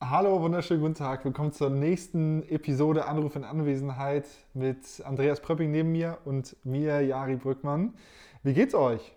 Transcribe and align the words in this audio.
Hallo, 0.00 0.42
wunderschönen 0.42 0.82
guten 0.82 0.94
Tag. 0.94 1.24
Willkommen 1.24 1.52
zur 1.52 1.70
nächsten 1.70 2.42
Episode 2.50 3.06
Anruf 3.06 3.34
in 3.34 3.44
Anwesenheit 3.44 4.26
mit 4.52 5.00
Andreas 5.02 5.40
Pröpping 5.40 5.70
neben 5.70 5.90
mir 5.90 6.18
und 6.26 6.54
mir, 6.64 7.00
Jari 7.00 7.36
Brückmann. 7.36 7.94
Wie 8.42 8.52
geht's 8.52 8.74
euch? 8.74 9.16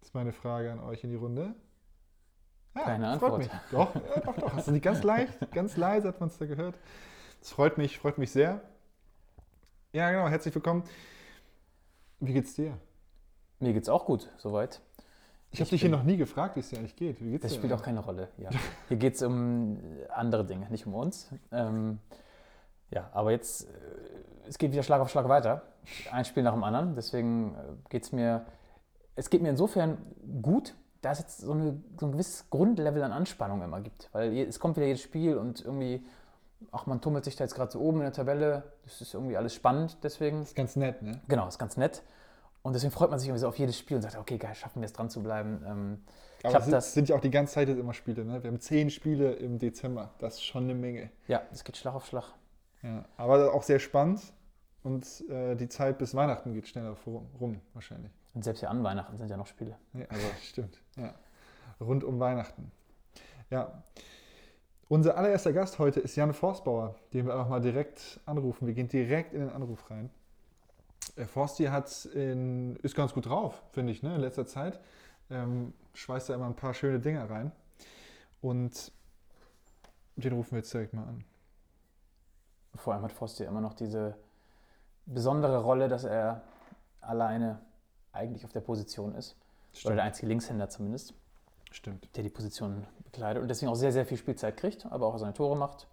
Das 0.00 0.08
ist 0.08 0.14
meine 0.14 0.32
Frage 0.32 0.72
an 0.72 0.80
euch 0.80 1.04
in 1.04 1.10
die 1.10 1.16
Runde. 1.16 1.54
Ja, 2.74 2.82
Keine 2.82 3.04
freut 3.04 3.12
Antwort. 3.12 3.38
Mich. 3.38 3.50
Doch, 3.70 3.94
ja, 3.94 4.20
doch, 4.20 4.36
doch. 4.36 4.64
Du 4.64 4.72
nicht 4.72 4.82
ganz 4.82 5.04
leicht, 5.04 5.52
ganz 5.52 5.76
leise 5.76 6.08
hat 6.08 6.18
man 6.18 6.30
es 6.30 6.36
da 6.36 6.46
gehört. 6.46 6.74
Das 7.38 7.52
freut 7.52 7.78
mich, 7.78 8.00
freut 8.00 8.18
mich 8.18 8.32
sehr. 8.32 8.60
Ja, 9.92 10.10
genau, 10.10 10.26
herzlich 10.26 10.52
willkommen. 10.52 10.82
Wie 12.18 12.32
geht's 12.32 12.54
dir? 12.54 12.76
Mir 13.60 13.72
geht's 13.72 13.88
auch 13.88 14.04
gut, 14.04 14.28
soweit. 14.36 14.80
Ich 15.50 15.60
habe 15.60 15.70
dich 15.70 15.80
hier 15.80 15.90
noch 15.90 16.02
nie 16.02 16.16
gefragt, 16.16 16.56
wie 16.56 16.60
es 16.60 16.68
dir 16.68 16.78
eigentlich 16.78 16.96
geht. 16.96 17.20
Wie 17.22 17.30
geht's 17.30 17.42
das 17.42 17.52
dir 17.52 17.58
spielt 17.58 17.72
auch 17.72 17.82
keine 17.82 18.00
Rolle. 18.00 18.28
Ja. 18.36 18.50
Hier 18.88 18.96
geht 18.96 19.14
es 19.14 19.22
um 19.22 19.78
andere 20.10 20.44
Dinge, 20.44 20.68
nicht 20.70 20.86
um 20.86 20.94
uns. 20.94 21.30
Ähm, 21.50 21.98
ja, 22.90 23.08
aber 23.12 23.30
jetzt, 23.30 23.64
äh, 23.64 23.68
es 24.46 24.58
geht 24.58 24.72
wieder 24.72 24.82
Schlag 24.82 25.00
auf 25.00 25.10
Schlag 25.10 25.28
weiter. 25.28 25.62
Ein 26.12 26.24
Spiel 26.24 26.42
nach 26.42 26.52
dem 26.52 26.64
anderen. 26.64 26.94
Deswegen 26.94 27.54
äh, 27.54 27.58
geht 27.88 28.04
es 28.04 28.12
mir, 28.12 28.44
es 29.16 29.30
geht 29.30 29.40
mir 29.40 29.50
insofern 29.50 29.98
gut, 30.42 30.74
da 31.00 31.12
es 31.12 31.18
jetzt 31.20 31.38
so, 31.38 31.52
eine, 31.52 31.82
so 31.98 32.06
ein 32.06 32.12
gewisses 32.12 32.50
Grundlevel 32.50 33.02
an 33.02 33.12
Anspannung 33.12 33.62
immer 33.62 33.80
gibt. 33.80 34.10
Weil 34.12 34.36
es 34.36 34.60
kommt 34.60 34.76
wieder 34.76 34.86
jedes 34.86 35.02
Spiel 35.02 35.38
und 35.38 35.64
irgendwie, 35.64 36.04
ach, 36.72 36.86
man 36.86 37.00
tummelt 37.00 37.24
sich 37.24 37.36
da 37.36 37.44
jetzt 37.44 37.54
gerade 37.54 37.72
so 37.72 37.80
oben 37.80 37.98
in 37.98 38.04
der 38.04 38.12
Tabelle. 38.12 38.64
Das 38.84 39.00
ist 39.00 39.14
irgendwie 39.14 39.36
alles 39.36 39.54
spannend, 39.54 39.96
deswegen. 40.02 40.40
Das 40.40 40.48
ist 40.48 40.56
ganz 40.56 40.76
nett, 40.76 41.00
ne? 41.02 41.20
Genau, 41.28 41.48
ist 41.48 41.58
ganz 41.58 41.78
nett. 41.78 42.02
Und 42.62 42.74
deswegen 42.74 42.92
freut 42.92 43.10
man 43.10 43.18
sich 43.18 43.28
irgendwie 43.28 43.40
so 43.40 43.48
auf 43.48 43.58
jedes 43.58 43.78
Spiel 43.78 43.96
und 43.96 44.02
sagt, 44.02 44.16
okay, 44.16 44.36
geil, 44.36 44.54
schaffen 44.54 44.82
wir 44.82 44.86
es 44.86 44.92
dran 44.92 45.10
zu 45.10 45.22
bleiben. 45.22 45.62
Ähm, 45.66 46.02
Aber 46.42 46.58
es 46.58 46.68
das 46.68 46.94
sind 46.94 47.08
ja 47.08 47.16
auch 47.16 47.20
die 47.20 47.30
ganze 47.30 47.54
Zeit 47.54 47.68
immer 47.68 47.94
Spiele. 47.94 48.24
Ne? 48.24 48.42
Wir 48.42 48.50
haben 48.50 48.60
zehn 48.60 48.90
Spiele 48.90 49.32
im 49.34 49.58
Dezember. 49.58 50.14
Das 50.18 50.34
ist 50.34 50.44
schon 50.44 50.64
eine 50.64 50.74
Menge. 50.74 51.10
Ja, 51.28 51.42
es 51.52 51.64
geht 51.64 51.76
Schlag 51.76 51.94
auf 51.94 52.06
Schlag. 52.06 52.24
Ja, 52.82 53.04
aber 53.16 53.54
auch 53.54 53.62
sehr 53.62 53.78
spannend. 53.78 54.20
Und 54.82 55.24
äh, 55.28 55.56
die 55.56 55.68
Zeit 55.68 55.98
bis 55.98 56.14
Weihnachten 56.14 56.52
geht 56.52 56.68
schneller 56.68 56.96
rum, 57.06 57.60
wahrscheinlich. 57.74 58.12
Und 58.34 58.44
selbst 58.44 58.60
ja 58.60 58.68
an 58.68 58.82
Weihnachten 58.84 59.18
sind 59.18 59.30
ja 59.30 59.36
noch 59.36 59.46
Spiele. 59.46 59.76
Ja, 59.94 60.06
also, 60.08 60.26
stimmt. 60.42 60.80
Ja. 60.96 61.14
Rund 61.80 62.04
um 62.04 62.20
Weihnachten. 62.20 62.70
Ja. 63.50 63.82
Unser 64.88 65.16
allererster 65.18 65.52
Gast 65.52 65.78
heute 65.78 66.00
ist 66.00 66.16
Jan 66.16 66.32
Forstbauer, 66.32 66.94
den 67.12 67.26
wir 67.26 67.34
einfach 67.34 67.48
mal 67.48 67.60
direkt 67.60 68.20
anrufen. 68.24 68.66
Wir 68.66 68.74
gehen 68.74 68.88
direkt 68.88 69.34
in 69.34 69.40
den 69.40 69.50
Anruf 69.50 69.90
rein. 69.90 70.10
Äh, 71.18 71.26
Forsti 71.26 71.64
hat 71.64 72.04
in, 72.06 72.76
ist 72.76 72.94
ganz 72.94 73.12
gut 73.12 73.26
drauf, 73.26 73.62
finde 73.72 73.92
ich, 73.92 74.02
ne, 74.02 74.14
in 74.14 74.20
letzter 74.20 74.46
Zeit. 74.46 74.80
Ähm, 75.30 75.74
schweißt 75.94 76.30
da 76.30 76.34
immer 76.34 76.46
ein 76.46 76.56
paar 76.56 76.74
schöne 76.74 77.00
Dinge 77.00 77.28
rein. 77.28 77.52
Und 78.40 78.92
den 80.16 80.32
rufen 80.32 80.52
wir 80.52 80.58
jetzt 80.58 80.72
direkt 80.72 80.94
mal 80.94 81.04
an. 81.04 81.24
Vor 82.74 82.94
allem 82.94 83.02
hat 83.02 83.12
Forsti 83.12 83.44
immer 83.44 83.60
noch 83.60 83.74
diese 83.74 84.16
besondere 85.06 85.62
Rolle, 85.62 85.88
dass 85.88 86.04
er 86.04 86.42
alleine 87.00 87.60
eigentlich 88.12 88.44
auf 88.44 88.52
der 88.52 88.60
Position 88.60 89.14
ist. 89.14 89.36
Stimmt. 89.72 89.86
Oder 89.86 89.94
der 89.96 90.04
einzige 90.04 90.28
Linkshänder 90.28 90.68
zumindest. 90.68 91.14
Stimmt. 91.70 92.08
Der 92.16 92.22
die 92.22 92.30
Position 92.30 92.86
bekleidet 93.04 93.42
und 93.42 93.48
deswegen 93.48 93.70
auch 93.70 93.76
sehr, 93.76 93.92
sehr 93.92 94.06
viel 94.06 94.16
Spielzeit 94.16 94.56
kriegt, 94.56 94.86
aber 94.86 95.06
auch 95.06 95.18
seine 95.18 95.34
Tore 95.34 95.56
macht 95.56 95.86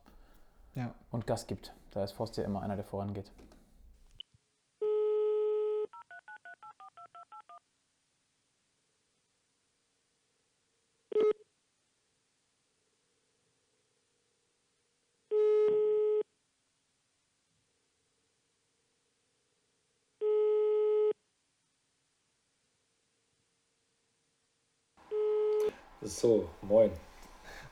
ja. 0.73 0.93
und 1.11 1.27
Gas 1.27 1.47
gibt. 1.47 1.73
Da 1.91 2.03
ist 2.03 2.13
Forsti 2.13 2.41
immer 2.41 2.61
einer, 2.61 2.75
der 2.75 2.85
vorangeht. 2.85 3.31
So, 26.15 26.47
moin. 26.61 26.91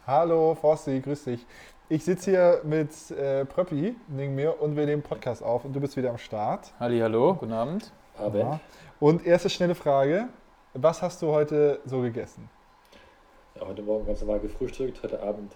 Hallo, 0.05 0.53
Forsti, 0.53 0.99
grüß 0.99 1.23
dich. 1.23 1.45
Ich 1.87 2.03
sitze 2.03 2.31
hier 2.31 2.61
mit 2.65 2.89
äh, 3.11 3.45
Pröppi 3.45 3.95
neben 4.09 4.35
mir 4.35 4.61
und 4.61 4.75
wir 4.75 4.85
nehmen 4.85 5.01
Podcast 5.01 5.41
auf 5.41 5.63
und 5.63 5.71
du 5.71 5.79
bist 5.79 5.95
wieder 5.95 6.09
am 6.09 6.17
Start. 6.17 6.73
Halli, 6.77 6.99
hallo, 6.99 7.35
guten 7.35 7.53
Abend. 7.53 7.93
Abend. 8.17 8.41
Ja. 8.41 8.59
Und 8.99 9.25
erste 9.25 9.49
schnelle 9.49 9.75
Frage: 9.75 10.27
Was 10.73 11.01
hast 11.01 11.21
du 11.21 11.27
heute 11.27 11.79
so 11.85 12.01
gegessen? 12.01 12.49
Ja, 13.55 13.65
heute 13.65 13.81
Morgen 13.81 14.05
ganz 14.05 14.19
normal 14.19 14.41
gefrühstückt, 14.41 15.01
heute 15.03 15.23
Abend, 15.23 15.55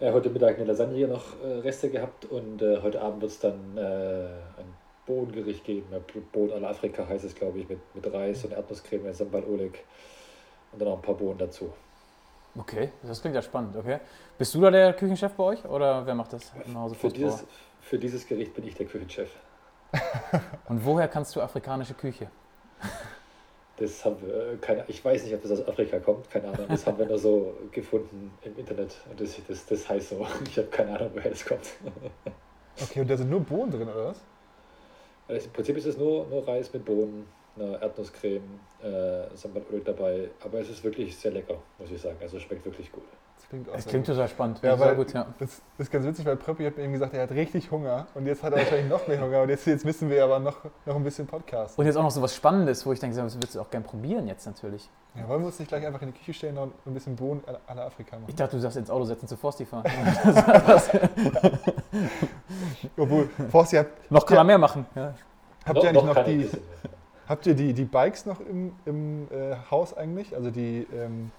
äh, 0.00 0.10
heute 0.10 0.30
Mittag 0.30 0.56
eine 0.56 0.64
Lasagne 0.64 1.06
noch 1.06 1.38
äh, 1.44 1.58
Reste 1.58 1.90
gehabt 1.90 2.24
und 2.24 2.62
äh, 2.62 2.80
heute 2.80 3.02
Abend 3.02 3.20
wird 3.20 3.32
es 3.32 3.40
dann 3.40 3.76
äh, 3.76 3.80
ein 3.80 4.74
Bodengericht 5.04 5.64
geben. 5.64 5.88
Bohnen 6.32 6.54
à 6.54 6.60
la 6.60 6.70
Afrika 6.70 7.06
heißt 7.06 7.26
es, 7.26 7.34
glaube 7.34 7.58
ich, 7.58 7.68
mit, 7.68 7.80
mit 7.94 8.10
Reis 8.10 8.42
und 8.42 8.52
Erdnusscreme, 8.52 9.12
Sambal 9.12 9.44
Oleg 9.44 9.84
und 10.72 10.80
dann 10.80 10.88
noch 10.88 10.96
ein 10.96 11.02
paar 11.02 11.14
Bohnen 11.14 11.36
dazu. 11.36 11.70
Okay, 12.58 12.90
das 13.02 13.20
klingt 13.20 13.34
ja 13.34 13.42
spannend, 13.42 13.76
okay. 13.76 14.00
Bist 14.38 14.54
du 14.54 14.60
da 14.60 14.70
der 14.70 14.92
Küchenchef 14.94 15.32
bei 15.34 15.44
euch 15.44 15.64
oder 15.64 16.06
wer 16.06 16.14
macht 16.14 16.32
das 16.32 16.52
im 16.64 16.78
Hause 16.78 16.94
für 16.94 17.08
dieses, 17.08 17.44
für 17.80 17.98
dieses 17.98 18.26
Gericht 18.26 18.54
bin 18.54 18.66
ich 18.66 18.74
der 18.74 18.86
Küchenchef. 18.86 19.30
Und 20.68 20.84
woher 20.84 21.08
kannst 21.08 21.36
du 21.36 21.40
afrikanische 21.40 21.94
Küche? 21.94 22.28
Das 23.76 24.04
haben 24.04 24.16
wir, 24.22 24.52
äh, 24.52 24.56
keine, 24.56 24.84
ich 24.88 25.04
weiß 25.04 25.24
nicht, 25.24 25.34
ob 25.34 25.42
das 25.42 25.50
aus 25.52 25.68
Afrika 25.68 25.98
kommt, 25.98 26.30
keine 26.30 26.48
Ahnung. 26.48 26.66
Das 26.68 26.86
haben 26.86 26.98
wir 26.98 27.06
nur 27.06 27.18
so 27.18 27.54
gefunden 27.72 28.32
im 28.42 28.56
Internet 28.58 28.96
und 29.10 29.20
das, 29.20 29.36
das, 29.46 29.66
das 29.66 29.88
heißt 29.88 30.10
so. 30.10 30.26
Ich 30.48 30.56
habe 30.56 30.68
keine 30.68 30.98
Ahnung, 30.98 31.10
woher 31.14 31.30
das 31.30 31.44
kommt. 31.44 31.74
Okay, 32.82 33.00
und 33.00 33.10
da 33.10 33.16
sind 33.16 33.28
nur 33.28 33.40
Bohnen 33.40 33.70
drin, 33.70 33.88
oder 33.88 34.06
was? 34.06 34.20
Also 35.28 35.46
Im 35.46 35.52
Prinzip 35.52 35.76
ist 35.76 35.86
es 35.86 35.98
nur, 35.98 36.26
nur 36.28 36.46
Reis 36.46 36.72
mit 36.72 36.84
Bohnen 36.84 37.26
eine 37.58 37.80
Erdnusscreme, 37.80 38.60
äh, 38.82 39.34
Sambalöl 39.34 39.82
dabei. 39.84 40.30
Aber 40.44 40.60
es 40.60 40.70
ist 40.70 40.84
wirklich 40.84 41.16
sehr 41.16 41.32
lecker, 41.32 41.56
muss 41.78 41.90
ich 41.90 42.00
sagen. 42.00 42.16
Also 42.20 42.38
schmeckt 42.38 42.64
wirklich 42.64 42.90
gut. 42.92 43.04
Das 43.36 43.48
klingt, 43.48 43.68
das 43.68 43.86
klingt 43.86 44.06
total 44.06 44.28
spannend. 44.28 44.60
Ja, 44.62 44.76
sehr 44.76 44.94
gut, 44.94 45.12
ja. 45.12 45.26
Das, 45.38 45.62
das, 45.76 45.86
ist 45.86 45.92
ganz 45.92 46.06
witzig, 46.06 46.24
weil 46.24 46.36
Pröppi 46.36 46.64
hat 46.64 46.76
mir 46.76 46.84
eben 46.84 46.92
gesagt, 46.94 47.14
er 47.14 47.22
hat 47.22 47.30
richtig 47.30 47.70
Hunger 47.70 48.06
und 48.14 48.26
jetzt 48.26 48.42
hat 48.42 48.52
er 48.52 48.58
wahrscheinlich 48.60 48.88
noch 48.88 49.06
mehr 49.06 49.20
Hunger 49.20 49.42
und 49.42 49.50
jetzt, 49.50 49.66
jetzt 49.66 49.84
müssen 49.84 50.08
wir 50.10 50.24
aber 50.24 50.38
noch, 50.38 50.56
noch 50.84 50.96
ein 50.96 51.04
bisschen 51.04 51.26
Podcast. 51.26 51.78
Und 51.78 51.86
jetzt 51.86 51.96
auch 51.96 52.02
noch 52.02 52.10
so 52.10 52.22
was 52.22 52.34
Spannendes, 52.34 52.84
wo 52.86 52.92
ich 52.92 52.98
denke, 52.98 53.14
das 53.14 53.34
würdest 53.34 53.54
du 53.54 53.60
auch 53.60 53.70
gerne 53.70 53.84
probieren 53.84 54.26
jetzt 54.26 54.46
natürlich. 54.46 54.88
Ja, 55.14 55.28
wollen 55.28 55.42
wir 55.42 55.46
uns 55.46 55.58
nicht 55.58 55.68
gleich 55.68 55.86
einfach 55.86 56.02
in 56.02 56.12
die 56.12 56.18
Küche 56.18 56.34
stellen 56.34 56.58
und 56.58 56.74
ein 56.86 56.94
bisschen 56.94 57.14
Bohnen 57.14 57.42
à 57.68 57.74
la 57.74 57.86
Afrika 57.86 58.16
machen? 58.16 58.28
Ich 58.28 58.34
dachte, 58.34 58.56
du 58.56 58.62
sagst 58.62 58.78
ins 58.78 58.90
Auto 58.90 59.04
setzen 59.04 59.28
zu 59.28 59.36
Forsti 59.36 59.64
fahren. 59.64 59.84
Obwohl, 62.96 63.28
Forsti 63.50 63.76
hat... 63.76 63.86
Noch 64.10 64.26
kann 64.26 64.38
er 64.38 64.44
mehr 64.44 64.58
machen. 64.58 64.86
Ja. 64.94 65.14
Habt 65.64 65.82
ihr 65.82 65.88
eigentlich 65.88 66.04
noch, 66.04 66.14
noch 66.14 66.24
die... 66.24 66.50
Habt 67.28 67.46
ihr 67.46 67.54
die, 67.54 67.72
die 67.72 67.84
Bikes 67.84 68.24
noch 68.26 68.40
im, 68.40 68.74
im 68.84 69.28
äh, 69.30 69.56
Haus 69.70 69.96
eigentlich? 69.96 70.34
Also 70.34 70.50
die 70.50 70.86
ähm, 70.92 71.32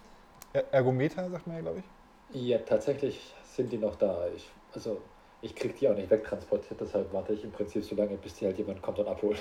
Ergometer, 0.71 1.29
sagt 1.29 1.47
man 1.47 1.57
ja, 1.57 1.61
glaube 1.61 1.79
ich? 1.79 1.85
Ja, 2.41 2.57
tatsächlich 2.59 3.33
sind 3.43 3.71
die 3.71 3.77
noch 3.77 3.95
da. 3.95 4.27
Ich, 4.35 4.49
also 4.73 4.99
ich 5.41 5.55
kriege 5.55 5.73
die 5.73 5.89
auch 5.89 5.95
nicht 5.95 6.09
wegtransportiert, 6.09 6.81
deshalb 6.81 7.13
warte 7.13 7.33
ich 7.33 7.43
im 7.43 7.51
Prinzip 7.51 7.83
so 7.83 7.95
lange, 7.95 8.17
bis 8.17 8.33
die 8.35 8.45
halt 8.45 8.57
jemand 8.57 8.81
kommt 8.81 8.99
und 8.99 9.07
abholt. 9.07 9.39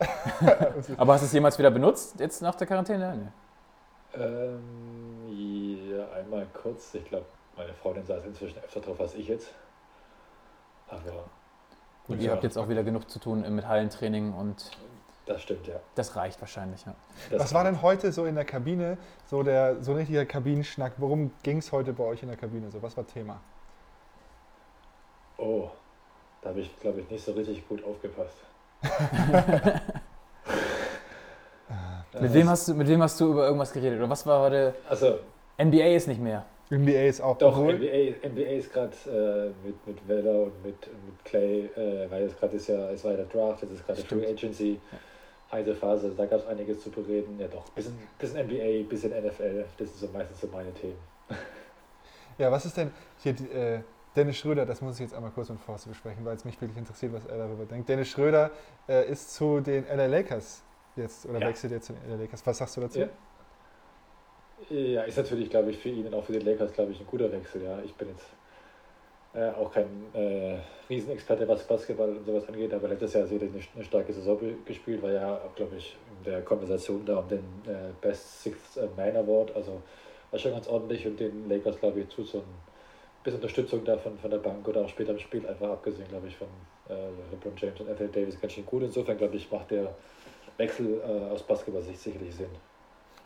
Aber 0.96 1.12
hast 1.12 1.22
du 1.22 1.26
es 1.26 1.32
jemals 1.32 1.58
wieder 1.58 1.70
benutzt, 1.70 2.18
jetzt 2.18 2.42
nach 2.42 2.56
der 2.56 2.66
Quarantäne? 2.66 3.16
Nee. 3.16 4.20
Ähm, 4.20 5.90
ja, 5.90 6.10
einmal 6.12 6.46
kurz. 6.52 6.94
Ich 6.94 7.04
glaube, 7.04 7.26
meine 7.56 7.72
Freundin 7.74 8.04
saß 8.04 8.24
inzwischen 8.24 8.58
öfter 8.58 8.80
drauf 8.80 9.00
als 9.00 9.14
ich 9.14 9.28
jetzt. 9.28 9.52
Aber. 10.88 11.24
Und 12.08 12.20
ihr 12.20 12.30
habt 12.30 12.42
jetzt 12.42 12.58
auch 12.58 12.68
wieder 12.68 12.82
genug 12.82 13.08
zu 13.08 13.18
tun 13.18 13.44
mit 13.54 13.66
Hallentraining 13.66 14.34
und 14.34 14.70
das 15.26 15.42
stimmt, 15.42 15.66
ja. 15.66 15.76
Das 15.94 16.16
reicht 16.16 16.40
wahrscheinlich, 16.40 16.84
ja. 16.84 16.94
Das 17.30 17.40
Was 17.40 17.54
war 17.54 17.64
denn 17.64 17.80
heute 17.80 18.12
so 18.12 18.26
in 18.26 18.34
der 18.34 18.44
Kabine, 18.44 18.98
so, 19.26 19.42
der, 19.42 19.82
so 19.82 19.92
ein 19.92 19.98
richtiger 19.98 20.26
Kabinenschnack? 20.26 20.92
Worum 20.98 21.30
ging 21.42 21.58
es 21.58 21.72
heute 21.72 21.94
bei 21.94 22.04
euch 22.04 22.22
in 22.22 22.28
der 22.28 22.36
Kabine? 22.36 22.70
So, 22.70 22.82
was 22.82 22.96
war 22.96 23.06
Thema? 23.06 23.40
Oh, 25.38 25.70
da 26.42 26.50
habe 26.50 26.60
ich, 26.60 26.78
glaube 26.78 27.00
ich, 27.00 27.10
nicht 27.10 27.24
so 27.24 27.32
richtig 27.32 27.66
gut 27.66 27.82
aufgepasst. 27.84 28.36
mit, 32.20 32.34
wem 32.34 32.50
hast 32.50 32.68
du, 32.68 32.74
mit 32.74 32.86
wem 32.86 33.02
hast 33.02 33.18
du 33.18 33.32
über 33.32 33.46
irgendwas 33.46 33.72
geredet? 33.72 33.98
Oder 33.98 34.10
was 34.10 34.26
war 34.26 34.40
heute? 34.40 34.74
Also, 34.88 35.20
NBA 35.58 35.94
ist 35.94 36.06
nicht 36.06 36.20
mehr. 36.20 36.44
NBA 36.70 37.04
ist 37.04 37.22
auch 37.22 37.38
Doch, 37.38 37.56
NBA, 37.56 38.28
NBA 38.28 38.58
ist 38.58 38.70
gerade 38.72 38.92
äh, 39.06 39.52
mit, 39.66 39.86
mit 39.86 40.08
Weller 40.08 40.44
und 40.44 40.64
mit, 40.64 40.86
mit 40.86 41.24
Clay, 41.24 41.70
äh, 41.76 42.10
weil 42.10 42.24
es 42.24 42.36
gerade 42.36 42.56
ist 42.56 42.68
ja, 42.68 42.90
es 42.90 43.02
war 43.04 43.12
ja 43.12 43.18
der 43.18 43.26
Draft, 43.26 43.62
jetzt 43.62 43.72
ist 43.72 43.86
gerade 43.86 44.02
Free 44.02 44.26
Agency. 44.26 44.80
Ja 44.92 44.98
heiße 45.54 45.74
Phase, 45.74 46.12
da 46.16 46.26
gab 46.26 46.40
es 46.40 46.46
einiges 46.46 46.80
zu 46.80 46.90
bereden. 46.90 47.38
Ja 47.38 47.48
doch, 47.48 47.68
bisschen, 47.70 47.96
bisschen 48.18 48.46
NBA, 48.46 48.88
bisschen 48.88 49.10
NFL, 49.10 49.64
das 49.78 49.88
sind 49.88 50.10
so 50.10 50.16
meistens 50.16 50.40
so 50.40 50.48
meine 50.48 50.72
Themen. 50.72 50.98
Ja, 52.36 52.50
was 52.50 52.66
ist 52.66 52.76
denn 52.76 52.90
hier 53.22 53.32
äh, 53.54 53.78
Dennis 54.16 54.36
Schröder, 54.38 54.66
das 54.66 54.80
muss 54.80 54.94
ich 54.94 55.00
jetzt 55.02 55.14
einmal 55.14 55.30
kurz 55.30 55.48
mit 55.50 55.60
Forst 55.60 55.88
besprechen, 55.88 56.24
weil 56.24 56.34
es 56.34 56.44
mich 56.44 56.60
wirklich 56.60 56.78
interessiert, 56.78 57.12
was 57.12 57.26
er 57.26 57.38
darüber 57.38 57.64
denkt. 57.64 57.88
Dennis 57.88 58.08
Schröder 58.08 58.50
äh, 58.88 59.08
ist 59.08 59.34
zu 59.34 59.60
den 59.60 59.84
LA 59.86 60.06
Lakers 60.06 60.62
jetzt 60.96 61.26
oder 61.26 61.40
ja. 61.40 61.46
wechselt 61.46 61.72
jetzt 61.72 61.86
zu 61.86 61.92
den 61.92 62.10
LA 62.10 62.22
Lakers. 62.22 62.44
Was 62.44 62.58
sagst 62.58 62.76
du 62.76 62.80
dazu? 62.80 62.98
Ja. 63.00 63.08
ja, 64.70 65.02
ist 65.02 65.16
natürlich, 65.16 65.50
glaube 65.50 65.70
ich, 65.70 65.78
für 65.78 65.90
ihn 65.90 66.06
und 66.06 66.14
auch 66.14 66.24
für 66.24 66.32
die 66.32 66.40
Lakers, 66.40 66.72
glaube 66.72 66.92
ich, 66.92 67.00
ein 67.00 67.06
guter 67.06 67.30
Wechsel. 67.30 67.62
Ja, 67.62 67.80
ich 67.84 67.94
bin 67.94 68.08
jetzt 68.08 68.26
Äh, 69.34 69.50
auch 69.50 69.72
kein 69.72 69.86
äh, 70.14 70.58
Riesenexperte, 70.88 71.48
was 71.48 71.64
Basketball 71.64 72.08
und 72.10 72.24
sowas 72.24 72.46
angeht, 72.46 72.72
aber 72.72 72.86
letztes 72.86 73.14
Jahr 73.14 73.26
sicherlich 73.26 73.52
eine, 73.52 73.64
eine 73.74 73.84
starke 73.84 74.12
Saison 74.12 74.38
gespielt, 74.64 75.02
war 75.02 75.10
ja 75.10 75.34
auch, 75.34 75.54
glaube 75.56 75.74
ich, 75.76 75.96
in 76.18 76.30
der 76.30 76.42
Konversation 76.42 77.04
da 77.04 77.18
um 77.18 77.26
den 77.28 77.40
äh, 77.66 77.90
Best 78.00 78.44
Sixth 78.44 78.78
Man 78.96 79.16
Award, 79.16 79.56
also 79.56 79.82
war 80.30 80.38
schon 80.38 80.52
ganz 80.52 80.68
ordentlich 80.68 81.04
und 81.04 81.18
den 81.18 81.48
Lakers, 81.48 81.80
glaube 81.80 82.00
ich, 82.00 82.08
tut 82.08 82.28
so 82.28 82.38
ein 82.38 82.44
bisschen 83.24 83.40
Unterstützung 83.40 83.84
da 83.84 83.98
von, 83.98 84.16
von 84.18 84.30
der 84.30 84.38
Bank 84.38 84.68
oder 84.68 84.82
auch 84.82 84.88
später 84.88 85.10
im 85.10 85.18
Spiel 85.18 85.44
einfach 85.48 85.70
abgesehen, 85.70 86.06
glaube 86.08 86.28
ich, 86.28 86.36
von 86.36 86.48
äh, 86.88 87.08
LeBron 87.32 87.54
James 87.56 87.80
und 87.80 87.88
Anthony 87.88 88.12
Davis 88.12 88.40
ganz 88.40 88.52
schön 88.52 88.66
gut. 88.66 88.84
Insofern, 88.84 89.18
glaube 89.18 89.34
ich, 89.34 89.50
macht 89.50 89.72
der 89.72 89.92
Wechsel 90.58 91.00
äh, 91.00 91.32
aus 91.32 91.42
Basketball-Sicht 91.42 91.98
sicherlich 91.98 92.36
Sinn. 92.36 92.50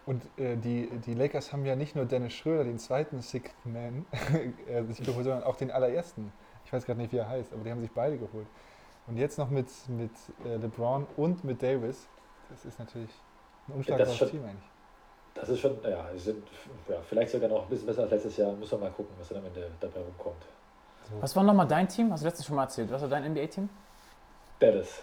Und 0.08 0.22
äh, 0.38 0.56
die, 0.56 0.88
die 1.04 1.12
Lakers 1.12 1.52
haben 1.52 1.66
ja 1.66 1.76
nicht 1.76 1.94
nur 1.94 2.06
Dennis 2.06 2.32
Schröder, 2.32 2.64
den 2.64 2.78
zweiten 2.78 3.20
Sixth 3.20 3.54
Man, 3.66 4.06
äh, 4.66 4.82
sich 4.84 5.04
geholt, 5.04 5.24
sondern 5.24 5.42
auch 5.42 5.56
den 5.56 5.70
allerersten. 5.70 6.32
Ich 6.64 6.72
weiß 6.72 6.86
gerade 6.86 6.98
nicht, 6.98 7.12
wie 7.12 7.18
er 7.18 7.28
heißt, 7.28 7.52
aber 7.52 7.62
die 7.62 7.70
haben 7.70 7.82
sich 7.82 7.90
beide 7.90 8.16
geholt. 8.16 8.46
Und 9.06 9.18
jetzt 9.18 9.36
noch 9.36 9.50
mit, 9.50 9.68
mit 9.88 10.10
äh, 10.46 10.56
LeBron 10.56 11.06
und 11.18 11.44
mit 11.44 11.62
Davis. 11.62 12.08
Das 12.48 12.64
ist 12.64 12.78
natürlich 12.78 13.10
ein 13.68 13.74
unschlagbares 13.74 14.16
Team 14.30 14.44
eigentlich. 14.44 14.70
Das 15.34 15.50
ist 15.50 15.60
schon, 15.60 15.76
ja, 15.82 16.08
sind 16.16 16.42
ja, 16.88 16.96
vielleicht 17.06 17.30
sogar 17.30 17.50
noch 17.50 17.64
ein 17.64 17.68
bisschen 17.68 17.86
besser 17.86 18.04
als 18.04 18.10
letztes 18.10 18.38
Jahr. 18.38 18.52
Müssen 18.52 18.80
wir 18.80 18.88
mal 18.88 18.90
gucken, 18.90 19.14
was 19.18 19.28
dann 19.28 19.38
am 19.40 19.44
Ende 19.44 19.70
dabei 19.78 20.00
rumkommt. 20.00 20.42
So. 21.10 21.20
Was 21.20 21.36
war 21.36 21.44
nochmal 21.44 21.68
dein 21.68 21.86
Team? 21.86 22.10
Hast 22.12 22.22
du 22.22 22.28
letztens 22.28 22.46
schon 22.46 22.56
mal 22.56 22.62
erzählt? 22.62 22.90
Was 22.90 23.02
war 23.02 23.10
dein 23.10 23.30
NBA-Team? 23.30 23.68
Dallas. 24.58 25.02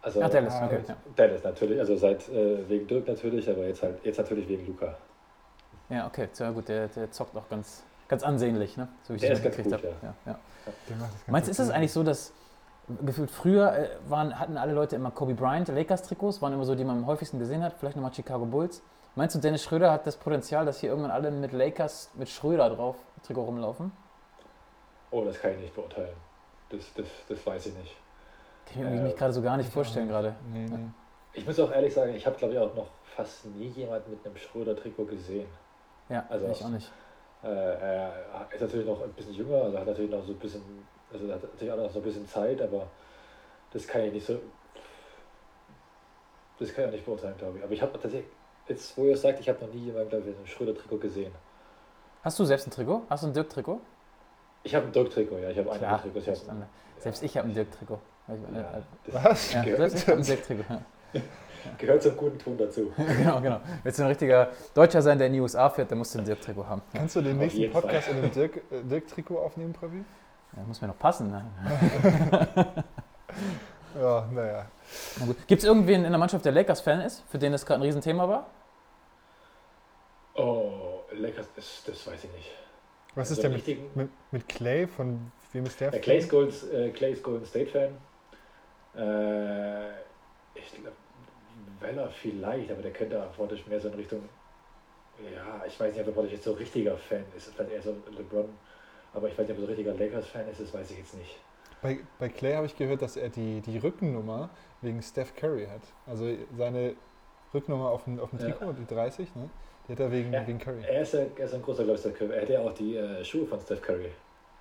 Also, 0.00 0.22
Ach, 0.22 0.30
Dallas, 0.30 0.54
okay. 0.62 0.80
Ja. 0.86 0.96
Dallas 1.16 1.42
natürlich, 1.42 1.80
also 1.80 1.96
seit 1.96 2.28
äh, 2.28 2.68
wegen 2.68 2.86
Dirk 2.86 3.08
natürlich, 3.08 3.50
aber 3.50 3.66
jetzt 3.66 3.82
halt 3.82 3.98
jetzt 4.04 4.18
natürlich 4.18 4.48
wegen 4.48 4.66
Luca. 4.66 4.96
Ja, 5.88 6.06
okay, 6.06 6.28
sehr 6.32 6.52
gut, 6.52 6.68
der, 6.68 6.88
der 6.88 7.10
zockt 7.10 7.36
auch 7.36 7.48
ganz, 7.48 7.82
ganz 8.06 8.22
ansehnlich, 8.22 8.76
ne? 8.76 8.88
So 9.02 9.14
wie 9.14 9.16
ich 9.16 9.22
der 9.22 9.32
ist 9.32 9.42
ganz 9.42 9.56
gut, 9.56 9.72
ja. 9.72 9.78
ja, 10.02 10.14
ja. 10.26 10.38
Meinst 11.26 11.48
du, 11.48 11.50
ist 11.50 11.58
es 11.58 11.70
eigentlich 11.70 11.92
so, 11.92 12.04
dass 12.04 12.32
gefühlt 13.04 13.30
früher 13.30 13.76
äh, 13.76 13.88
waren, 14.08 14.38
hatten 14.38 14.56
alle 14.56 14.72
Leute 14.72 14.96
immer 14.96 15.10
Kobe 15.10 15.34
Bryant, 15.34 15.68
Lakers-Trikots, 15.68 16.40
waren 16.40 16.52
immer 16.52 16.64
so, 16.64 16.74
die 16.74 16.84
man 16.84 16.98
am 16.98 17.06
häufigsten 17.06 17.38
gesehen 17.38 17.62
hat, 17.62 17.74
vielleicht 17.78 17.96
nochmal 17.96 18.14
Chicago 18.14 18.44
Bulls. 18.46 18.82
Meinst 19.14 19.34
du, 19.34 19.40
Dennis 19.40 19.64
Schröder 19.64 19.90
hat 19.90 20.06
das 20.06 20.16
Potenzial, 20.16 20.64
dass 20.64 20.80
hier 20.80 20.90
irgendwann 20.90 21.10
alle 21.10 21.30
mit 21.30 21.52
Lakers, 21.52 22.10
mit 22.14 22.28
Schröder 22.28 22.70
drauf 22.70 22.96
Trikot 23.24 23.42
rumlaufen? 23.42 23.92
Oh, 25.10 25.24
das 25.24 25.40
kann 25.40 25.52
ich 25.52 25.58
nicht 25.58 25.74
beurteilen. 25.74 26.14
Das, 26.70 26.80
das, 26.94 27.06
das 27.28 27.46
weiß 27.46 27.66
ich 27.66 27.74
nicht. 27.74 27.96
Kann 28.72 28.94
ich 28.94 29.00
mir 29.00 29.08
äh, 29.08 29.12
gerade 29.12 29.32
so 29.32 29.42
gar 29.42 29.56
nicht 29.56 29.72
vorstellen 29.72 30.08
gerade. 30.08 30.34
Nee, 30.52 30.66
nee. 30.66 30.88
Ich 31.32 31.46
muss 31.46 31.58
auch 31.60 31.70
ehrlich 31.70 31.94
sagen, 31.94 32.14
ich 32.14 32.26
habe 32.26 32.36
glaube 32.36 32.54
ich 32.54 32.58
auch 32.58 32.74
noch 32.74 32.88
fast 33.16 33.46
nie 33.46 33.68
jemand 33.68 34.08
mit 34.08 34.24
einem 34.24 34.36
Schröder-Trikot 34.36 35.04
gesehen. 35.04 35.46
Ja, 36.08 36.24
also 36.28 36.48
ich 36.48 36.64
auch 36.64 36.68
nicht. 36.68 36.90
Äh, 37.42 37.48
er 37.48 38.12
ist 38.52 38.60
natürlich 38.60 38.86
noch 38.86 39.02
ein 39.02 39.12
bisschen 39.12 39.34
jünger, 39.34 39.62
also 39.62 39.78
hat 39.78 39.86
natürlich 39.86 40.10
noch 40.10 40.24
so 40.24 40.32
ein 40.32 40.38
bisschen, 40.38 40.62
also 41.12 41.32
hat 41.32 41.42
natürlich 41.42 41.72
auch 41.72 41.76
noch 41.76 41.90
so 41.90 42.00
ein 42.00 42.02
bisschen 42.02 42.26
Zeit, 42.26 42.60
aber 42.60 42.86
das 43.72 43.86
kann 43.86 44.02
ich 44.02 44.12
nicht 44.12 44.26
so, 44.26 44.40
das 46.58 46.74
kann 46.74 46.84
ich 46.84 46.88
auch 46.88 46.92
nicht 46.92 47.04
beurteilen, 47.04 47.36
glaube 47.38 47.58
ich. 47.58 47.64
Aber 47.64 47.72
ich 47.72 47.82
habe 47.82 47.92
tatsächlich, 47.92 48.24
jetzt 48.66 48.96
wo 48.96 49.04
ihr 49.04 49.14
es 49.14 49.22
sagt, 49.22 49.38
ich 49.38 49.48
habe 49.48 49.64
noch 49.64 49.72
nie 49.72 49.84
jemanden, 49.84 50.08
glaube 50.08 50.22
ich, 50.22 50.30
mit 50.30 50.36
einem 50.36 50.46
Schröder-Trikot 50.46 50.98
gesehen. 50.98 51.32
Hast 52.24 52.38
du 52.38 52.44
selbst 52.44 52.66
ein 52.66 52.70
Trikot? 52.70 53.02
Hast 53.08 53.22
du 53.22 53.28
ein 53.28 53.32
Dirk-Trikot? 53.32 53.80
Ich 54.64 54.74
habe 54.74 54.86
ein 54.86 54.92
Dirk-Trikot, 54.92 55.38
ja. 55.38 55.50
Ich 55.50 55.58
habe. 55.58 55.70
Ich 55.70 56.28
hab, 56.28 56.44
selbst 56.98 57.22
ich 57.22 57.36
habe 57.36 57.48
ein 57.48 57.54
Dirk-Trikot. 57.54 58.00
Ja, 58.28 58.82
Was? 59.22 59.52
Ja, 59.52 59.62
gehört, 59.62 60.06
Dirk-Trikot. 60.06 60.64
Ja. 61.12 61.20
Gehört 61.78 62.02
zum 62.02 62.16
guten 62.16 62.38
Ton 62.38 62.56
dazu. 62.56 62.92
genau, 62.96 63.40
genau. 63.40 63.60
Willst 63.82 63.98
du 63.98 64.04
ein 64.04 64.08
richtiger 64.08 64.50
Deutscher 64.74 65.02
sein, 65.02 65.18
der 65.18 65.26
in 65.26 65.34
die 65.34 65.40
USA 65.40 65.68
fährt, 65.68 65.90
dann 65.90 65.98
musst 65.98 66.14
du 66.14 66.18
ein 66.18 66.24
Dirk-Trikot 66.24 66.66
haben. 66.66 66.82
Kannst 66.94 67.16
du 67.16 67.20
den 67.20 67.36
nächsten 67.38 67.70
Podcast 67.70 68.08
Fall. 68.08 68.16
in 68.16 68.24
einem 68.24 68.30
äh, 68.30 68.82
Dirk-Trikot 68.84 69.34
Dirk 69.34 69.44
aufnehmen, 69.44 69.72
Pravi? 69.72 70.04
Ja, 70.56 70.62
muss 70.66 70.80
mir 70.80 70.88
noch 70.88 70.98
passen. 70.98 71.30
Ne? 71.30 71.44
ja, 74.00 74.28
naja. 74.32 74.66
Na 75.18 75.34
Gibt 75.46 75.62
es 75.62 75.68
irgendwen 75.68 76.04
in 76.04 76.10
der 76.10 76.18
Mannschaft, 76.18 76.44
der 76.44 76.52
Lakers-Fan 76.52 77.00
ist, 77.00 77.22
für 77.28 77.38
den 77.38 77.52
das 77.52 77.66
gerade 77.66 77.80
ein 77.80 77.82
Riesenthema 77.82 78.28
war? 78.28 78.46
Oh, 80.34 81.00
Lakers, 81.12 81.48
das, 81.54 81.82
das 81.86 82.06
weiß 82.06 82.24
ich 82.24 82.32
nicht. 82.32 82.50
Was 83.14 83.30
ist 83.30 83.38
also 83.38 83.48
denn 83.48 83.56
mit, 83.56 83.96
mit, 83.96 84.10
mit, 84.30 84.48
Clay? 84.48 84.86
Von 84.86 85.32
wem 85.52 85.64
ist 85.64 85.80
der? 85.80 85.92
Ja, 85.92 85.98
Clay, 85.98 86.18
ist 86.18 86.30
Golden, 86.30 86.54
äh, 86.72 86.90
Clay 86.90 87.12
ist 87.12 87.22
Golden 87.22 87.44
State 87.44 87.70
Fan. 87.70 87.90
Äh, 88.98 89.90
ich 90.54 90.72
glaube, 90.72 90.96
Weller 91.80 92.08
vielleicht, 92.08 92.70
aber 92.70 92.82
der 92.82 92.92
könnte 92.92 93.22
auch 93.22 93.32
vorne 93.32 93.56
mehr 93.68 93.80
so 93.80 93.88
in 93.88 93.94
Richtung. 93.94 94.28
Ja, 95.34 95.64
ich 95.66 95.78
weiß 95.78 95.94
nicht, 95.94 96.06
ob 96.06 96.16
er 96.16 96.26
jetzt 96.26 96.44
so 96.44 96.52
richtiger 96.52 96.96
Fan 96.96 97.24
ist. 97.36 97.52
Vielleicht 97.54 97.72
eher 97.72 97.82
so 97.82 97.96
LeBron. 98.16 98.48
Aber 99.14 99.28
ich 99.28 99.38
weiß 99.38 99.48
nicht, 99.48 99.50
ob 99.50 99.58
er 99.58 99.60
so 99.62 99.66
richtiger 99.66 99.94
Lakers-Fan 99.94 100.48
ist, 100.48 100.60
das 100.60 100.72
weiß 100.72 100.90
ich 100.90 100.98
jetzt 100.98 101.14
nicht. 101.14 101.38
Bei, 101.82 101.98
bei 102.18 102.28
Clay 102.28 102.54
habe 102.54 102.66
ich 102.66 102.76
gehört, 102.76 103.02
dass 103.02 103.16
er 103.16 103.28
die, 103.28 103.60
die 103.60 103.78
Rückennummer 103.78 104.50
wegen 104.82 105.00
Steph 105.02 105.34
Curry 105.34 105.66
hat. 105.66 105.82
Also 106.06 106.36
seine 106.56 106.94
Rückennummer 107.54 107.90
auf 107.90 108.04
dem, 108.04 108.20
auf 108.20 108.30
dem 108.30 108.38
Trikot, 108.38 108.66
ja. 108.66 108.72
die 108.72 108.86
30, 108.86 109.34
ne? 109.36 109.48
Die 109.86 109.92
hat 109.92 110.00
er 110.00 110.12
wegen, 110.12 110.32
ja, 110.32 110.46
wegen 110.46 110.58
Curry. 110.58 110.82
Er 110.82 111.02
ist, 111.02 111.14
ein, 111.14 111.30
er 111.36 111.46
ist 111.46 111.54
ein 111.54 111.62
großer 111.62 111.84
Steph 111.96 112.18
Curry. 112.18 112.34
Er 112.34 112.40
hätte 112.42 112.52
ja 112.54 112.60
auch 112.60 112.74
die 112.74 112.96
äh, 112.96 113.24
Schuhe 113.24 113.46
von 113.46 113.60
Steph 113.60 113.80
Curry. 113.80 114.10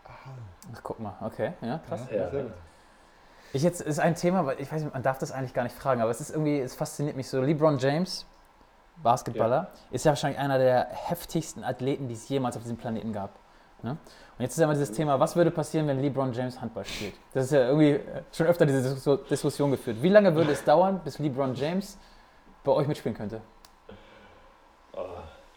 Ach, 0.06 0.84
guck 0.84 1.00
mal, 1.00 1.18
okay, 1.22 1.54
ja, 1.62 1.80
krass. 1.80 2.08
Ja, 2.10 2.32
ja. 2.34 2.46
Ich 3.58 3.64
jetzt 3.64 3.82
ist 3.82 3.98
ein 3.98 4.14
Thema, 4.14 4.46
weil 4.46 4.62
ich 4.62 4.72
weiß 4.72 4.84
nicht, 4.84 4.94
man 4.94 5.02
darf 5.02 5.18
das 5.18 5.32
eigentlich 5.32 5.56
gar 5.56 5.64
nicht 5.64 5.76
fragen, 5.76 6.00
aber 6.00 6.12
es 6.12 6.22
ist 6.22 6.30
irgendwie, 6.30 6.60
es 6.60 6.76
fasziniert 6.76 7.16
mich 7.16 7.28
so. 7.28 7.42
LeBron 7.42 7.80
James, 7.80 8.28
Basketballer, 9.02 9.72
ja. 9.74 9.96
ist 9.96 10.06
ja 10.06 10.12
wahrscheinlich 10.12 10.40
einer 10.40 10.60
der 10.60 10.88
heftigsten 10.92 11.64
Athleten, 11.64 12.08
die 12.08 12.14
es 12.14 12.30
jemals 12.30 12.56
auf 12.56 12.62
diesem 12.62 12.78
Planeten 12.78 13.14
gab. 13.14 13.32
Ne? 13.82 13.92
Und 13.92 13.98
jetzt 14.38 14.52
ist 14.52 14.60
ja 14.60 14.66
immer 14.66 14.76
dieses 14.76 14.92
Thema, 14.92 15.20
was 15.20 15.36
würde 15.36 15.50
passieren, 15.50 15.88
wenn 15.88 16.00
LeBron 16.00 16.34
James 16.34 16.62
Handball 16.62 16.86
spielt? 16.86 17.16
Das 17.34 17.46
ist 17.46 17.52
ja 17.52 17.68
irgendwie 17.68 18.00
schon 18.32 18.46
öfter 18.46 18.68
diese 18.68 19.18
Diskussion 19.28 19.72
geführt. 19.72 20.04
Wie 20.04 20.10
lange 20.10 20.36
würde 20.36 20.52
es 20.52 20.64
dauern, 20.64 21.02
bis 21.04 21.18
LeBron 21.18 21.56
James 21.56 21.98
bei 22.64 22.72
euch 22.72 22.86
mitspielen 22.86 23.18
könnte? 23.18 23.42
Oh, 24.94 25.00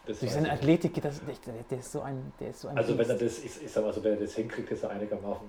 Durch 0.06 0.32
seine 0.32 0.50
Athletik 0.52 0.94
geht 0.94 1.05
das, 1.05 1.20
der, 1.20 1.52
der, 1.70 1.79
ist 1.79 1.93
so 1.93 2.00
ein, 2.00 2.32
der 2.41 2.49
ist 2.49 2.62
so 2.62 2.69
ein 2.69 2.79
Also 2.79 2.97
wenn 2.97 3.11
er 3.11 3.17
das, 3.17 3.41
ich, 3.41 3.62
ich 3.62 3.70
sag 3.70 3.85
mal 3.85 3.93
so, 3.93 4.02
wenn 4.02 4.14
er 4.14 4.20
das 4.20 4.35
hinkriegt, 4.35 4.73
dass 4.73 4.85
er 4.85 4.88
einigermaßen 4.88 5.47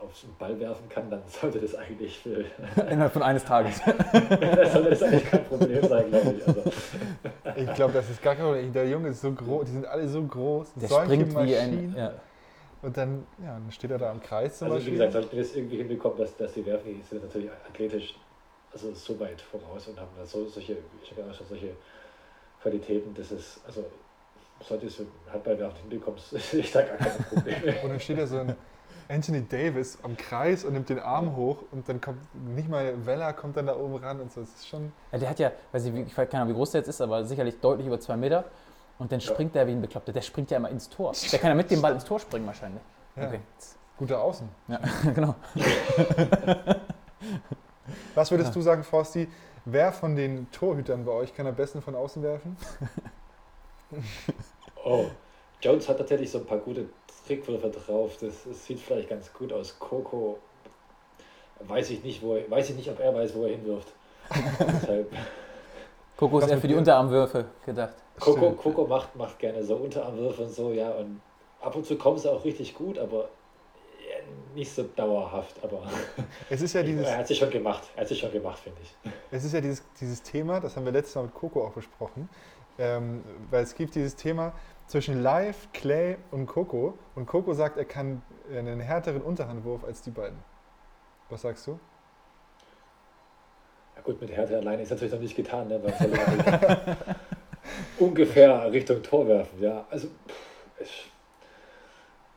auf 0.00 0.20
den 0.20 0.34
Ball 0.36 0.58
werfen 0.60 0.88
kann, 0.88 1.10
dann 1.10 1.22
sollte 1.26 1.58
das 1.60 1.74
eigentlich 1.74 2.18
für 2.18 2.44
innerhalb 2.90 3.12
von 3.12 3.22
eines 3.22 3.44
Tages. 3.44 3.80
das 3.84 4.72
sollte 4.72 4.90
das 4.90 5.02
eigentlich 5.02 5.24
kein 5.24 5.44
Problem 5.44 5.82
sein, 5.88 6.10
glaube 6.10 6.34
ich. 6.38 6.46
Also. 6.46 6.62
Ich 7.56 7.74
glaube, 7.74 7.92
das 7.94 8.10
ist 8.10 8.22
gar 8.22 8.34
kein 8.34 8.44
Problem. 8.44 8.72
Der 8.72 8.88
Junge 8.88 9.08
ist 9.08 9.20
so 9.22 9.32
groß, 9.32 9.66
die 9.66 9.72
sind 9.72 9.86
alle 9.86 10.06
so 10.08 10.22
groß. 10.22 10.74
Der 10.74 10.88
springt 10.88 11.32
Maschinen. 11.32 11.48
wie 11.48 11.56
ein. 11.56 11.94
Ja. 11.96 12.12
Und 12.82 12.96
dann, 12.96 13.26
ja, 13.42 13.54
dann 13.54 13.70
steht 13.72 13.90
er 13.90 13.98
da 13.98 14.10
am 14.10 14.20
Kreis 14.20 14.58
zum 14.58 14.66
Also 14.66 14.76
Beispiel. 14.76 14.92
wie 14.92 14.96
gesagt, 14.98 15.12
sollten 15.14 15.32
wir 15.32 15.42
das 15.42 15.56
irgendwie 15.56 15.76
hinbekommen, 15.78 16.18
dass, 16.18 16.36
dass 16.36 16.52
die 16.52 16.66
werfen, 16.66 16.94
die 16.94 17.02
sind 17.02 17.22
natürlich 17.22 17.50
athletisch 17.68 18.14
also 18.72 18.92
so 18.92 19.18
weit 19.18 19.40
voraus 19.40 19.88
und 19.88 19.98
haben 19.98 20.10
da 20.18 20.26
so, 20.26 20.46
solche, 20.46 20.76
schon 21.02 21.46
solche 21.48 21.70
Qualitäten, 22.60 23.14
dass 23.14 23.30
es, 23.30 23.60
also 23.66 23.86
sollte 24.60 24.86
es 24.86 25.00
Handballwerfen 25.32 25.80
hinbekommen, 25.80 26.20
sehe 26.30 26.60
ich 26.60 26.72
da 26.72 26.82
gar 26.82 26.96
kein 26.98 27.24
Problem. 27.24 27.74
Und 27.82 27.88
dann 27.90 28.00
steht 28.00 28.18
da 28.18 28.26
so 28.26 28.38
ein 28.38 28.54
Anthony 29.08 29.42
Davis 29.46 29.98
am 30.02 30.16
Kreis 30.16 30.64
und 30.64 30.72
nimmt 30.72 30.88
den 30.88 30.98
Arm 30.98 31.36
hoch 31.36 31.58
und 31.70 31.88
dann 31.88 32.00
kommt 32.00 32.18
nicht 32.54 32.68
mal 32.68 33.06
Weller 33.06 33.32
kommt 33.32 33.56
dann 33.56 33.66
da 33.66 33.76
oben 33.76 33.96
ran 33.96 34.20
und 34.20 34.32
so. 34.32 34.40
Das 34.40 34.50
ist 34.50 34.68
schon. 34.68 34.92
Ja, 35.12 35.18
der 35.18 35.30
hat 35.30 35.38
ja, 35.38 35.52
weiß 35.72 35.84
ich, 35.86 35.94
ich 35.94 36.16
weiß 36.16 36.28
keine 36.28 36.42
Ahnung, 36.42 36.54
wie 36.54 36.58
groß 36.58 36.72
der 36.72 36.80
jetzt 36.80 36.88
ist, 36.88 37.00
aber 37.00 37.24
sicherlich 37.24 37.60
deutlich 37.60 37.86
über 37.86 38.00
zwei 38.00 38.16
Meter. 38.16 38.44
Und 38.98 39.12
dann 39.12 39.20
springt 39.20 39.54
ja. 39.54 39.60
der 39.60 39.68
wie 39.68 39.72
ein 39.72 39.80
Bekloppter. 39.80 40.12
Der 40.12 40.22
springt 40.22 40.50
ja 40.50 40.56
immer 40.56 40.70
ins 40.70 40.88
Tor. 40.88 41.12
Der 41.32 41.38
kann 41.38 41.50
ja 41.50 41.54
mit 41.54 41.70
dem 41.70 41.82
Ball 41.82 41.92
ins 41.92 42.04
Tor 42.04 42.18
springen 42.18 42.46
wahrscheinlich. 42.46 42.82
Ja. 43.14 43.26
Okay. 43.26 43.40
Guter 43.98 44.20
Außen. 44.20 44.48
Ja, 44.68 44.80
genau. 45.14 45.34
Was 48.14 48.30
würdest 48.30 48.50
ja. 48.50 48.54
du 48.54 48.60
sagen, 48.62 48.82
Forsti? 48.82 49.28
Wer 49.64 49.92
von 49.92 50.16
den 50.16 50.50
Torhütern 50.50 51.04
bei 51.04 51.12
euch 51.12 51.34
kann 51.34 51.46
am 51.46 51.54
besten 51.54 51.82
von 51.82 51.94
außen 51.94 52.22
werfen? 52.22 52.56
Oh, 54.84 55.06
Jones 55.62 55.88
hat 55.88 55.98
tatsächlich 55.98 56.30
so 56.30 56.38
ein 56.38 56.46
paar 56.46 56.58
gute 56.58 56.86
Trickwürfe 57.26 57.70
drauf. 57.70 58.16
Das, 58.20 58.44
das, 58.44 58.66
sieht 58.66 58.80
vielleicht 58.80 59.08
ganz 59.08 59.32
gut 59.32 59.52
aus. 59.52 59.78
Coco 59.78 60.38
weiß 61.60 61.90
ich 61.90 62.04
nicht, 62.04 62.22
wo 62.22 62.36
er, 62.36 62.50
weiß 62.50 62.70
ich 62.70 62.76
nicht, 62.76 62.90
ob 62.90 63.00
er 63.00 63.14
weiß, 63.14 63.34
wo 63.34 63.44
er 63.44 63.50
hinwirft. 63.50 63.88
Deshalb. 64.60 65.12
Coco 66.16 66.38
ist 66.38 66.48
eher 66.48 66.58
für 66.58 66.68
die 66.68 66.74
Unterarmwürfe 66.74 67.46
gedacht. 67.64 67.94
Coco, 68.18 68.52
Coco 68.52 68.86
macht, 68.86 69.14
macht 69.16 69.38
gerne 69.38 69.62
so 69.62 69.76
Unterarmwürfe 69.76 70.42
und 70.42 70.54
so, 70.54 70.72
ja. 70.72 70.90
Und 70.90 71.20
ab 71.60 71.76
und 71.76 71.84
zu 71.84 71.96
kommen 71.96 72.18
sie 72.18 72.30
auch 72.30 72.44
richtig 72.44 72.74
gut, 72.74 72.98
aber 72.98 73.28
nicht 74.54 74.72
so 74.72 74.84
dauerhaft. 74.84 75.62
Aber 75.62 75.82
es 76.50 76.62
ist 76.62 76.72
ja 76.72 76.82
dieses, 76.82 77.06
er 77.06 77.18
hat 77.18 77.28
sich 77.28 77.38
schon 77.38 77.50
gemacht. 77.50 77.82
Er 77.94 78.02
hat 78.02 78.08
sich 78.08 78.18
schon 78.18 78.32
gemacht, 78.32 78.58
finde 78.58 78.80
ich. 78.82 79.12
Es 79.30 79.44
ist 79.44 79.52
ja 79.52 79.60
dieses, 79.60 79.82
dieses 80.00 80.22
Thema, 80.22 80.60
das 80.60 80.76
haben 80.76 80.84
wir 80.84 80.92
letztes 80.92 81.14
Mal 81.14 81.22
mit 81.22 81.34
Coco 81.34 81.64
auch 81.64 81.72
besprochen. 81.72 82.28
Ähm, 82.78 83.24
weil 83.50 83.62
es 83.62 83.74
gibt 83.74 83.94
dieses 83.94 84.16
Thema, 84.16 84.52
zwischen 84.86 85.22
Live, 85.22 85.68
Clay 85.72 86.16
und 86.30 86.46
Coco. 86.46 86.98
Und 87.14 87.26
Coco 87.26 87.52
sagt, 87.54 87.76
er 87.76 87.84
kann 87.84 88.22
einen 88.50 88.80
härteren 88.80 89.22
Unterhandwurf 89.22 89.84
als 89.84 90.02
die 90.02 90.10
beiden. 90.10 90.38
Was 91.28 91.42
sagst 91.42 91.66
du? 91.66 91.78
Ja 93.96 94.02
gut, 94.02 94.20
mit 94.20 94.30
Härte 94.30 94.56
alleine 94.56 94.82
ist 94.82 94.90
natürlich 94.90 95.12
noch 95.12 95.20
nicht 95.20 95.36
getan, 95.36 95.68
ne? 95.68 95.80
weil 95.82 96.96
ungefähr 97.98 98.70
Richtung 98.70 99.02
Tor 99.02 99.26
werfen. 99.26 99.60
Ja, 99.60 99.86
also 99.90 100.08
ich, 100.78 101.10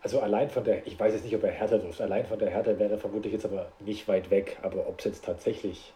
Also 0.01 0.21
allein 0.21 0.49
von 0.49 0.63
der, 0.63 0.87
ich 0.87 0.97
weiß 0.99 1.13
jetzt 1.13 1.23
nicht, 1.25 1.35
ob 1.35 1.43
er 1.43 1.51
härter 1.51 1.83
wirft, 1.83 2.01
allein 2.01 2.25
von 2.25 2.39
der 2.39 2.49
Härte 2.49 2.79
wäre 2.79 2.93
er 2.93 2.97
vermutlich 2.97 3.33
jetzt 3.33 3.45
aber 3.45 3.71
nicht 3.79 4.07
weit 4.07 4.29
weg, 4.31 4.57
aber 4.61 4.87
ob 4.87 4.99
es 4.99 5.05
jetzt 5.05 5.25
tatsächlich 5.25 5.93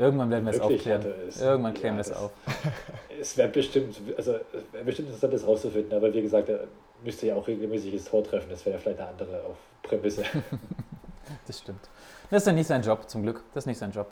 Irgendwann 0.00 0.30
werden 0.30 0.46
wir 0.46 0.52
es 0.54 0.60
aufklären. 0.60 1.04
es. 1.28 1.40
Irgendwann 1.42 1.74
klären 1.74 1.98
Ja, 1.98 2.04
wir 2.04 2.12
es 2.12 2.16
auf. 2.16 2.30
Es 3.20 3.36
wäre 3.36 3.48
bestimmt, 3.50 4.00
also 4.16 4.32
es 4.32 4.72
wäre 4.72 4.84
bestimmt 4.84 5.08
interessant, 5.08 5.34
das 5.34 5.46
rauszufinden, 5.46 5.92
aber 5.94 6.12
wie 6.14 6.22
gesagt, 6.22 6.48
er 6.48 6.60
müsste 7.04 7.26
ja 7.26 7.34
auch 7.34 7.46
regelmäßig 7.46 7.92
das 7.92 8.04
Tor 8.06 8.24
treffen. 8.24 8.46
Das 8.48 8.64
wäre 8.64 8.76
ja 8.76 8.80
vielleicht 8.80 8.98
eine 8.98 9.08
andere 9.10 9.42
auf 9.44 9.56
Prämisse. 9.82 10.22
Das 11.46 11.58
stimmt. 11.60 11.88
Das 12.28 12.42
ist 12.42 12.46
ja 12.48 12.52
nicht 12.52 12.66
sein 12.66 12.82
Job, 12.82 13.08
zum 13.08 13.22
Glück. 13.22 13.44
Das 13.54 13.62
ist 13.62 13.66
nicht 13.66 13.78
sein 13.78 13.92
Job. 13.92 14.10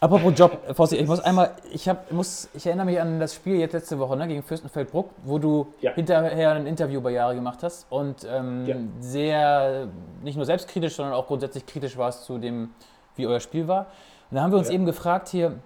Apropos 0.00 0.32
Job, 0.36 0.58
äh, 0.68 0.74
Fossi, 0.74 0.96
ich 0.96 1.06
muss 1.08 1.18
einmal, 1.20 1.50
ich, 1.72 1.88
hab, 1.88 2.10
muss, 2.12 2.48
ich 2.54 2.64
erinnere 2.66 2.86
mich 2.86 3.00
an 3.00 3.18
das 3.18 3.34
Spiel 3.34 3.56
jetzt 3.56 3.72
letzte 3.72 3.98
Woche 3.98 4.16
ne, 4.16 4.28
gegen 4.28 4.42
Fürstenfeldbruck, 4.42 5.10
wo 5.24 5.38
du 5.38 5.74
Ja. 5.80 5.92
hinterher 5.92 6.52
ein 6.52 6.66
Interview 6.66 7.00
bei 7.00 7.10
Jahre 7.10 7.34
gemacht 7.34 7.62
hast 7.62 7.86
und 7.90 8.24
ähm, 8.30 8.64
Ja. 8.66 8.76
sehr, 9.00 9.88
nicht 10.22 10.36
nur 10.36 10.46
selbstkritisch, 10.46 10.94
sondern 10.94 11.14
auch 11.14 11.26
grundsätzlich 11.26 11.66
kritisch 11.66 11.96
warst 11.96 12.24
zu 12.24 12.38
dem, 12.38 12.70
wie 13.16 13.26
euer 13.26 13.40
Spiel 13.40 13.66
war. 13.66 13.86
Und 14.30 14.36
da 14.36 14.42
haben 14.42 14.52
wir 14.52 14.58
uns 14.58 14.68
Ja. 14.68 14.74
eben 14.74 14.86
gefragt 14.86 15.28
hier, 15.28 15.58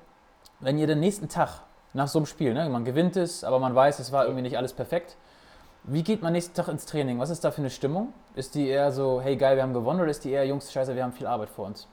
wenn 0.61 0.79
ihr 0.79 0.87
den 0.87 1.01
nächsten 1.01 1.29
Tag 1.29 1.61
nach 1.93 2.09
so 2.09 2.19
einem 2.19 2.27
Spiel, 2.27 2.55
ne, 2.55 2.69
man 2.69 2.85
gewinnt 2.85 3.17
es, 3.17 3.45
aber 3.45 3.59
man 3.59 3.75
weiß, 3.75 3.99
es 3.99 4.11
war 4.13 4.25
irgendwie 4.25 4.43
nicht 4.43 4.57
alles 4.57 4.73
perfekt, 4.73 5.17
wie 5.85 6.03
geht 6.03 6.23
man 6.23 6.33
nächsten 6.33 6.55
Tag 6.55 6.69
ins 6.69 6.87
Training? 6.87 7.19
Was 7.19 7.29
ist 7.31 7.45
da 7.45 7.51
für 7.51 7.59
eine 7.61 7.69
Stimmung? 7.71 8.15
Ist 8.35 8.55
die 8.55 8.69
eher 8.69 8.91
so, 8.91 9.21
hey 9.21 9.37
geil, 9.37 9.57
wir 9.57 9.63
haben 9.63 9.75
gewonnen, 9.75 10.01
oder 10.01 10.11
ist 10.11 10.25
die 10.25 10.31
eher, 10.33 10.47
Jungs, 10.47 10.73
scheiße, 10.73 10.95
wir 10.97 11.05
haben 11.05 11.13
viel 11.13 11.27
Arbeit 11.27 11.51
vor 11.51 11.67
uns? 11.67 11.87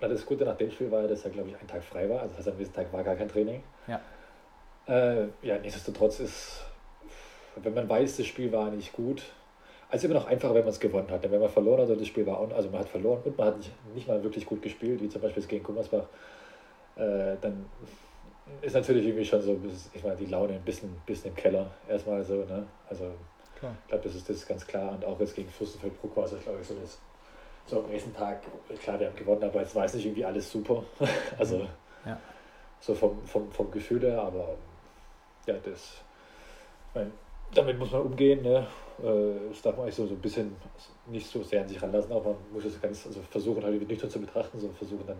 Das 0.00 0.24
Gute 0.26 0.44
nach 0.44 0.56
dem 0.56 0.70
Spiel 0.70 0.90
war, 0.92 1.00
ja, 1.02 1.08
dass 1.08 1.24
er, 1.24 1.30
glaube 1.30 1.48
ich, 1.48 1.58
einen 1.58 1.66
Tag 1.66 1.82
frei 1.82 2.08
war. 2.08 2.20
Also 2.20 2.28
das 2.36 2.38
heißt, 2.38 2.48
am 2.48 2.56
nächsten 2.56 2.76
Tag 2.76 2.92
war 2.92 3.02
gar 3.02 3.16
kein 3.16 3.28
Training. 3.28 3.62
Ja. 3.88 4.00
Äh, 4.86 5.28
ja, 5.42 5.58
nichtsdestotrotz 5.58 6.20
ist, 6.20 6.60
wenn 7.56 7.74
man 7.74 7.88
weiß, 7.88 8.18
das 8.18 8.26
Spiel 8.26 8.52
war 8.52 8.70
nicht 8.70 8.92
gut, 8.92 9.22
also 9.90 10.06
immer 10.06 10.14
noch 10.16 10.26
einfacher, 10.26 10.54
wenn 10.54 10.64
man 10.64 10.70
es 10.72 10.80
gewonnen 10.80 11.10
hat. 11.10 11.24
Denn 11.24 11.30
wenn 11.32 11.40
man 11.40 11.48
verloren 11.48 11.80
hat 11.82 11.88
und 11.90 12.00
das 12.00 12.08
Spiel 12.08 12.26
war, 12.26 12.38
auch, 12.38 12.50
also 12.52 12.68
man 12.70 12.80
hat 12.80 12.88
verloren 12.88 13.20
und 13.24 13.38
man 13.38 13.46
hat 13.48 13.56
nicht, 13.56 13.72
nicht 13.94 14.08
mal 14.08 14.22
wirklich 14.22 14.44
gut 14.46 14.62
gespielt, 14.62 15.00
wie 15.00 15.08
zum 15.08 15.22
Beispiel 15.22 15.42
gegen 15.44 15.64
Gummersbach, 15.64 16.04
äh, 16.96 17.36
dann 17.40 17.66
ist 18.62 18.74
natürlich 18.74 19.06
irgendwie 19.06 19.24
schon 19.24 19.40
so, 19.40 19.58
ich 19.94 20.02
meine, 20.02 20.16
die 20.16 20.26
Laune 20.26 20.54
ein 20.54 20.62
bisschen, 20.62 20.90
bisschen 21.06 21.30
im 21.30 21.36
Keller 21.36 21.70
erstmal 21.88 22.24
so, 22.24 22.44
ne? 22.44 22.66
Also 22.88 23.04
Klar. 23.58 23.74
ich 23.82 23.88
glaube, 23.88 24.04
das 24.04 24.14
ist, 24.14 24.28
das 24.28 24.36
ist 24.36 24.46
ganz 24.48 24.66
klar. 24.66 24.92
Und 24.92 25.04
auch 25.04 25.18
jetzt 25.20 25.34
gegen 25.34 25.48
Fürstenfeldbruck 25.48 26.16
war 26.16 26.24
es, 26.24 26.30
glaube 26.42 26.58
ich, 26.60 26.66
so, 26.66 26.74
dass 26.74 26.98
so 27.66 27.80
am 27.80 27.90
nächsten 27.90 28.14
Tag, 28.14 28.40
klar, 28.80 28.98
wir 28.98 29.08
haben 29.08 29.16
gewonnen, 29.16 29.44
aber 29.44 29.60
jetzt 29.60 29.74
war 29.74 29.84
es 29.84 29.94
nicht 29.94 30.06
irgendwie 30.06 30.24
alles 30.24 30.50
super. 30.50 30.84
also 31.38 31.66
Ja. 32.06 32.18
so 32.80 32.94
vom, 32.94 33.22
vom, 33.26 33.50
vom 33.52 33.70
Gefühl 33.70 34.00
her, 34.02 34.22
aber 34.22 34.56
ja, 35.46 35.54
das, 35.62 36.02
ich 36.88 36.94
mein, 36.94 37.12
damit 37.54 37.78
muss 37.78 37.90
man 37.90 38.02
umgehen. 38.02 38.42
Ne? 38.42 38.66
Äh, 39.02 39.48
Das 39.50 39.62
darf 39.62 39.76
man 39.76 39.84
eigentlich 39.84 39.94
so, 39.94 40.06
so 40.06 40.14
ein 40.14 40.20
bisschen 40.20 40.56
nicht 41.06 41.26
so 41.30 41.42
sehr 41.42 41.62
an 41.62 41.68
sich 41.68 41.80
ranlassen, 41.80 42.12
auch 42.12 42.24
man 42.24 42.34
muss 42.52 42.64
es 42.64 42.80
ganz 42.80 43.06
also 43.06 43.20
versuchen, 43.30 43.62
halt 43.62 43.88
nüchtern 43.88 44.10
zu 44.10 44.20
betrachten, 44.20 44.58
so 44.58 44.68
versuchen 44.70 45.06
dann 45.06 45.18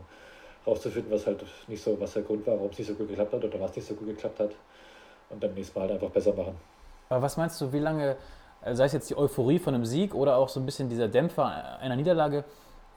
rauszufinden, 0.66 1.10
was 1.12 1.26
halt 1.26 1.44
nicht 1.66 1.82
so, 1.82 1.98
was 2.00 2.12
der 2.12 2.22
Grund 2.22 2.46
war, 2.46 2.54
warum 2.56 2.70
es 2.70 2.78
nicht 2.78 2.88
so 2.88 2.94
gut 2.94 3.08
geklappt 3.08 3.32
hat 3.32 3.44
oder 3.44 3.60
was 3.60 3.74
nicht 3.74 3.86
so 3.86 3.94
gut 3.94 4.08
geklappt 4.08 4.40
hat. 4.40 4.50
Und 5.30 5.42
dann 5.42 5.54
nächstes 5.54 5.74
Mal 5.74 5.82
halt 5.82 5.92
einfach 5.92 6.10
besser 6.10 6.32
machen. 6.34 6.56
Aber 7.10 7.22
was 7.22 7.36
meinst 7.36 7.60
du, 7.60 7.72
wie 7.72 7.78
lange, 7.78 8.16
äh, 8.62 8.74
sei 8.74 8.86
es 8.86 8.92
jetzt 8.92 9.10
die 9.10 9.16
Euphorie 9.16 9.58
von 9.58 9.74
einem 9.74 9.84
Sieg 9.84 10.14
oder 10.14 10.36
auch 10.36 10.48
so 10.48 10.60
ein 10.60 10.66
bisschen 10.66 10.88
dieser 10.88 11.08
Dämpfer 11.08 11.78
einer 11.80 11.96
Niederlage, 11.96 12.44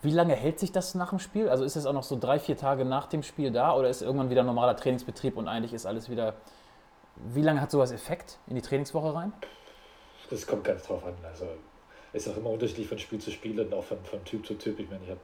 wie 0.01 0.11
lange 0.11 0.33
hält 0.33 0.59
sich 0.59 0.71
das 0.71 0.95
nach 0.95 1.09
dem 1.11 1.19
Spiel? 1.19 1.47
Also 1.47 1.63
ist 1.63 1.75
es 1.75 1.85
auch 1.85 1.93
noch 1.93 2.03
so 2.03 2.17
drei, 2.19 2.39
vier 2.39 2.57
Tage 2.57 2.85
nach 2.85 3.05
dem 3.07 3.21
Spiel 3.21 3.51
da 3.51 3.75
oder 3.75 3.89
ist 3.89 4.01
irgendwann 4.01 4.29
wieder 4.29 4.43
normaler 4.43 4.75
Trainingsbetrieb 4.75 5.37
und 5.37 5.47
eigentlich 5.47 5.73
ist 5.73 5.85
alles 5.85 6.09
wieder. 6.09 6.33
Wie 7.17 7.41
lange 7.41 7.61
hat 7.61 7.69
sowas 7.69 7.91
Effekt 7.91 8.39
in 8.47 8.55
die 8.55 8.61
Trainingswoche 8.61 9.13
rein? 9.13 9.33
Das 10.31 10.47
kommt 10.47 10.63
ganz 10.63 10.83
drauf 10.83 11.05
an. 11.05 11.13
Also 11.23 11.45
ist 12.13 12.27
auch 12.27 12.37
immer 12.37 12.49
unterschiedlich 12.49 12.87
von 12.87 12.97
Spiel 12.97 13.19
zu 13.19 13.29
Spiel 13.31 13.59
und 13.59 13.73
auch 13.73 13.83
von, 13.83 14.03
von 14.03 14.23
Typ 14.25 14.45
zu 14.45 14.55
Typ. 14.55 14.79
Ich 14.79 14.89
meine, 14.89 15.03
ich 15.03 15.09
habe 15.09 15.19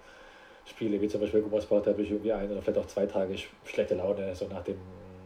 Spiele 0.66 1.02
wie 1.02 1.08
zum 1.08 1.22
Beispiel 1.22 1.42
Gummersbach, 1.42 1.82
da 1.82 1.92
habe 1.92 2.02
ich 2.04 2.12
irgendwie 2.12 2.32
ein 2.34 2.52
oder 2.52 2.62
vielleicht 2.62 2.78
auch 2.80 2.86
zwei 2.88 3.06
Tage 3.06 3.34
sch- 3.34 3.48
schlechte 3.66 3.96
Laune, 3.96 4.36
so 4.36 4.48
nach 4.48 4.64
dem, 4.64 4.78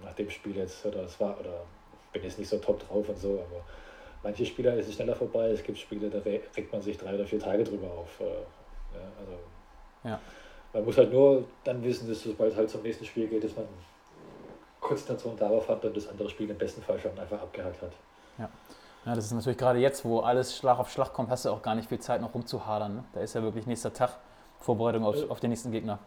nach 0.04 0.14
dem 0.14 0.30
Spiel 0.30 0.56
jetzt. 0.56 0.86
Oder 0.86 1.04
es 1.04 1.20
war, 1.20 1.40
oder 1.40 1.66
bin 2.14 2.24
jetzt 2.24 2.38
nicht 2.40 2.48
so 2.48 2.58
top 2.60 2.88
drauf 2.88 3.10
und 3.10 3.18
so, 3.18 3.34
aber 3.34 3.66
manche 4.24 4.46
Spieler 4.46 4.76
ist 4.76 4.88
es 4.88 4.96
schneller 4.96 5.16
vorbei. 5.16 5.50
Es 5.50 5.64
gibt 5.64 5.78
Spiele, 5.80 6.10
da 6.10 6.20
re- 6.20 6.42
regt 6.56 6.72
man 6.72 6.82
sich 6.82 6.98
drei 6.98 7.16
oder 7.16 7.26
vier 7.26 7.40
Tage 7.40 7.64
drüber 7.64 7.92
auf. 7.92 8.20
äh, 8.20 8.24
Ja, 8.24 9.12
also 9.20 9.34
Ja. 10.04 10.20
man 10.74 10.86
muss 10.86 10.98
halt 10.98 11.12
nur 11.12 11.44
dann 11.64 11.84
wissen, 11.84 12.08
dass 12.08 12.22
sobald 12.22 12.52
es 12.52 12.58
halt 12.58 12.70
zum 12.70 12.84
nächsten 12.84 13.06
Spiel 13.06 13.28
geht, 13.28 13.44
dass 13.44 13.56
man 13.56 13.66
Konzentration 14.80 15.38
darauf 15.38 15.68
hat 15.70 15.84
und 15.86 15.96
das 15.96 16.08
andere 16.08 16.30
Spiel 16.30 16.50
im 16.50 16.58
besten 16.58 16.82
Fall 16.82 17.00
schon 17.00 17.18
einfach 17.18 17.42
abgehakt 17.42 17.82
hat. 17.82 17.92
Ja, 18.38 18.50
das 19.06 19.26
ist 19.26 19.32
natürlich 19.34 19.58
gerade 19.58 19.80
jetzt, 19.80 20.06
wo 20.06 20.20
alles 20.20 20.56
Schlag 20.56 20.78
auf 20.80 20.92
Schlag 20.92 21.14
kommt, 21.14 21.30
hast 21.30 21.46
du 21.46 21.50
auch 21.50 21.62
gar 21.62 21.76
nicht 21.76 21.90
viel 21.90 22.00
Zeit 22.00 22.22
noch 22.22 22.34
rumzuhadern. 22.34 22.96
Ne? 22.98 23.04
Da 23.14 23.22
ist 23.22 23.34
ja 23.34 23.42
wirklich 23.42 23.66
nächster 23.66 23.92
Tag 23.94 24.12
Vorbereitung 24.60 25.04
auf, 25.06 25.16
Ja. 25.16 25.28
auf 25.30 25.40
den 25.40 25.50
nächsten 25.50 25.72
Gegner. 25.72 25.98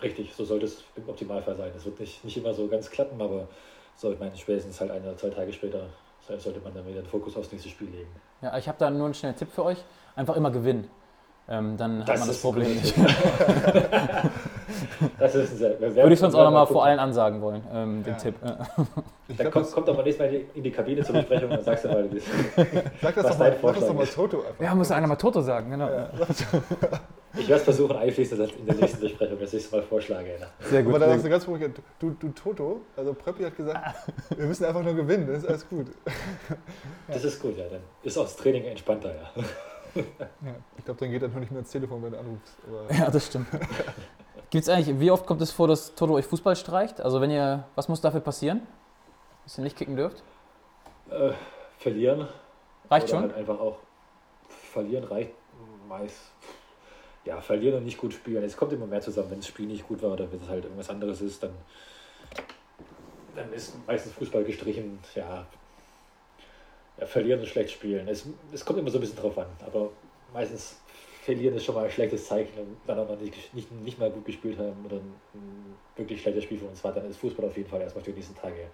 Richtig, 0.00 0.32
so 0.34 0.44
sollte 0.44 0.66
es 0.66 0.82
im 0.96 1.08
Optimalfall 1.08 1.56
sein. 1.56 1.72
Es 1.76 1.84
wird 1.84 1.98
nicht, 2.00 2.24
nicht 2.24 2.36
immer 2.36 2.54
so 2.54 2.66
ganz 2.68 2.88
klappen, 2.90 3.20
aber 3.20 3.48
so, 3.96 4.12
ich 4.12 4.18
meine, 4.18 4.36
spätestens 4.36 4.80
halt 4.80 4.90
ein 4.92 5.02
oder 5.02 5.16
zwei 5.16 5.28
Tage 5.30 5.52
später 5.52 5.86
so- 6.26 6.38
sollte 6.38 6.60
man 6.60 6.72
dann 6.72 6.86
wieder 6.86 7.02
den 7.02 7.06
Fokus 7.08 7.36
aufs 7.36 7.50
nächste 7.52 7.68
Spiel 7.68 7.88
legen. 7.90 8.08
Ja, 8.42 8.56
ich 8.56 8.66
habe 8.68 8.78
da 8.78 8.88
nur 8.90 9.04
einen 9.06 9.14
schnellen 9.14 9.36
Tipp 9.36 9.50
für 9.52 9.64
euch. 9.64 9.78
Einfach 10.16 10.36
immer 10.36 10.50
gewinnen. 10.50 10.88
Ähm, 11.48 11.76
dann 11.76 12.00
hat 12.00 12.08
Das 12.10 12.20
man 12.20 12.28
das 12.28 12.40
Problem 12.40 12.74
nicht. 12.76 12.94
Das 15.18 15.34
ist 15.34 15.58
sehr, 15.58 15.74
wer- 15.78 15.94
Würde 15.94 16.12
ich 16.12 16.18
sonst 16.20 16.34
auch 16.34 16.44
nochmal 16.44 16.66
vor 16.66 16.84
allen 16.84 16.98
ansagen 16.98 17.40
wollen, 17.40 17.62
ähm, 17.72 18.02
den 18.02 18.12
Ja. 18.12 18.18
Tipp. 18.18 18.34
Dann 18.42 18.56
glaub, 19.36 19.52
kommt, 19.52 19.66
das, 19.66 19.72
kommt 19.72 19.88
doch 19.88 19.96
mal 19.96 20.02
nächstes 20.02 20.26
Mal 20.30 20.40
in 20.54 20.62
die 20.62 20.70
Kabine 20.70 21.02
zur 21.04 21.14
Besprechung 21.14 21.50
und 21.50 21.56
dann 21.56 21.64
sagst 21.64 21.84
du 21.84 21.88
mal, 21.88 22.10
wie 22.12 22.16
es- 22.18 22.24
sag 23.00 23.14
das 23.14 23.24
was 23.24 23.32
doch 23.32 23.38
mal, 23.38 23.50
dein 23.50 23.52
sag 23.52 23.52
das 23.52 23.60
Vorschlag 23.60 23.86
doch 23.88 23.94
mal. 23.94 24.06
Toto 24.06 24.36
einfach. 24.46 24.64
ja, 24.64 24.74
muss 24.74 24.90
einer 24.90 25.06
mal 25.06 25.16
Toto 25.16 25.40
sagen, 25.40 25.70
genau. 25.70 25.88
Ja, 25.88 26.10
ich 27.38 27.48
werde 27.48 27.54
es 27.54 27.62
versuchen, 27.62 27.96
einfließend 27.96 28.52
in 28.58 28.66
der 28.66 28.74
nächsten 28.74 29.00
Besprechung, 29.00 29.38
dass 29.38 29.54
ich 29.54 29.64
es 29.64 29.70
mal 29.70 29.82
vorschlage. 29.82 30.30
Ja. 30.40 30.46
Sehr 30.68 30.80
Aber 30.80 30.90
gut. 30.92 31.00
da 31.00 31.06
Sehr 31.06 31.14
hast 31.14 31.24
du 31.24 31.28
ganz 31.30 31.46
ruhig, 31.48 31.70
du, 32.00 32.10
du 32.10 32.28
Toto, 32.30 32.80
also 32.96 33.14
Pröppi 33.14 33.44
hat 33.44 33.56
gesagt, 33.56 33.78
wir 34.36 34.46
müssen 34.46 34.64
einfach 34.64 34.82
nur 34.82 34.94
gewinnen, 34.94 35.26
das 35.28 35.38
ist 35.44 35.48
alles 35.48 35.68
gut. 35.68 35.86
Das 37.08 37.24
ist 37.24 37.40
gut, 37.42 37.56
ja. 37.58 37.64
Dann 37.70 37.80
ist 38.02 38.16
auch 38.18 38.22
das 38.24 38.36
Training 38.36 38.64
entspannter, 38.64 39.10
ja. 39.14 39.42
Ja, 39.96 40.02
ich 40.78 40.84
glaube, 40.84 41.00
dann 41.00 41.10
geht 41.10 41.20
er 41.22 41.28
nur 41.28 41.40
nicht 41.40 41.50
mehr 41.50 41.60
ins 41.60 41.70
Telefon, 41.70 42.00
wenn 42.04 42.12
du 42.12 42.18
anrufst. 42.18 42.56
Aber 42.68 42.94
Ja, 42.96 43.10
das 43.10 43.26
stimmt. 43.26 43.48
Gibt's 44.50 44.68
eigentlich, 44.68 44.98
wie 44.98 45.10
oft 45.10 45.26
kommt 45.26 45.40
es 45.42 45.52
vor, 45.52 45.68
dass 45.68 45.94
Toto 45.94 46.14
euch 46.14 46.26
Fußball 46.26 46.56
streicht? 46.56 47.00
Also 47.00 47.20
wenn 47.20 47.30
ihr, 47.30 47.64
was 47.76 47.88
muss 47.88 48.00
dafür 48.00 48.20
passieren? 48.20 48.66
Dass 49.44 49.58
ihr 49.58 49.64
nicht 49.64 49.76
kicken 49.76 49.96
dürft? 49.96 50.22
Äh, 51.10 51.32
verlieren. 51.78 52.28
Reicht 52.90 53.08
oder 53.08 53.14
schon? 53.14 53.22
Halt 53.22 53.34
einfach 53.34 53.60
auch 53.60 53.78
verlieren 54.72 55.04
reicht 55.04 55.32
meist. 55.90 56.32
Ja, 57.26 57.42
verlieren 57.42 57.76
und 57.76 57.84
nicht 57.84 57.98
gut 57.98 58.14
spielen. 58.14 58.42
Es 58.42 58.56
kommt 58.56 58.72
immer 58.72 58.86
mehr 58.86 59.02
zusammen, 59.02 59.30
wenn 59.32 59.40
das 59.40 59.48
Spiel 59.48 59.66
nicht 59.66 59.86
gut 59.86 60.00
war 60.02 60.12
oder 60.12 60.32
wenn 60.32 60.40
es 60.40 60.48
halt 60.48 60.64
irgendwas 60.64 60.88
anderes 60.88 61.20
ist, 61.20 61.42
dann, 61.42 61.52
dann 63.36 63.52
ist 63.52 63.74
meistens 63.86 64.14
Fußball 64.14 64.44
gestrichen. 64.44 64.98
Ja, 65.14 65.46
ja 66.98 67.06
verlieren 67.06 67.40
und 67.40 67.46
schlecht 67.46 67.72
spielen. 67.72 68.08
Es, 68.08 68.24
es 68.52 68.64
kommt 68.64 68.78
immer 68.78 68.90
so 68.90 68.96
ein 68.96 69.02
bisschen 69.02 69.18
drauf 69.18 69.36
an, 69.36 69.48
aber 69.66 69.90
meistens 70.32 70.80
verlieren 71.30 71.54
ist 71.54 71.64
schon 71.64 71.74
mal 71.74 71.84
ein 71.84 71.90
schlechtes 71.90 72.26
Zeichen 72.26 72.76
auch 72.86 72.96
noch 72.96 73.20
nicht, 73.20 73.54
nicht, 73.54 73.70
nicht 73.72 73.98
mal 73.98 74.10
gut 74.10 74.24
gespielt 74.24 74.58
haben 74.58 74.84
oder 74.84 74.96
ein 74.96 75.76
wirklich 75.96 76.20
schlechtes 76.20 76.44
Spiel 76.44 76.58
für 76.58 76.66
uns 76.66 76.82
war, 76.82 76.92
dann 76.92 77.08
ist 77.08 77.18
Fußball 77.18 77.46
auf 77.46 77.56
jeden 77.56 77.68
Fall 77.68 77.80
erstmal 77.80 78.04
für 78.04 78.10
die 78.10 78.16
nächsten 78.16 78.36
Tage 78.36 78.68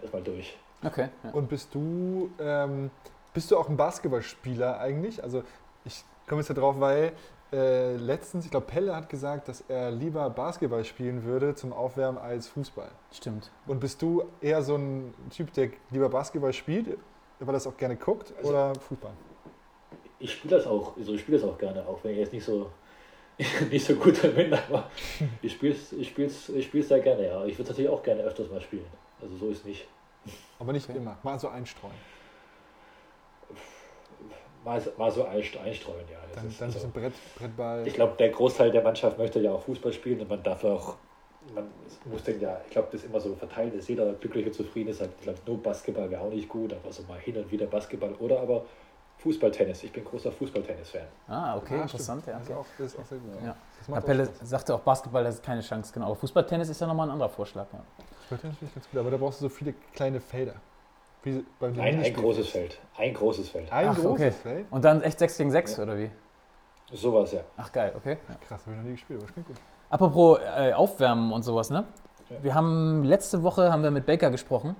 erstmal 0.00 0.22
durch. 0.22 0.56
Okay. 0.84 1.08
Ja. 1.22 1.30
Und 1.30 1.48
bist 1.48 1.74
du, 1.74 2.30
ähm, 2.38 2.90
bist 3.32 3.50
du 3.50 3.56
auch 3.56 3.68
ein 3.68 3.76
Basketballspieler 3.76 4.78
eigentlich? 4.78 5.22
Also 5.22 5.42
ich 5.84 6.04
komme 6.28 6.40
jetzt 6.40 6.50
da 6.50 6.54
drauf, 6.54 6.78
weil 6.78 7.12
äh, 7.52 7.96
letztens, 7.96 8.44
ich 8.44 8.50
glaube, 8.50 8.66
Pelle 8.66 8.94
hat 8.94 9.08
gesagt, 9.08 9.48
dass 9.48 9.62
er 9.68 9.90
lieber 9.90 10.28
Basketball 10.28 10.84
spielen 10.84 11.24
würde 11.24 11.54
zum 11.54 11.72
Aufwärmen 11.72 12.18
als 12.18 12.48
Fußball. 12.48 12.90
Stimmt. 13.12 13.50
Und 13.66 13.80
bist 13.80 14.02
du 14.02 14.24
eher 14.40 14.62
so 14.62 14.76
ein 14.76 15.14
Typ, 15.30 15.52
der 15.54 15.70
lieber 15.90 16.08
Basketball 16.08 16.52
spielt, 16.52 16.98
weil 17.38 17.48
er 17.48 17.52
das 17.52 17.66
auch 17.66 17.76
gerne 17.76 17.96
guckt, 17.96 18.34
Also- 18.36 18.50
oder 18.50 18.74
Fußball? 18.74 19.12
Ich 20.18 20.32
spiele 20.32 20.56
das 20.56 20.66
auch, 20.66 20.96
also 20.96 21.14
ich 21.14 21.20
spiele 21.20 21.38
das 21.38 21.48
auch 21.48 21.58
gerne, 21.58 21.86
auch 21.86 21.98
wenn 22.02 22.12
ich 22.12 22.18
jetzt 22.18 22.32
nicht 22.32 22.44
so 22.44 22.70
nicht 23.70 23.84
so 23.84 23.94
gut 23.96 24.20
bin, 24.34 24.52
aber 24.54 24.88
ich 25.42 25.52
spiele 25.52 25.74
es 25.74 25.92
ich 25.92 26.08
spiel's, 26.08 26.48
ich 26.50 26.66
spiel's 26.66 26.88
sehr 26.88 27.00
gerne, 27.00 27.26
ja. 27.26 27.44
Ich 27.44 27.54
würde 27.54 27.64
es 27.64 27.68
natürlich 27.70 27.90
auch 27.90 28.02
gerne 28.02 28.22
öfters 28.22 28.48
mal 28.48 28.60
spielen. 28.60 28.86
Also 29.20 29.36
so 29.36 29.48
ist 29.48 29.64
nicht. 29.66 29.86
Aber 30.58 30.72
nicht 30.72 30.88
Okay. 30.88 30.98
immer, 30.98 31.18
mal 31.22 31.38
so 31.38 31.48
einstreuen. 31.48 31.94
Mal, 34.64 34.80
mal 34.96 35.10
so 35.10 35.24
einst- 35.24 35.58
einstreuen, 35.58 36.04
ja. 36.10 36.18
Das 36.32 36.36
Dann, 36.36 36.48
ist 36.48 36.60
dann 36.60 36.68
ein 36.68 36.72
so. 36.72 36.78
bisschen 36.78 36.92
Brett, 36.92 37.12
Brettball. 37.38 37.86
Ich 37.86 37.94
glaube, 37.94 38.14
der 38.18 38.30
Großteil 38.30 38.70
der 38.70 38.82
Mannschaft 38.82 39.18
möchte 39.18 39.40
ja 39.40 39.52
auch 39.52 39.62
Fußball 39.62 39.92
spielen 39.92 40.20
und 40.20 40.28
man 40.30 40.42
darf 40.42 40.64
auch, 40.64 40.96
man 41.54 41.70
muss 42.06 42.22
den 42.22 42.40
ja, 42.40 42.58
ich 42.64 42.70
glaube, 42.70 42.88
das 42.90 43.02
ist 43.02 43.10
immer 43.10 43.20
so 43.20 43.34
verteilt, 43.34 43.76
dass 43.76 43.88
jeder 43.88 44.12
glücklich 44.14 44.46
und 44.46 44.54
zufrieden 44.54 44.88
ist. 44.88 45.02
Ich 45.02 45.20
glaube, 45.22 45.38
nur 45.46 45.62
Basketball 45.62 46.10
wäre 46.10 46.22
auch 46.22 46.30
nicht 46.30 46.48
gut, 46.48 46.72
aber 46.72 46.90
so 46.92 47.02
mal 47.02 47.18
hin 47.18 47.36
und 47.36 47.50
wieder 47.52 47.66
Basketball 47.66 48.14
oder 48.14 48.40
aber 48.40 48.64
Fußballtennis. 49.18 49.82
Ich 49.84 49.92
bin 49.92 50.04
großer 50.04 50.30
Fußballtennis-Fan. 50.32 51.02
Ah, 51.28 51.56
okay, 51.56 51.78
Ah, 51.78 51.82
interessant. 51.82 52.26
Ja, 52.26 52.34
Das, 52.38 52.42
okay. 52.42 52.52
ist 52.52 52.58
auch, 52.58 52.66
das 52.78 52.86
ist 52.92 52.98
auch 53.00 53.04
sehr 53.06 53.18
gut. 53.18 53.30
Ja. 53.42 53.56
Das 53.78 53.88
Herr 53.88 53.94
macht 53.94 54.02
auch 54.02 54.06
Pelle 54.06 54.26
Spaß. 54.26 54.48
sagte 54.50 54.74
auch, 54.74 54.80
Basketball, 54.80 55.24
das 55.24 55.36
ist 55.36 55.44
keine 55.44 55.60
Chance, 55.62 55.92
genau. 55.92 56.06
Aber 56.06 56.16
Fußballtennis 56.16 56.68
ist 56.68 56.80
ja 56.80 56.86
nochmal 56.86 57.08
ein 57.08 57.12
anderer 57.12 57.28
Vorschlag. 57.30 57.66
Ja. 57.72 57.78
Fußballtennis 58.20 58.58
finde 58.58 58.68
ich 58.70 58.74
ganz 58.74 58.90
gut, 58.90 59.00
aber 59.00 59.10
da 59.10 59.16
brauchst 59.16 59.40
du 59.40 59.44
so 59.44 59.48
viele 59.48 59.74
kleine 59.94 60.20
Felder. 60.20 60.54
Wie 61.22 61.44
beim 61.58 61.72
Nein, 61.74 62.02
ein 62.02 62.12
großes 62.14 62.48
Feld. 62.50 62.78
Ein 62.98 63.14
großes 63.14 63.48
Feld. 63.48 63.72
Ein 63.72 63.88
Ach, 63.88 63.94
großes 63.94 64.10
okay. 64.10 64.30
Feld? 64.30 64.66
Und 64.70 64.84
dann 64.84 65.00
echt 65.00 65.18
6 65.18 65.38
gegen 65.38 65.50
6 65.50 65.76
Ja. 65.78 65.82
oder 65.84 65.96
wie? 65.96 66.10
Sowas, 66.92 67.32
ja. 67.32 67.40
Ach 67.56 67.72
geil, 67.72 67.92
okay. 67.96 68.18
Ja. 68.28 68.34
Krass, 68.46 68.60
habe 68.66 68.72
ich 68.72 68.76
noch 68.76 68.84
nie 68.84 68.92
gespielt, 68.92 69.18
aber 69.20 69.26
das 69.26 69.32
klingt 69.32 69.46
gut. 69.48 69.56
Apropos 69.88 70.38
äh, 70.56 70.72
Aufwärmen 70.74 71.32
und 71.32 71.42
sowas, 71.42 71.70
ne? 71.70 71.84
Ja. 72.28 72.42
Wir 72.42 72.54
haben 72.54 73.04
letzte 73.04 73.42
Woche 73.42 73.72
haben 73.72 73.82
wir 73.82 73.90
mit 73.90 74.04
Baker 74.06 74.30
gesprochen 74.30 74.76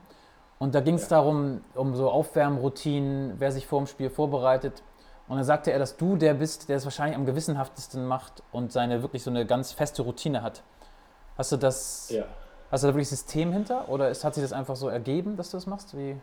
und 0.58 0.74
da 0.74 0.80
ging 0.80 0.94
es 0.94 1.02
Ja. 1.04 1.16
darum, 1.18 1.60
um 1.74 1.94
so 1.94 2.10
Aufwärmroutinen, 2.10 3.34
wer 3.38 3.52
sich 3.52 3.66
vor 3.66 3.80
dem 3.80 3.86
Spiel 3.86 4.10
vorbereitet. 4.10 4.82
Und 5.28 5.36
dann 5.36 5.44
sagte 5.44 5.72
er, 5.72 5.78
dass 5.78 5.96
du 5.96 6.16
der 6.16 6.34
bist, 6.34 6.68
der 6.68 6.76
es 6.76 6.84
wahrscheinlich 6.84 7.16
am 7.16 7.24
gewissenhaftesten 7.24 8.06
macht 8.06 8.42
und 8.52 8.72
seine 8.72 9.02
wirklich 9.02 9.22
so 9.22 9.30
eine 9.30 9.46
ganz 9.46 9.72
feste 9.72 10.02
Routine 10.02 10.42
hat. 10.42 10.62
Hast 11.38 11.50
du 11.52 11.56
das, 11.56 12.10
Ja. 12.10 12.24
hast 12.70 12.84
du 12.84 12.88
da 12.88 12.94
wirklich 12.94 13.08
System 13.08 13.52
hinter 13.52 13.88
oder 13.88 14.10
ist, 14.10 14.22
hat 14.24 14.34
sich 14.34 14.42
das 14.44 14.52
einfach 14.52 14.76
so 14.76 14.88
ergeben, 14.88 15.36
dass 15.36 15.50
du 15.50 15.56
das 15.56 15.66
machst? 15.66 15.96
Wie? 15.96 16.16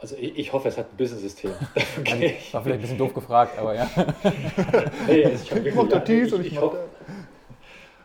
Also 0.00 0.16
ich, 0.16 0.36
ich 0.36 0.52
hoffe, 0.52 0.66
es 0.68 0.78
hat 0.78 0.86
ein 0.92 0.96
Business-System. 0.96 1.52
Okay. 2.00 2.36
War 2.52 2.62
vielleicht 2.62 2.78
ein 2.78 2.80
bisschen 2.80 2.98
doof 2.98 3.14
gefragt, 3.14 3.56
aber 3.58 3.74
ja. 3.74 3.86
Nee, 5.06 5.24
also 5.26 5.44
ich, 5.56 5.66
Ich 5.66 5.74
mach 5.74 5.88
da 5.88 5.98
dies 6.00 6.32
und 6.32 6.40
ich 6.40 6.48
ich 6.48 6.54
mach 6.54 6.62
hoffe, 6.62 6.78
das. 6.90 6.91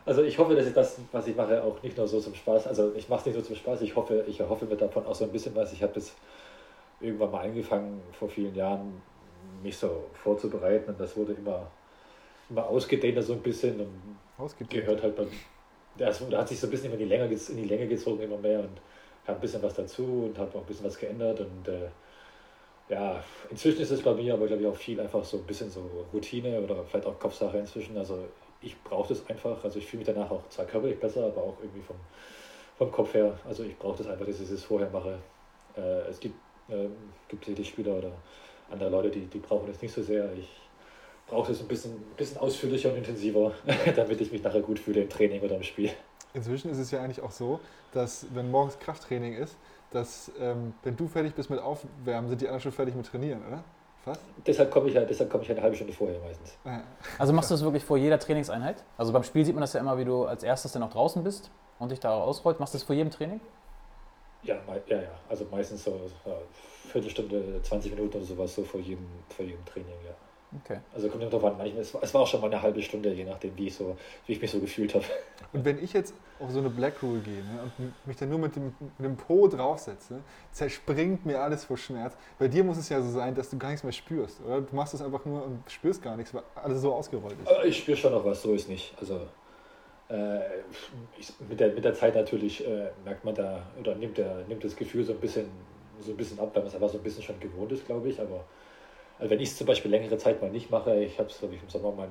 Also 0.08 0.22
ich 0.22 0.38
hoffe, 0.38 0.54
dass 0.54 0.66
ich 0.66 0.72
das, 0.72 0.98
was 1.12 1.26
ich 1.26 1.36
mache, 1.36 1.62
auch 1.62 1.82
nicht 1.82 1.98
nur 1.98 2.08
so 2.08 2.18
zum 2.18 2.34
Spaß, 2.34 2.66
also 2.66 2.94
ich 2.96 3.10
mache 3.10 3.20
es 3.20 3.26
nicht 3.26 3.34
nur 3.34 3.44
zum 3.44 3.56
Spaß, 3.56 3.82
ich 3.82 3.94
hoffe, 3.94 4.24
ich 4.26 4.40
erhoffe 4.40 4.64
mir 4.64 4.74
davon 4.74 5.04
auch 5.04 5.14
so 5.14 5.24
ein 5.24 5.30
bisschen 5.30 5.54
was. 5.54 5.70
Ich 5.74 5.82
habe 5.82 5.92
das 5.92 6.14
irgendwann 6.98 7.30
mal 7.30 7.44
angefangen, 7.44 8.00
vor 8.18 8.30
vielen 8.30 8.54
Jahren, 8.54 9.02
mich 9.62 9.76
so 9.76 10.04
vorzubereiten 10.14 10.88
und 10.92 10.98
das 10.98 11.14
wurde 11.14 11.34
immer, 11.34 11.70
immer 12.48 12.66
ausgedehnter 12.66 13.20
so 13.20 13.34
ein 13.34 13.42
bisschen 13.42 13.80
und 13.80 14.16
Ausgedehnt. 14.38 14.86
gehört 14.86 15.02
halt 15.02 15.14
beim, 15.14 15.28
das 15.98 16.26
da 16.30 16.38
hat 16.38 16.48
sich 16.48 16.58
so 16.58 16.68
ein 16.68 16.70
bisschen 16.70 16.86
immer 16.86 16.94
in 16.94 17.00
die 17.00 17.14
Länge, 17.14 17.26
in 17.26 17.56
die 17.58 17.68
Länge 17.68 17.86
gezogen, 17.86 18.22
immer 18.22 18.38
mehr 18.38 18.60
und 18.60 18.80
habe 19.26 19.38
ein 19.38 19.40
bisschen 19.42 19.62
was 19.62 19.74
dazu 19.74 20.30
und 20.30 20.38
habe 20.38 20.56
auch 20.56 20.62
ein 20.62 20.66
bisschen 20.66 20.86
was 20.86 20.98
geändert 20.98 21.40
und 21.40 21.68
äh, 21.68 21.88
ja, 22.88 23.22
inzwischen 23.50 23.82
ist 23.82 23.90
es 23.90 24.00
bei 24.00 24.14
mir 24.14 24.32
aber 24.32 24.46
glaube 24.46 24.62
ich 24.62 24.68
auch 24.68 24.76
viel 24.76 24.98
einfach 25.02 25.22
so 25.22 25.36
ein 25.36 25.44
bisschen 25.44 25.70
so 25.70 26.06
Routine 26.14 26.62
oder 26.62 26.82
vielleicht 26.84 27.04
auch 27.04 27.18
Kopfsache 27.18 27.58
inzwischen. 27.58 27.98
Also 27.98 28.24
ich 28.60 28.82
brauche 28.82 29.08
das 29.08 29.28
einfach, 29.28 29.62
also 29.62 29.78
ich 29.78 29.86
fühle 29.86 30.04
mich 30.04 30.14
danach 30.14 30.30
auch 30.30 30.48
zwar 30.48 30.66
körperlich 30.66 30.98
besser, 30.98 31.26
aber 31.26 31.42
auch 31.42 31.56
irgendwie 31.60 31.82
vom, 31.82 31.96
vom 32.76 32.90
Kopf 32.90 33.14
her. 33.14 33.38
Also 33.46 33.62
ich 33.62 33.78
brauche 33.78 33.98
das 33.98 34.08
einfach, 34.08 34.26
dass 34.26 34.40
ich 34.40 34.50
das 34.50 34.64
vorher 34.64 34.90
mache. 34.90 35.18
Äh, 35.76 36.08
es 36.10 36.18
gibt, 36.18 36.34
ähm, 36.68 36.94
gibt 37.28 37.44
sicherlich 37.44 37.68
Spieler 37.68 37.96
oder 37.96 38.12
andere 38.70 38.90
Leute, 38.90 39.10
die, 39.10 39.26
die 39.26 39.38
brauchen 39.38 39.66
das 39.66 39.80
nicht 39.80 39.94
so 39.94 40.02
sehr. 40.02 40.32
Ich 40.34 40.48
brauche 41.26 41.52
das 41.52 41.60
ein 41.60 41.68
bisschen, 41.68 42.02
bisschen 42.16 42.38
ausführlicher 42.38 42.90
und 42.90 42.98
intensiver, 42.98 43.52
damit 43.96 44.20
ich 44.20 44.32
mich 44.32 44.42
nachher 44.42 44.60
gut 44.60 44.78
fühle 44.78 45.02
im 45.02 45.08
Training 45.08 45.40
oder 45.42 45.56
im 45.56 45.62
Spiel. 45.62 45.90
Inzwischen 46.34 46.70
ist 46.70 46.78
es 46.78 46.90
ja 46.90 47.00
eigentlich 47.00 47.22
auch 47.22 47.30
so, 47.30 47.60
dass 47.92 48.26
wenn 48.34 48.50
morgens 48.50 48.78
Krafttraining 48.78 49.34
ist, 49.34 49.56
dass 49.90 50.30
ähm, 50.38 50.74
wenn 50.82 50.96
du 50.96 51.08
fertig 51.08 51.34
bist 51.34 51.48
mit 51.48 51.60
Aufwärmen, 51.60 52.28
sind 52.28 52.40
die 52.40 52.46
anderen 52.46 52.60
schon 52.60 52.72
fertig 52.72 52.94
mit 52.94 53.06
Trainieren, 53.06 53.40
oder? 53.46 53.64
Fast? 54.04 54.20
Deshalb 54.46 54.70
komme 54.70 54.88
ich, 54.88 54.94
ja, 54.94 55.04
deshalb 55.04 55.30
komme 55.30 55.44
ich 55.44 55.50
eine 55.50 55.60
halbe 55.60 55.76
Stunde 55.76 55.92
vorher 55.92 56.18
meistens. 56.20 56.56
Äh, 56.64 56.78
Also 57.18 57.32
machst 57.32 57.50
du 57.50 57.54
das 57.54 57.62
wirklich 57.62 57.84
vor 57.84 57.96
jeder 57.98 58.18
Trainingseinheit? 58.18 58.82
Also 58.96 59.12
beim 59.12 59.24
Spiel 59.24 59.44
sieht 59.44 59.54
man 59.54 59.60
das 59.62 59.72
ja 59.72 59.80
immer, 59.80 59.98
wie 59.98 60.04
du 60.04 60.24
als 60.24 60.42
erstes 60.42 60.72
dann 60.72 60.82
auch 60.82 60.90
draußen 60.90 61.22
bist 61.24 61.50
und 61.78 61.90
dich 61.90 62.00
da 62.00 62.14
ausrollt. 62.14 62.60
Machst 62.60 62.74
du 62.74 62.78
das 62.78 62.84
vor 62.84 62.94
jedem 62.94 63.10
Training? 63.10 63.40
Ja, 64.42 64.56
ja, 64.86 64.96
ja. 65.02 65.08
Also 65.28 65.46
meistens 65.50 65.84
so 65.84 66.00
ja, 66.24 66.32
Viertelstunde, 66.92 67.60
20 67.62 67.94
Minuten 67.94 68.16
oder 68.16 68.24
sowas 68.24 68.54
so 68.54 68.62
vor 68.62 68.80
jedem, 68.80 69.06
vor 69.28 69.44
jedem 69.44 69.64
Training, 69.64 69.94
ja. 70.04 70.12
Okay. 70.64 70.78
Also 70.94 71.08
kommt 71.08 71.22
immer 71.22 71.30
drauf 71.30 71.44
an, 71.44 71.58
manchmal, 71.58 71.82
es, 71.82 72.14
war, 72.14 72.22
auch 72.22 72.26
schon 72.26 72.40
mal 72.40 72.46
eine 72.46 72.62
halbe 72.62 72.80
Stunde, 72.80 73.12
je 73.12 73.24
nachdem, 73.24 73.56
wie 73.58 73.66
ich, 73.66 73.74
so, 73.74 73.98
wie 74.26 74.32
ich 74.32 74.40
mich 74.40 74.50
so 74.50 74.58
gefühlt 74.58 74.94
habe. 74.94 75.04
Und 75.52 75.64
wenn 75.64 75.82
ich 75.82 75.92
jetzt 75.92 76.14
auf 76.40 76.50
so 76.50 76.58
eine 76.58 76.70
Black 76.70 77.02
Rule 77.02 77.20
gehe 77.20 77.42
ne, 77.42 77.70
und 77.78 77.92
mich 78.06 78.16
dann 78.16 78.28
nur 78.28 78.38
mit 78.38 78.54
dem, 78.54 78.74
mit 78.98 79.06
dem 79.06 79.16
Po 79.16 79.48
draufsetze, 79.48 80.20
zerspringt 80.52 81.26
mir 81.26 81.40
alles 81.40 81.64
vor 81.64 81.76
Schmerz. 81.76 82.16
Bei 82.38 82.48
dir 82.48 82.64
muss 82.64 82.78
es 82.78 82.88
ja 82.88 83.02
so 83.02 83.10
sein, 83.10 83.34
dass 83.34 83.50
du 83.50 83.58
gar 83.58 83.68
nichts 83.68 83.82
mehr 83.82 83.92
spürst, 83.92 84.40
oder? 84.44 84.60
Du 84.60 84.76
machst 84.76 84.94
es 84.94 85.02
einfach 85.02 85.24
nur 85.24 85.44
und 85.44 85.62
spürst 85.70 86.02
gar 86.02 86.16
nichts, 86.16 86.32
weil 86.32 86.42
alles 86.54 86.80
so 86.80 86.92
ausgerollt 86.92 87.36
ist. 87.40 87.48
Aber 87.48 87.64
ich 87.64 87.78
spüre 87.78 87.96
schon 87.96 88.12
noch 88.12 88.24
was, 88.24 88.42
so 88.42 88.54
ist 88.54 88.68
nicht. 88.68 88.94
Also 89.00 89.20
äh, 90.10 90.40
ich, 91.18 91.32
mit, 91.48 91.60
der, 91.60 91.72
mit 91.72 91.84
der 91.84 91.94
Zeit 91.94 92.14
natürlich 92.14 92.66
äh, 92.66 92.90
merkt 93.04 93.24
man 93.24 93.34
da, 93.34 93.62
oder 93.78 93.94
nimmt, 93.94 94.16
der, 94.16 94.44
nimmt 94.48 94.64
das 94.64 94.76
Gefühl 94.76 95.04
so 95.04 95.12
ein 95.12 95.20
bisschen, 95.20 95.46
so 96.00 96.12
ein 96.12 96.16
bisschen 96.16 96.38
ab, 96.38 96.50
weil 96.54 96.62
man 96.62 96.68
es 96.68 96.74
einfach 96.74 96.88
so 96.88 96.98
ein 96.98 97.04
bisschen 97.04 97.22
schon 97.22 97.38
gewohnt 97.40 97.72
ist, 97.72 97.86
glaube 97.86 98.08
ich. 98.08 98.20
Aber 98.20 98.44
wenn 99.20 99.40
ich 99.40 99.50
es 99.50 99.56
zum 99.56 99.66
Beispiel 99.66 99.90
längere 99.90 100.16
Zeit 100.18 100.40
mal 100.40 100.50
nicht 100.50 100.70
mache, 100.70 100.94
ich 101.02 101.18
habe 101.18 101.28
es, 101.28 101.38
glaube 101.38 101.54
im 101.54 101.68
Sommer 101.68 101.92
mal 101.92 102.08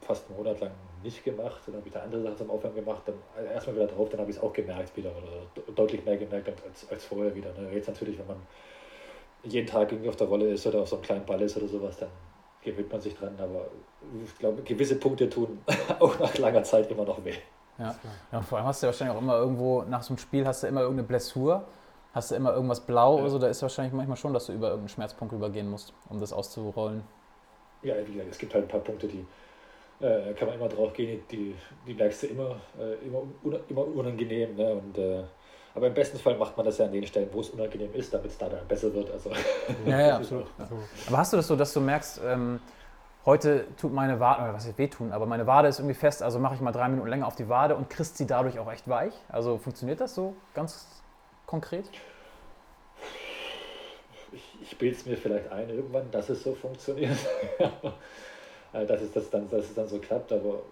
fast 0.00 0.28
einen 0.28 0.38
Monat 0.38 0.60
lang 0.60 0.70
nicht 1.02 1.24
gemacht, 1.24 1.60
dann 1.66 1.76
habe 1.76 1.86
ich 1.86 1.92
da 1.92 2.00
andere 2.00 2.22
Sachen 2.22 2.36
zum 2.38 2.50
Aufwärmen 2.50 2.76
gemacht, 2.76 3.02
dann 3.06 3.16
äh, 3.38 3.52
erstmal 3.52 3.76
wieder 3.76 3.86
drauf, 3.86 4.08
dann 4.08 4.20
habe 4.20 4.30
ich 4.30 4.36
es 4.36 4.42
auch 4.42 4.52
gemerkt 4.52 4.96
wieder 4.96 5.10
oder 5.10 5.42
de- 5.54 5.74
deutlich 5.74 6.04
mehr 6.04 6.16
gemerkt 6.16 6.48
als, 6.48 6.88
als 6.90 7.04
vorher 7.04 7.34
wieder. 7.34 7.52
Ne? 7.52 7.70
Jetzt 7.72 7.88
natürlich, 7.88 8.18
wenn 8.18 8.26
man 8.26 8.36
jeden 9.42 9.66
Tag 9.66 9.90
irgendwie 9.92 10.08
auf 10.08 10.16
der 10.16 10.26
Rolle 10.26 10.48
ist 10.50 10.66
oder 10.66 10.80
auf 10.82 10.88
so 10.88 10.96
einem 10.96 11.04
kleinen 11.04 11.26
Ball 11.26 11.40
ist 11.42 11.56
oder 11.56 11.68
sowas, 11.68 11.96
dann 11.98 12.08
gewöhnt 12.62 12.90
man 12.90 13.00
sich 13.00 13.14
dran, 13.14 13.34
aber 13.38 13.66
ich 14.24 14.38
glaube, 14.38 14.62
gewisse 14.62 14.96
Punkte 14.96 15.28
tun 15.28 15.58
auch 16.00 16.18
nach 16.18 16.36
langer 16.38 16.62
Zeit 16.62 16.90
immer 16.90 17.04
noch 17.04 17.24
weh. 17.24 17.34
Ja. 17.78 17.94
ja, 18.32 18.40
vor 18.40 18.58
allem 18.58 18.66
hast 18.68 18.82
du 18.82 18.86
ja 18.86 18.92
wahrscheinlich 18.92 19.16
auch 19.16 19.20
immer 19.20 19.36
irgendwo, 19.36 19.82
nach 19.82 20.02
so 20.02 20.10
einem 20.14 20.18
Spiel 20.18 20.46
hast 20.46 20.62
du 20.62 20.66
immer 20.66 20.80
irgendeine 20.80 21.06
Blessur, 21.06 21.64
hast 22.16 22.30
du 22.30 22.34
immer 22.34 22.54
irgendwas 22.54 22.80
blau 22.80 23.16
Ja. 23.16 23.20
oder 23.20 23.30
so, 23.30 23.38
da 23.38 23.46
ist 23.48 23.60
wahrscheinlich 23.60 23.92
manchmal 23.92 24.16
schon, 24.16 24.32
dass 24.32 24.46
du 24.46 24.52
über 24.52 24.68
irgendeinen 24.68 24.88
Schmerzpunkt 24.88 25.34
übergehen 25.34 25.68
musst, 25.70 25.92
um 26.08 26.18
das 26.18 26.32
auszurollen. 26.32 27.02
Ja, 27.82 27.94
wie 28.06 28.12
gesagt, 28.12 28.30
es 28.30 28.38
gibt 28.38 28.54
halt 28.54 28.64
ein 28.64 28.68
paar 28.68 28.80
Punkte, 28.80 29.06
die 29.06 29.24
äh, 30.00 30.32
kann 30.34 30.48
man 30.48 30.58
immer 30.58 30.68
drauf 30.68 30.92
gehen, 30.94 31.22
die, 31.30 31.54
die 31.86 31.94
merkst 31.94 32.22
du 32.22 32.26
immer, 32.28 32.56
äh, 32.78 33.06
immer, 33.06 33.22
un, 33.44 33.58
immer 33.68 33.86
unangenehm. 33.86 34.56
Ne? 34.56 34.72
Und, 34.72 34.96
äh, 34.98 35.24
aber 35.74 35.88
im 35.88 35.94
besten 35.94 36.18
Fall 36.18 36.36
macht 36.38 36.56
man 36.56 36.64
das 36.64 36.78
ja 36.78 36.86
an 36.86 36.92
den 36.92 37.06
Stellen, 37.06 37.28
wo 37.32 37.40
es 37.40 37.50
unangenehm 37.50 37.94
ist, 37.94 38.12
damit 38.14 38.30
es 38.30 38.38
da 38.38 38.48
dann 38.48 38.66
besser 38.66 38.92
wird. 38.94 39.10
Also, 39.10 39.30
Ja, 39.84 40.00
ja, 40.00 40.16
absolut. 40.18 40.46
Aber 41.06 41.18
hast 41.18 41.34
du 41.34 41.36
das 41.36 41.46
so, 41.46 41.54
dass 41.54 41.72
du 41.74 41.80
merkst, 41.80 42.22
ähm, 42.24 42.60
heute 43.26 43.66
tut 43.76 43.92
meine 43.92 44.18
Wade, 44.20 44.42
oder 44.42 44.54
was 44.54 44.66
heißt 44.66 44.78
wehtun, 44.78 45.12
aber 45.12 45.26
meine 45.26 45.46
Wade 45.46 45.68
ist 45.68 45.80
irgendwie 45.80 45.94
fest, 45.94 46.22
also 46.22 46.38
mache 46.38 46.54
ich 46.54 46.60
mal 46.62 46.72
drei 46.72 46.88
Minuten 46.88 47.08
länger 47.08 47.26
auf 47.26 47.36
die 47.36 47.48
Wade 47.50 47.76
und 47.76 47.90
kriegst 47.90 48.16
sie 48.16 48.26
dadurch 48.26 48.58
auch 48.58 48.72
echt 48.72 48.88
weich? 48.88 49.12
Also 49.28 49.58
funktioniert 49.58 50.00
das 50.00 50.14
so 50.14 50.34
ganz 50.54 50.86
konkret? 51.46 51.90
ich, 54.32 54.62
ich 54.62 54.78
bilde 54.78 54.96
es 54.96 55.06
mir 55.06 55.16
vielleicht 55.16 55.50
ein 55.50 55.70
irgendwann, 55.70 56.10
dass 56.10 56.28
es 56.28 56.42
so 56.42 56.54
funktioniert. 56.54 57.16
Äh, 58.72 58.86
dass, 58.86 59.00
es 59.00 59.12
das 59.12 59.30
dann, 59.30 59.48
dass 59.48 59.66
es 59.66 59.74
dann 59.74 59.88
so 59.88 59.98
klappt, 59.98 60.32
aber 60.32 60.62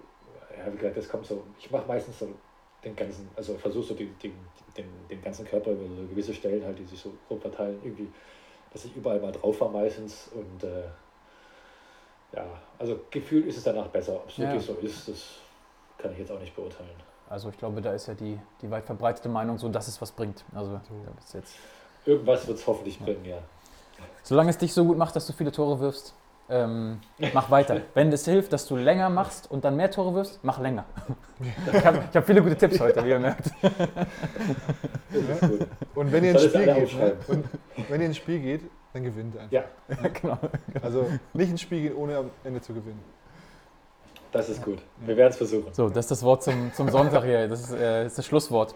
ja, 0.56 0.72
wie 0.72 0.76
gesagt, 0.76 0.96
das 0.96 1.08
kommt 1.08 1.26
so. 1.26 1.44
Ich 1.58 1.70
mache 1.70 1.86
meistens 1.86 2.18
so 2.18 2.28
den 2.84 2.94
ganzen, 2.94 3.28
also 3.34 3.56
versuche 3.56 3.84
so 3.84 3.94
den, 3.94 4.16
den, 4.18 4.34
den, 4.76 4.86
den 5.08 5.22
ganzen 5.22 5.46
Körper 5.46 5.70
über 5.72 5.86
so 5.86 6.06
gewisse 6.06 6.34
Stellen 6.34 6.64
halt, 6.64 6.78
die 6.78 6.84
sich 6.84 7.00
so 7.00 7.14
grob 7.28 7.40
verteilen, 7.40 7.80
irgendwie, 7.82 8.12
dass 8.72 8.84
ich 8.84 8.94
überall 8.94 9.20
mal 9.20 9.32
drauf 9.32 9.60
war 9.60 9.70
meistens 9.70 10.30
und 10.34 10.64
äh, 10.64 10.84
ja, 12.36 12.60
also 12.78 13.00
gefühlt 13.10 13.46
ist 13.46 13.56
es 13.58 13.64
danach 13.64 13.88
besser. 13.88 14.16
Ob 14.16 14.28
es 14.28 14.36
Ja. 14.36 14.44
wirklich 14.44 14.64
so 14.64 14.74
ist, 14.74 15.08
das 15.08 15.38
kann 15.96 16.12
ich 16.12 16.18
jetzt 16.18 16.30
auch 16.32 16.40
nicht 16.40 16.54
beurteilen. 16.54 16.90
Also 17.28 17.48
ich 17.48 17.58
glaube, 17.58 17.80
da 17.80 17.92
ist 17.92 18.06
ja 18.06 18.14
die, 18.14 18.38
die 18.62 18.70
weit 18.70 18.84
verbreitete 18.84 19.28
Meinung 19.28 19.58
so, 19.58 19.68
dass 19.68 19.88
es 19.88 20.00
was 20.00 20.12
bringt. 20.12 20.44
Also 20.54 20.80
So. 21.26 21.38
jetzt, 21.38 21.54
Irgendwas 22.06 22.46
wird 22.46 22.58
es 22.58 22.66
hoffentlich 22.66 22.98
bringen, 22.98 23.24
ja. 23.24 23.38
solange 24.22 24.50
es 24.50 24.58
dich 24.58 24.72
so 24.74 24.84
gut 24.84 24.98
macht, 24.98 25.16
dass 25.16 25.26
du 25.26 25.32
viele 25.32 25.50
Tore 25.50 25.80
wirfst, 25.80 26.14
ähm, 26.50 27.00
mach 27.32 27.50
weiter. 27.50 27.80
Wenn 27.94 28.12
es 28.12 28.26
hilft, 28.26 28.52
dass 28.52 28.66
du 28.66 28.76
länger 28.76 29.08
machst 29.08 29.50
und 29.50 29.64
dann 29.64 29.76
mehr 29.76 29.90
Tore 29.90 30.14
wirfst, 30.14 30.40
mach 30.42 30.60
länger. 30.60 30.84
ich 31.72 31.84
habe 31.84 32.02
hab 32.12 32.26
viele 32.26 32.42
gute 32.42 32.56
Tipps 32.56 32.78
heute, 32.80 33.02
wie 33.04 33.08
ihr 33.10 33.18
merkt. 33.18 33.50
Und 35.94 36.12
wenn 36.12 36.24
ihr 36.24 36.32
ins 36.32 36.44
Spiel 36.44 36.74
geht, 36.74 36.98
ne? 36.98 37.16
und 37.28 37.48
wenn 37.88 38.00
ihr 38.00 38.06
ins 38.08 38.16
Spiel 38.18 38.40
geht, 38.40 38.60
dann 38.92 39.04
gewinnt 39.04 39.36
einfach. 39.38 39.52
Ja, 39.52 39.64
genau. 40.20 40.38
Also 40.82 41.10
nicht 41.32 41.50
ins 41.50 41.60
Spiel 41.62 41.82
gehen, 41.82 41.96
ohne 41.96 42.16
am 42.18 42.30
Ende 42.44 42.60
zu 42.60 42.74
gewinnen. 42.74 43.00
Das 44.34 44.48
ist 44.50 44.62
gut. 44.62 44.78
Wir 45.06 45.16
werden 45.16 45.30
es 45.30 45.36
versuchen. 45.36 45.72
So, 45.72 45.88
das 45.88 46.04
ist 46.06 46.10
das 46.10 46.22
Wort 46.22 46.42
zum, 46.42 46.72
zum 46.74 46.88
Sonntag 46.90 47.24
hier. 47.24 47.48
Das 47.48 47.60
ist, 47.60 47.72
äh, 47.72 48.02
das 48.02 48.12
ist 48.12 48.18
das 48.18 48.26
Schlusswort. 48.26 48.74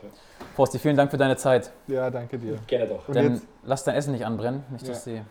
Forsti, 0.55 0.79
vielen 0.79 0.97
Dank 0.97 1.11
für 1.11 1.19
deine 1.19 1.37
Zeit. 1.37 1.71
Ja, 1.89 2.09
danke 2.11 2.39
dir. 2.39 2.59
Gerne 2.67 2.87
doch. 2.87 3.07
Und 3.09 3.15
Dann 3.15 3.35
jetzt- 3.35 3.47
lass 3.65 3.85
dein 3.85 3.97
Essen 3.97 4.13
nicht 4.13 4.25
anbrennen. 4.25 4.65
Nicht, 4.71 4.89
dass 4.89 5.05
Ja. 5.07 5.13
die. 5.13 5.23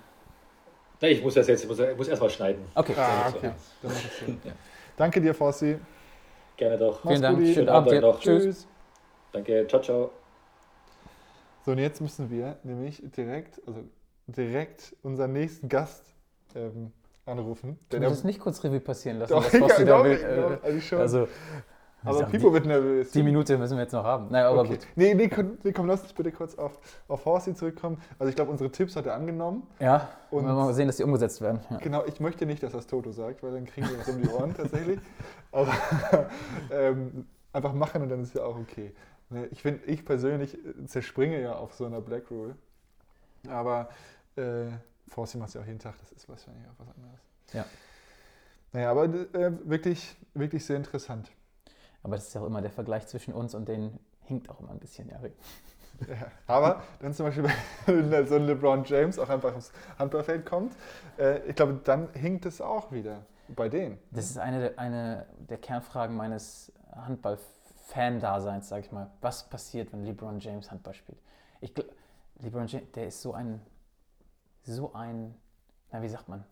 Nee, 1.01 1.07
ich 1.09 1.23
muss 1.23 1.33
das 1.35 1.47
jetzt, 1.47 1.63
ich 1.63 1.69
muss, 1.69 1.79
ich 1.79 1.95
muss 1.97 2.07
erstmal 2.07 2.29
schneiden. 2.29 2.63
Okay, 2.75 2.93
Ah, 2.97 3.29
okay. 3.29 3.51
Dann 3.81 3.91
mach 3.91 4.03
ich 4.03 4.11
so. 4.11 4.31
Ja. 4.47 4.53
Danke 4.97 5.21
dir, 5.21 5.33
Fossi. 5.33 5.77
Gerne 6.57 6.77
doch. 6.77 7.03
Mach's 7.03 7.07
Vielen 7.17 7.21
Dank. 7.21 7.47
Schönen 7.53 7.69
Abend 7.69 7.91
dir. 7.91 7.97
Abend 7.97 8.01
noch. 8.01 8.19
Tschüss. 8.19 8.43
Tschüss. 8.43 8.67
Danke, 9.31 9.65
ciao, 9.67 9.81
ciao. 9.81 10.11
So, 11.65 11.71
und 11.71 11.77
jetzt 11.77 12.01
müssen 12.01 12.29
wir 12.31 12.57
nämlich 12.63 13.01
direkt, 13.15 13.61
also 13.67 13.81
direkt 14.27 14.95
unseren 15.03 15.33
nächsten 15.33 15.69
Gast 15.69 16.03
ähm, 16.55 16.91
anrufen. 17.27 17.77
Du 17.89 17.99
musst 17.99 18.11
es 18.19 18.23
nicht 18.23 18.39
kurz 18.39 18.63
Revue 18.63 18.79
passieren 18.79 19.19
lassen, 19.19 19.33
Doch, 19.33 19.45
was 19.45 19.53
ich 19.53 19.59
Forsti 19.59 19.85
da 19.85 20.03
will. 20.03 20.59
Äh, 20.63 20.65
also 20.65 20.79
schon. 20.81 20.99
Also, 20.99 21.27
aber 22.03 22.19
sag, 22.19 22.31
Pipo 22.31 22.53
wird 22.53 22.65
nervös. 22.65 23.11
die, 23.11 23.19
die 23.19 23.23
Minute 23.23 23.57
müssen 23.57 23.75
wir 23.75 23.83
jetzt 23.83 23.91
noch 23.91 24.03
haben. 24.03 24.27
Naja, 24.29 24.49
aber 24.49 24.61
okay. 24.61 24.75
gut. 24.75 24.87
Nee, 24.95 25.13
nee, 25.13 25.27
komm, 25.27 25.57
nee, 25.63 25.71
komm, 25.73 25.87
lass 25.87 26.03
uns 26.03 26.13
bitte 26.13 26.31
kurz 26.31 26.55
auf, 26.57 26.79
auf 27.07 27.25
Horsti 27.25 27.53
zurückkommen. 27.55 27.99
Also 28.19 28.29
ich 28.29 28.35
glaube, 28.35 28.51
unsere 28.51 28.69
Tipps 28.71 28.95
hat 28.95 29.07
er 29.07 29.15
angenommen. 29.15 29.63
Ja, 29.79 30.07
Und- 30.29 30.39
und 30.41 30.45
wir 30.45 30.53
mal 30.53 30.73
sehen, 30.73 30.87
dass 30.87 30.97
die 30.97 31.03
umgesetzt 31.03 31.41
werden. 31.41 31.59
Ja. 31.69 31.77
Genau, 31.77 32.05
ich 32.05 32.19
möchte 32.19 32.45
nicht, 32.45 32.61
dass 32.63 32.71
das 32.71 32.87
Toto 32.87 33.11
sagt, 33.11 33.43
weil 33.43 33.51
dann 33.51 33.65
kriegen 33.65 33.89
wir 33.89 33.97
uns 33.97 34.07
um 34.07 34.21
die 34.21 34.29
Ohren 34.29 34.53
tatsächlich. 34.57 34.99
Aber 35.51 35.73
ähm, 36.71 37.25
einfach 37.51 37.73
machen 37.73 38.03
und 38.03 38.09
dann 38.09 38.21
ist 38.21 38.35
ja 38.35 38.43
auch 38.43 38.57
okay. 38.57 38.93
Ne, 39.29 39.47
Ich 39.51 39.61
finde, 39.63 39.83
ich 39.85 40.05
persönlich 40.05 40.53
äh, 40.53 40.85
zerspringe 40.85 41.41
ja 41.41 41.55
auf 41.55 41.73
so 41.73 41.85
einer 41.85 41.99
Black 41.99 42.29
Rule. 42.31 42.55
Aber 43.49 43.89
äh, 44.35 44.67
Forsy 45.07 45.37
macht 45.37 45.49
es 45.49 45.53
ja 45.55 45.61
auch 45.61 45.65
jeden 45.65 45.79
Tag, 45.79 45.95
das 45.99 46.11
ist 46.11 46.27
wahrscheinlich 46.29 46.65
auch 46.67 46.73
was 46.79 46.89
anderes. 46.95 47.19
Ja. 47.53 47.65
Naja, 48.73 48.91
aber 48.91 49.05
äh, 49.05 49.51
wirklich, 49.69 50.15
wirklich 50.33 50.65
sehr 50.65 50.75
interessant. 50.77 51.31
Aber 52.03 52.15
das 52.15 52.27
ist 52.27 52.33
ja 52.33 52.41
auch 52.41 52.45
immer 52.45 52.61
der 52.61 52.71
Vergleich 52.71 53.07
zwischen 53.07 53.33
uns 53.33 53.55
und 53.55 53.67
denen 53.67 53.99
hinkt 54.21 54.49
auch 54.49 54.59
immer 54.59 54.71
ein 54.71 54.79
bisschen, 54.79 55.09
ja. 55.09 55.19
Ja, 56.07 56.27
aber 56.45 56.83
wenn 56.99 57.11
zum 57.13 57.25
Beispiel 57.25 57.45
so 58.27 58.35
ein 58.35 58.45
LeBron 58.45 58.83
James 58.83 59.17
auch 59.17 59.29
einfach 59.29 59.55
ins 59.55 59.71
Handballfeld 59.97 60.45
kommt, 60.45 60.75
äh, 61.17 61.39
ich 61.47 61.55
glaube, 61.55 61.79
dann 61.83 62.13
hinkt 62.13 62.45
es 62.45 62.61
auch 62.61 62.91
wieder 62.91 63.25
bei 63.47 63.67
denen. 63.67 63.97
Das 64.11 64.25
ist 64.29 64.37
eine, 64.37 64.59
der- 64.59 64.79
eine 64.79 65.25
der 65.49 65.57
Kernfragen 65.57 66.15
meines 66.15 66.71
Handball-Fan-Daseins, 66.95 68.69
sag 68.69 68.81
ich 68.85 68.91
mal. 68.91 69.09
Was 69.21 69.49
passiert, 69.49 69.91
wenn 69.93 70.03
LeBron 70.05 70.39
James 70.39 70.69
Handball 70.71 70.93
spielt? 70.93 71.17
Ich 71.61 71.73
LeBron 72.39 72.67
James, 72.67 72.91
der 72.93 73.07
ist 73.07 73.21
so 73.21 73.33
ein, 73.33 73.59
so 74.73 74.93
ein, 74.93 75.33
na 75.91 76.01
wie 76.01 76.09
sagt 76.09 76.27
man, 76.29 76.43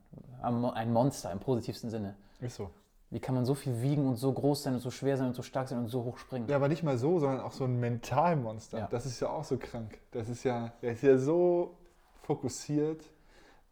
ein 0.41 0.91
Monster 0.93 1.31
im 1.31 1.39
positivsten 1.39 1.89
Sinne. 1.89 2.15
Ist 2.41 2.55
so. 2.55 2.69
Wie 3.11 3.19
kann 3.19 3.35
man 3.35 3.45
so 3.45 3.53
viel 3.53 3.81
wiegen 3.81 4.07
und 4.07 4.15
so 4.17 4.33
groß 4.33 4.63
sein 4.63 4.73
und 4.73 4.79
so 4.79 4.89
schwer 4.91 5.15
sein 5.15 5.27
und 5.27 5.35
so 5.35 5.41
stark 5.43 5.67
sein 5.69 5.77
und 5.77 5.87
so 5.87 6.03
hoch 6.03 6.17
springen? 6.17 6.47
Ja, 6.49 6.55
aber 6.55 6.67
nicht 6.67 6.83
mal 6.83 6.97
so, 6.97 7.19
sondern 7.19 7.39
auch 7.41 7.51
so 7.51 7.63
ein 7.65 7.79
Mentalmonster. 7.79 8.79
Ja. 8.79 8.87
Das 8.89 9.05
ist 9.05 9.19
ja 9.19 9.29
auch 9.29 9.43
so 9.43 9.57
krank. 9.57 9.99
Das 10.11 10.27
ist 10.27 10.43
ja, 10.43 10.71
der 10.81 10.93
ist 10.93 11.03
ja 11.03 11.17
so 11.17 11.75
fokussiert, 12.23 13.03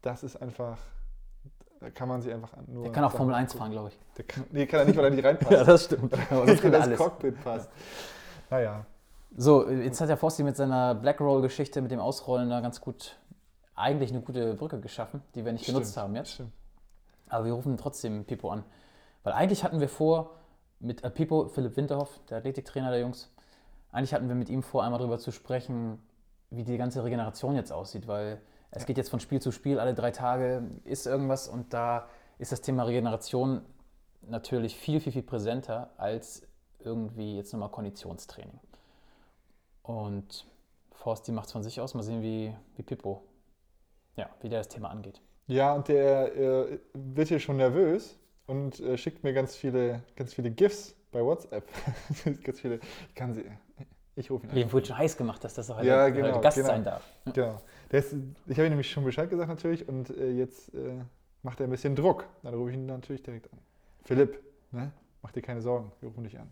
das 0.02 0.24
ist 0.24 0.36
einfach, 0.42 0.78
da 1.80 1.90
kann 1.90 2.08
man 2.08 2.22
sich 2.22 2.32
einfach 2.32 2.54
an- 2.54 2.66
nur. 2.68 2.84
Der 2.84 2.92
kann 2.92 3.04
auch 3.04 3.12
Formel 3.12 3.34
1 3.34 3.52
angucken. 3.54 3.58
fahren, 3.60 3.72
glaube 3.72 3.90
ich. 3.90 4.00
Der 4.18 4.26
kann, 4.26 4.44
nee, 4.52 4.66
kann 4.68 4.82
er 4.82 4.86
nicht, 4.86 4.98
weil 4.98 5.06
er 5.06 5.12
nicht 5.12 5.26
reinpasst. 5.26 5.52
Ja, 5.52 5.64
das 5.64 5.86
stimmt. 5.86 6.14
Aber 6.32 6.46
sonst 6.48 6.62
kann 6.62 6.72
das. 6.72 6.96
Cockpit 6.98 7.44
passt. 7.44 7.70
Naja, 8.50 8.86
So, 9.36 9.68
jetzt 9.68 10.00
hat 10.00 10.10
der 10.10 10.18
Fossi 10.18 10.44
mit 10.44 10.56
seiner 10.56 10.94
Black 10.94 11.20
Roll-Geschichte, 11.20 11.82
mit 11.82 11.90
dem 11.90 12.00
Ausrollen 12.00 12.50
da 12.52 12.62
ganz 12.62 12.80
gut, 12.80 13.18
eigentlich 13.76 14.12
eine 14.12 14.22
gute 14.22 14.54
Brücke 14.54 14.80
geschaffen, 14.80 15.22
die 15.36 15.46
wir 15.46 15.52
nicht 15.52 15.66
genutzt 15.66 15.92
stimmt, 15.92 16.04
haben 16.04 16.16
jetzt. 16.16 16.34
Stimmt. 16.34 16.52
Aber 17.28 17.46
wir 17.46 17.54
rufen 17.54 17.78
trotzdem 17.78 18.26
Pipo 18.26 18.50
an. 18.50 18.64
Weil 19.24 19.34
eigentlich 19.34 19.64
hatten 19.64 19.80
wir 19.80 19.90
vor, 19.90 20.32
mit 20.80 21.04
äh, 21.04 21.10
Pipo, 21.10 21.48
Philipp 21.48 21.76
Winterhoff, 21.78 22.20
der 22.30 22.38
Athletiktrainer 22.38 22.92
der 22.92 23.00
Jungs, 23.00 23.32
eigentlich 23.92 24.14
hatten 24.14 24.28
wir 24.28 24.36
mit 24.36 24.50
ihm 24.50 24.64
vor, 24.64 24.84
einmal 24.84 25.00
darüber 25.00 25.20
zu 25.20 25.32
sprechen, 25.32 26.02
wie 26.50 26.64
die 26.64 26.78
ganze 26.78 27.04
Regeneration 27.04 27.56
jetzt 27.56 27.72
aussieht, 27.72 28.08
weil 28.08 28.42
es 28.72 28.86
geht 28.86 28.98
jetzt 28.98 29.10
von 29.10 29.20
Spiel 29.20 29.42
zu 29.42 29.52
Spiel, 29.52 29.80
alle 29.80 29.94
drei 29.94 30.12
Tage 30.12 30.64
ist 30.84 31.06
irgendwas 31.06 31.48
und 31.48 31.74
da 31.74 32.08
ist 32.38 32.52
das 32.52 32.62
Thema 32.62 32.84
Regeneration 32.84 33.62
natürlich 34.28 34.76
viel, 34.76 35.00
viel, 35.00 35.12
viel 35.12 35.24
präsenter 35.24 35.92
als 35.98 36.48
irgendwie 36.80 37.38
jetzt 37.38 37.54
nochmal 37.54 37.70
Konditionstraining. 37.70 38.60
Und 39.84 40.46
Forsti 40.92 41.32
macht 41.32 41.48
es 41.48 41.52
von 41.52 41.64
sich 41.64 41.82
aus. 41.82 41.94
Mal 41.94 42.04
sehen, 42.04 42.22
wie, 42.22 42.56
wie 42.76 42.84
Pippo, 42.84 43.24
ja, 44.16 44.30
wie 44.42 44.50
der 44.50 44.60
das 44.60 44.70
Thema 44.70 44.90
angeht. 44.90 45.22
Ja, 45.48 45.74
und 45.74 45.88
der 45.88 46.36
äh, 46.36 46.80
wird 46.94 47.28
hier 47.28 47.40
schon 47.40 47.58
nervös 47.58 48.18
und 48.48 48.80
äh, 48.80 48.98
schickt 48.98 49.24
mir 49.24 49.34
ganz 49.34 49.56
viele, 49.56 50.04
ganz 50.16 50.34
viele 50.34 50.52
GIFs 50.52 50.96
bei 51.12 51.24
WhatsApp. 51.24 51.68
ganz 52.44 52.60
viele. 52.60 52.80
Ich 53.10 53.16
kann 53.16 53.34
sie. 53.34 53.46
Ich 54.16 54.30
rufe 54.30 54.46
ihn 54.46 54.52
an. 54.52 54.56
Wie 54.56 54.72
wurde 54.72 54.86
schon 54.86 54.98
heiß 54.98 55.18
gemacht, 55.18 55.44
dass 55.44 55.54
das 55.56 55.70
heute, 55.70 55.88
Ja, 55.88 56.04
heute 56.04 56.14
genau, 56.14 56.40
Gast 56.40 56.58
genau. 56.58 56.70
sein 56.70 56.84
darf. 56.84 57.04
Genau. 57.34 57.62
Ist, 57.90 58.16
ich 58.48 58.58
habe 58.58 58.68
ihm 58.68 58.72
nämlich 58.72 58.90
schon 58.90 59.04
Bescheid 59.04 59.30
gesagt 59.30 59.50
natürlich 59.50 59.88
und 59.88 60.10
äh, 60.10 60.32
jetzt 60.32 60.74
äh, 60.74 61.00
macht 61.44 61.60
er 61.60 61.68
ein 61.68 61.70
bisschen 61.70 61.96
Druck. 61.96 62.26
Dann 62.42 62.54
rufe 62.54 62.72
ich 62.72 62.76
ihn 62.76 62.86
natürlich 62.86 63.22
direkt 63.22 63.52
an. 63.52 63.60
Philipp, 64.04 64.40
ne? 64.72 64.92
mach 65.22 65.32
dir 65.32 65.42
keine 65.42 65.62
Sorgen, 65.62 65.92
wir 66.00 66.10
rufen 66.10 66.24
dich 66.24 66.40
an. 66.40 66.52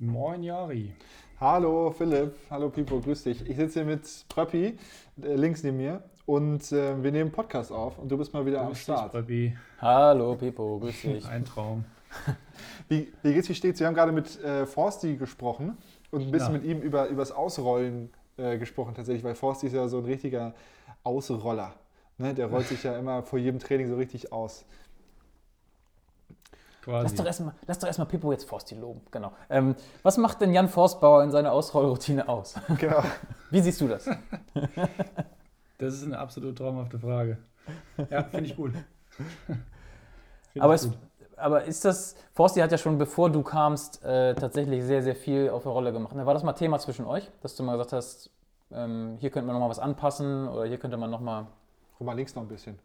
Moin 0.00 0.42
Jari. 0.42 0.94
Hallo 1.40 1.90
Philipp, 1.90 2.34
hallo 2.50 2.70
Pipo, 2.70 3.00
grüß 3.00 3.24
dich. 3.24 3.46
Ich 3.48 3.56
sitze 3.56 3.80
hier 3.80 3.84
mit 3.84 4.06
Pröppi, 4.28 4.78
äh, 5.22 5.34
links 5.34 5.62
neben 5.62 5.76
mir 5.76 6.02
und 6.26 6.72
äh, 6.72 7.02
wir 7.02 7.12
nehmen 7.12 7.26
einen 7.28 7.32
Podcast 7.32 7.70
auf 7.70 7.98
und 7.98 8.10
du 8.10 8.16
bist 8.16 8.32
mal 8.32 8.44
wieder 8.46 8.60
am 8.62 8.68
Grüß 8.68 8.76
dich, 8.78 8.82
Start. 8.84 9.12
Papi. 9.12 9.56
Hallo 9.78 10.36
Pippo, 10.36 10.78
grüß 10.78 11.02
dich. 11.02 11.26
Ein 11.28 11.44
Traum. 11.44 11.84
Wie, 12.88 13.12
wie 13.22 13.34
geht's, 13.34 13.48
wie 13.48 13.54
steht's? 13.54 13.78
Wir 13.78 13.86
haben 13.86 13.94
gerade 13.94 14.10
mit 14.10 14.42
äh, 14.42 14.66
Forsti 14.66 15.16
gesprochen 15.16 15.76
und 16.10 16.22
ein 16.22 16.30
bisschen 16.32 16.54
Ja. 16.54 16.58
mit 16.60 16.64
ihm 16.64 16.80
über, 16.80 17.06
über 17.08 17.20
das 17.22 17.30
Ausrollen 17.30 18.10
äh, 18.36 18.58
gesprochen 18.58 18.94
tatsächlich, 18.96 19.22
weil 19.22 19.34
Forsti 19.36 19.68
ist 19.68 19.74
ja 19.74 19.86
so 19.86 19.98
ein 19.98 20.04
richtiger 20.06 20.54
Ausroller. 21.04 21.74
Ne? 22.18 22.34
Der 22.34 22.46
rollt 22.48 22.66
sich 22.66 22.82
ja 22.82 22.98
immer 22.98 23.22
vor 23.22 23.38
jedem 23.38 23.60
Training 23.60 23.86
so 23.86 23.94
richtig 23.96 24.32
aus. 24.32 24.64
Quasi. 26.82 27.02
Lass 27.02 27.14
doch 27.14 27.26
erstmal 27.26 27.54
erst 27.66 27.84
erstmal 27.84 28.08
Pippo 28.08 28.32
jetzt 28.32 28.48
Forsti 28.48 28.74
loben. 28.74 29.02
Genau. 29.10 29.32
Ähm, 29.50 29.74
was 30.02 30.16
macht 30.16 30.40
denn 30.40 30.54
Jan 30.54 30.68
Forstbauer 30.68 31.22
in 31.22 31.30
seiner 31.30 31.52
Ausrollroutine 31.52 32.28
aus? 32.28 32.54
Genau. 32.78 33.02
Wie 33.50 33.60
siehst 33.60 33.80
du 33.80 33.88
das? 33.88 34.08
Das 35.78 35.94
ist 35.94 36.04
eine 36.04 36.18
absolut 36.18 36.58
traumhafte 36.58 36.98
Frage. 36.98 37.38
Ja, 38.10 38.22
finde 38.24 38.44
ich 38.44 38.54
gut. 38.54 38.72
Find 39.08 39.62
Aber, 40.62 40.74
ich 40.74 40.82
es, 40.82 40.88
gut. 40.88 40.98
aber 41.38 41.64
ist 41.64 41.86
das, 41.86 42.16
Forsti 42.34 42.60
hat 42.60 42.70
ja 42.70 42.76
schon 42.76 42.98
bevor 42.98 43.30
du 43.30 43.42
kamst 43.42 44.04
äh, 44.04 44.34
tatsächlich 44.34 44.84
sehr, 44.84 45.02
sehr 45.02 45.16
viel 45.16 45.48
auf 45.48 45.62
der 45.62 45.72
Rolle 45.72 45.90
gemacht. 45.94 46.14
War 46.14 46.34
das 46.34 46.42
mal 46.42 46.52
Thema 46.52 46.78
zwischen 46.80 47.06
euch, 47.06 47.30
dass 47.40 47.56
du 47.56 47.62
mal 47.62 47.72
gesagt 47.72 47.94
hast, 47.94 48.30
ähm, 48.72 49.16
hier 49.20 49.30
könnte 49.30 49.46
man 49.46 49.54
nochmal 49.54 49.70
was 49.70 49.78
anpassen 49.78 50.48
oder 50.48 50.66
hier 50.66 50.76
könnte 50.76 50.98
man 50.98 51.10
nochmal. 51.10 51.46
Guck 51.96 52.06
mal 52.06 52.14
links 52.14 52.34
noch 52.34 52.42
ein 52.42 52.48
bisschen. 52.48 52.78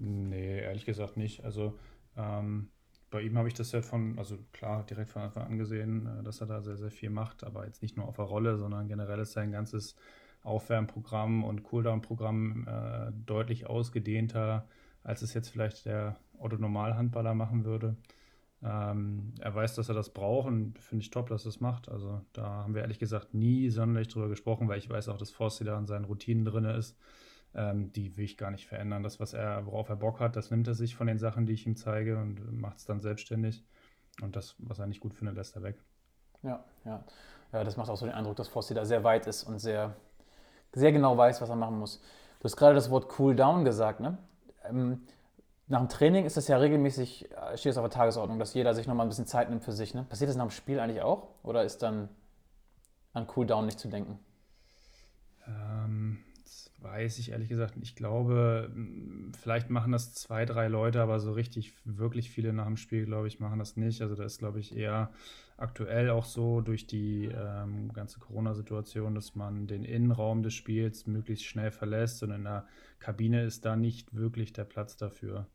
Nee, 0.00 0.60
ehrlich 0.60 0.86
gesagt 0.86 1.16
nicht. 1.16 1.44
Also 1.44 1.74
ähm, 2.16 2.68
bei 3.10 3.22
ihm 3.22 3.36
habe 3.36 3.48
ich 3.48 3.54
das 3.54 3.72
ja 3.72 3.82
von, 3.82 4.18
also 4.18 4.38
klar, 4.52 4.84
direkt 4.84 5.10
von 5.10 5.22
Anfang 5.22 5.44
an 5.44 5.58
gesehen, 5.58 6.06
äh, 6.06 6.22
dass 6.22 6.40
er 6.40 6.46
da 6.46 6.62
sehr, 6.62 6.76
sehr 6.76 6.90
viel 6.90 7.10
macht, 7.10 7.44
aber 7.44 7.66
jetzt 7.66 7.82
nicht 7.82 7.96
nur 7.96 8.06
auf 8.06 8.16
der 8.16 8.24
Rolle, 8.26 8.56
sondern 8.56 8.88
generell 8.88 9.20
ist 9.20 9.32
sein 9.32 9.52
ganzes 9.52 9.96
Aufwärmprogramm 10.42 11.44
und 11.44 11.64
Cooldown-Programm 11.64 12.66
äh, 12.66 13.12
deutlich 13.26 13.66
ausgedehnter, 13.66 14.66
als 15.02 15.22
es 15.22 15.34
jetzt 15.34 15.48
vielleicht 15.48 15.86
der 15.86 16.16
Otto-Normalhandballer 16.38 17.34
machen 17.34 17.64
würde. 17.64 17.96
Ähm, 18.62 19.34
er 19.40 19.54
weiß, 19.54 19.74
dass 19.74 19.88
er 19.88 19.94
das 19.94 20.10
braucht 20.12 20.48
und 20.48 20.78
finde 20.78 21.02
ich 21.02 21.10
top, 21.10 21.28
dass 21.28 21.46
er 21.46 21.50
es 21.50 21.60
macht. 21.60 21.88
Also 21.88 22.20
da 22.32 22.44
haben 22.44 22.74
wir 22.74 22.82
ehrlich 22.82 22.98
gesagt 22.98 23.34
nie 23.34 23.70
sonderlich 23.70 24.08
drüber 24.08 24.28
gesprochen, 24.28 24.68
weil 24.68 24.78
ich 24.78 24.88
weiß 24.88 25.08
auch, 25.08 25.16
dass 25.16 25.30
Forsti 25.30 25.64
da 25.64 25.78
in 25.78 25.86
seinen 25.86 26.04
Routinen 26.04 26.44
drin 26.44 26.64
ist. 26.64 26.96
Ähm, 27.54 27.92
die 27.92 28.16
will 28.16 28.24
ich 28.24 28.36
gar 28.36 28.50
nicht 28.50 28.66
verändern. 28.66 29.02
Das, 29.02 29.18
was 29.18 29.32
er, 29.32 29.66
worauf 29.66 29.88
er 29.88 29.96
Bock 29.96 30.20
hat, 30.20 30.36
das 30.36 30.50
nimmt 30.50 30.68
er 30.68 30.74
sich 30.74 30.94
von 30.94 31.06
den 31.06 31.18
Sachen, 31.18 31.46
die 31.46 31.52
ich 31.52 31.66
ihm 31.66 31.76
zeige 31.76 32.18
und 32.18 32.60
macht 32.60 32.78
es 32.78 32.84
dann 32.84 33.00
selbstständig. 33.00 33.64
Und 34.22 34.36
das, 34.36 34.54
was 34.58 34.78
er 34.78 34.86
nicht 34.86 35.00
gut 35.00 35.14
findet, 35.14 35.36
lässt 35.36 35.56
er 35.56 35.62
weg. 35.62 35.76
Ja, 36.42 36.64
ja. 36.84 37.04
Ja, 37.52 37.64
das 37.64 37.76
macht 37.76 37.90
auch 37.90 37.96
so 37.96 38.06
den 38.06 38.14
Eindruck, 38.14 38.36
dass 38.36 38.48
Forsti 38.48 38.74
da 38.74 38.84
sehr 38.84 39.02
weit 39.02 39.26
ist 39.26 39.42
und 39.42 39.58
sehr, 39.58 39.96
sehr 40.72 40.92
genau 40.92 41.16
weiß, 41.16 41.40
was 41.40 41.48
er 41.48 41.56
machen 41.56 41.78
muss. 41.78 42.00
Du 42.38 42.44
hast 42.44 42.56
gerade 42.56 42.74
das 42.74 42.90
Wort 42.90 43.18
Cool 43.18 43.34
Down 43.34 43.64
gesagt, 43.64 44.00
ne? 44.00 44.18
Ähm, 44.64 45.02
nach 45.70 45.78
dem 45.78 45.88
Training 45.88 46.24
ist 46.24 46.36
das 46.36 46.48
ja 46.48 46.56
regelmäßig, 46.56 47.30
äh, 47.30 47.56
steht 47.56 47.72
es 47.72 47.78
auf 47.78 47.84
der 47.84 47.90
Tagesordnung, 47.90 48.38
dass 48.38 48.54
jeder 48.54 48.74
sich 48.74 48.86
nochmal 48.86 49.06
ein 49.06 49.08
bisschen 49.08 49.26
Zeit 49.26 49.50
nimmt 49.50 49.62
für 49.62 49.72
sich. 49.72 49.94
Ne? 49.94 50.04
Passiert 50.04 50.28
das 50.28 50.36
nach 50.36 50.46
dem 50.46 50.50
Spiel 50.50 50.80
eigentlich 50.80 51.02
auch? 51.02 51.28
Oder 51.42 51.64
ist 51.64 51.82
dann 51.82 52.08
an 53.12 53.26
Cool 53.34 53.46
Down 53.46 53.66
nicht 53.66 53.78
zu 53.78 53.88
denken? 53.88 54.18
Weiß 56.82 57.18
ich 57.18 57.32
ehrlich 57.32 57.48
gesagt. 57.50 57.74
Ich 57.82 57.94
glaube, 57.94 58.70
vielleicht 59.38 59.68
machen 59.68 59.92
das 59.92 60.14
zwei, 60.14 60.46
drei 60.46 60.68
Leute, 60.68 61.02
aber 61.02 61.20
so 61.20 61.32
richtig, 61.32 61.74
wirklich 61.84 62.30
viele 62.30 62.54
nach 62.54 62.66
dem 62.66 62.78
Spiel, 62.78 63.04
glaube 63.04 63.28
ich, 63.28 63.38
machen 63.38 63.58
das 63.58 63.76
nicht. 63.76 64.00
Also 64.00 64.14
da 64.14 64.24
ist, 64.24 64.38
glaube 64.38 64.60
ich, 64.60 64.74
eher 64.74 65.10
aktuell 65.58 66.08
auch 66.08 66.24
so 66.24 66.62
durch 66.62 66.86
die 66.86 67.26
ähm, 67.26 67.92
ganze 67.92 68.18
Corona-Situation, 68.18 69.14
dass 69.14 69.34
man 69.34 69.66
den 69.66 69.84
Innenraum 69.84 70.42
des 70.42 70.54
Spiels 70.54 71.06
möglichst 71.06 71.44
schnell 71.44 71.70
verlässt 71.70 72.22
und 72.22 72.30
in 72.30 72.44
der 72.44 72.66
Kabine 72.98 73.44
ist 73.44 73.66
da 73.66 73.76
nicht 73.76 74.14
wirklich 74.14 74.54
der 74.54 74.64
Platz 74.64 74.96
dafür. 74.96 75.46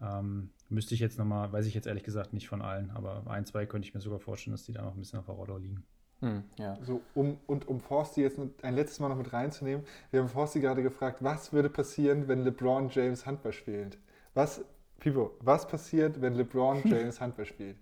Ähm, 0.00 0.50
müsste 0.68 0.94
ich 0.94 1.00
jetzt 1.00 1.16
nochmal, 1.16 1.52
weiß 1.52 1.66
ich 1.66 1.74
jetzt 1.74 1.86
ehrlich 1.86 2.02
gesagt 2.02 2.32
nicht 2.32 2.48
von 2.48 2.60
allen, 2.60 2.90
aber 2.90 3.24
ein, 3.30 3.46
zwei 3.46 3.66
könnte 3.66 3.86
ich 3.86 3.94
mir 3.94 4.00
sogar 4.00 4.18
vorstellen, 4.18 4.52
dass 4.52 4.64
die 4.64 4.72
da 4.72 4.82
noch 4.82 4.94
ein 4.94 4.98
bisschen 4.98 5.20
auf 5.20 5.26
der 5.26 5.36
Rolle 5.36 5.58
liegen. 5.58 5.84
Hm, 6.20 6.44
ja. 6.58 6.78
So, 6.82 7.02
um, 7.14 7.38
und 7.46 7.68
um 7.68 7.80
Forsti 7.80 8.22
jetzt 8.22 8.38
ein 8.62 8.74
letztes 8.74 9.00
Mal 9.00 9.08
noch 9.08 9.18
mit 9.18 9.32
reinzunehmen, 9.32 9.84
wir 10.10 10.20
haben 10.20 10.28
Forsti 10.28 10.60
gerade 10.60 10.82
gefragt, 10.82 11.22
was 11.22 11.52
würde 11.52 11.68
passieren, 11.68 12.26
wenn 12.28 12.40
LeBron 12.42 12.88
James 12.90 13.26
Handball 13.26 13.52
spielt? 13.52 13.98
Was, 14.34 14.64
Pipo, 14.98 15.32
was 15.40 15.68
passiert, 15.68 16.20
wenn 16.22 16.34
LeBron 16.34 16.82
James 16.86 17.20
Handball 17.20 17.44
spielt? 17.44 17.76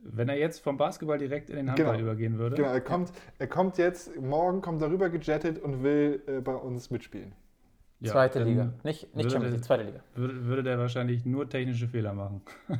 Wenn 0.00 0.28
er 0.28 0.38
jetzt 0.38 0.60
vom 0.60 0.76
Basketball 0.76 1.18
direkt 1.18 1.50
in 1.50 1.56
den 1.56 1.70
Handball 1.70 1.96
Genau. 1.96 2.08
übergehen 2.08 2.38
würde, 2.38 2.56
Genau, 2.56 2.68
er 2.68 2.80
kommt, 2.80 3.12
er 3.38 3.46
kommt 3.48 3.78
jetzt, 3.78 4.16
morgen 4.20 4.60
kommt 4.60 4.80
er 4.82 4.90
rüber 4.90 5.08
gejettet 5.08 5.58
und 5.60 5.82
will 5.82 6.22
äh, 6.26 6.40
bei 6.40 6.54
uns 6.54 6.90
mitspielen. 6.90 7.32
Ja, 8.00 8.12
zweite 8.12 8.44
Liga. 8.44 8.72
Nicht, 8.84 9.02
nicht 9.02 9.14
würde 9.14 9.30
Champions 9.30 9.54
League, 9.54 9.64
zweite 9.64 9.82
Liga. 9.82 10.00
Würde, 10.14 10.44
würde 10.44 10.62
der 10.62 10.78
wahrscheinlich 10.78 11.24
nur 11.24 11.48
technische 11.48 11.88
Fehler 11.88 12.14
machen. 12.14 12.42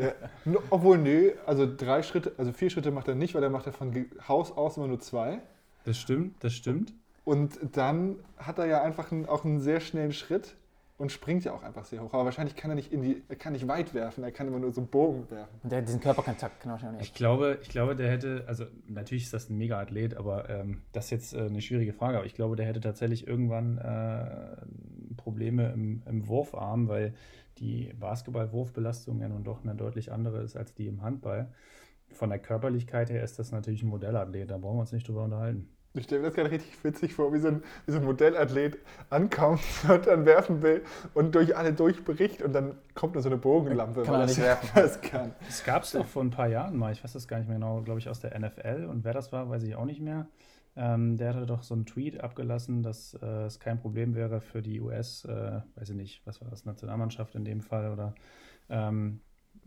Ja. 0.00 0.12
Obwohl, 0.70 0.98
nö, 0.98 1.32
also 1.46 1.68
drei 1.76 2.02
Schritte, 2.02 2.32
also 2.38 2.52
vier 2.52 2.70
Schritte 2.70 2.90
macht 2.90 3.08
er 3.08 3.14
nicht, 3.14 3.34
weil 3.34 3.42
er 3.42 3.50
macht 3.50 3.66
er 3.66 3.72
von 3.72 3.92
Haus 4.28 4.52
aus 4.52 4.76
immer 4.76 4.86
nur 4.86 5.00
zwei. 5.00 5.40
Das 5.84 5.98
stimmt, 5.98 6.42
das 6.42 6.52
stimmt. 6.52 6.92
Und 7.24 7.58
dann 7.76 8.16
hat 8.36 8.58
er 8.58 8.66
ja 8.66 8.82
einfach 8.82 9.12
einen, 9.12 9.26
auch 9.26 9.44
einen 9.44 9.60
sehr 9.60 9.80
schnellen 9.80 10.12
Schritt 10.12 10.54
und 11.02 11.10
springt 11.10 11.42
ja 11.42 11.52
auch 11.52 11.64
einfach 11.64 11.84
sehr 11.84 12.00
hoch. 12.00 12.12
Aber 12.14 12.24
wahrscheinlich 12.24 12.54
kann 12.54 12.70
er 12.70 12.76
nicht 12.76 12.92
in 12.92 13.02
die, 13.02 13.22
er 13.28 13.34
kann 13.34 13.54
nicht 13.54 13.66
weit 13.66 13.92
werfen, 13.92 14.22
er 14.22 14.30
kann 14.30 14.46
immer 14.46 14.60
nur 14.60 14.70
so 14.70 14.80
einen 14.82 14.88
Bogen 14.88 15.28
werfen. 15.30 15.58
Und 15.64 15.72
der 15.72 15.80
hat 15.80 15.88
diesen 15.88 16.00
Körperkontakt 16.00 16.60
kann 16.60 16.70
er 16.70 16.74
wahrscheinlich 16.74 17.02
Ich 17.02 17.08
nicht. 17.08 17.16
glaube, 17.16 17.58
ich 17.60 17.68
glaube, 17.70 17.96
der 17.96 18.08
hätte, 18.08 18.44
also 18.46 18.66
natürlich 18.86 19.24
ist 19.24 19.34
das 19.34 19.50
ein 19.50 19.58
Mega-Athlet, 19.58 20.16
aber 20.16 20.48
ähm, 20.48 20.82
das 20.92 21.06
ist 21.06 21.10
jetzt 21.10 21.34
äh, 21.34 21.40
eine 21.40 21.60
schwierige 21.60 21.92
Frage, 21.92 22.18
aber 22.18 22.26
ich 22.26 22.34
glaube, 22.34 22.54
der 22.54 22.66
hätte 22.66 22.80
tatsächlich 22.80 23.26
irgendwann 23.26 23.78
äh, 23.78 24.56
Probleme 25.16 25.72
im, 25.72 26.02
im 26.06 26.28
Wurfarm, 26.28 26.86
weil 26.86 27.14
die 27.58 27.92
Basketball-Wurfbelastung 27.98 29.20
ja 29.20 29.28
nun 29.28 29.42
doch 29.42 29.64
eine 29.64 29.74
deutlich 29.74 30.12
andere 30.12 30.42
ist 30.42 30.56
als 30.56 30.72
die 30.72 30.86
im 30.86 31.02
Handball. 31.02 31.52
Von 32.10 32.30
der 32.30 32.38
Körperlichkeit 32.38 33.10
her 33.10 33.24
ist 33.24 33.40
das 33.40 33.50
natürlich 33.50 33.82
ein 33.82 33.88
Modellathlet, 33.88 34.48
da 34.48 34.56
brauchen 34.56 34.76
wir 34.76 34.82
uns 34.82 34.92
nicht 34.92 35.08
drüber 35.08 35.24
unterhalten. 35.24 35.68
Ich 35.94 36.04
stelle 36.04 36.22
mir 36.22 36.28
das 36.28 36.34
gerade 36.34 36.50
richtig 36.50 36.82
witzig 36.84 37.14
vor, 37.14 37.32
wie 37.34 37.38
so 37.38 37.48
ein, 37.48 37.62
wie 37.84 37.92
so 37.92 37.98
ein 37.98 38.04
Modellathlet 38.04 38.78
ankommt 39.10 39.60
und 39.88 40.06
dann 40.06 40.24
werfen 40.24 40.62
will 40.62 40.82
und 41.12 41.34
durch 41.34 41.54
alle 41.56 41.72
durchbricht 41.74 42.40
und 42.42 42.52
dann 42.54 42.76
kommt 42.94 43.14
nur 43.14 43.22
so 43.22 43.28
eine 43.28 43.36
Bogenlampe. 43.36 44.02
Kann 44.02 44.14
er 44.14 44.20
weil 44.20 44.26
nicht 44.26 44.38
das- 44.38 44.44
werfen. 44.44 44.70
Das 44.74 45.00
kann. 45.02 45.32
Es 45.48 45.64
gab 45.64 45.82
es 45.82 45.92
doch 45.92 46.06
vor 46.06 46.22
ein 46.24 46.30
paar 46.30 46.48
Jahren 46.48 46.76
mal, 46.76 46.92
ich 46.92 47.04
weiß 47.04 47.12
das 47.12 47.28
gar 47.28 47.38
nicht 47.38 47.48
mehr 47.48 47.56
genau, 47.58 47.82
glaube 47.82 48.00
ich, 48.00 48.08
aus 48.08 48.20
der 48.20 48.38
NFL 48.38 48.86
und 48.90 49.04
wer 49.04 49.12
das 49.12 49.32
war, 49.32 49.50
weiß 49.50 49.62
ich 49.64 49.76
auch 49.76 49.84
nicht 49.84 50.00
mehr. 50.00 50.26
Ähm, 50.74 51.18
der 51.18 51.34
hatte 51.34 51.44
doch 51.44 51.62
so 51.62 51.74
einen 51.74 51.84
Tweet 51.84 52.20
abgelassen, 52.22 52.82
dass 52.82 53.12
äh, 53.22 53.26
es 53.44 53.60
kein 53.60 53.78
Problem 53.78 54.14
wäre 54.14 54.40
für 54.40 54.62
die 54.62 54.80
US, 54.80 55.26
äh, 55.26 55.60
weiß 55.74 55.90
ich 55.90 55.96
nicht, 55.96 56.22
was 56.26 56.40
war 56.40 56.48
das, 56.48 56.64
Nationalmannschaft 56.64 57.34
in 57.34 57.44
dem 57.44 57.60
Fall 57.60 57.92
oder 57.92 58.14
ähm, 58.70 59.20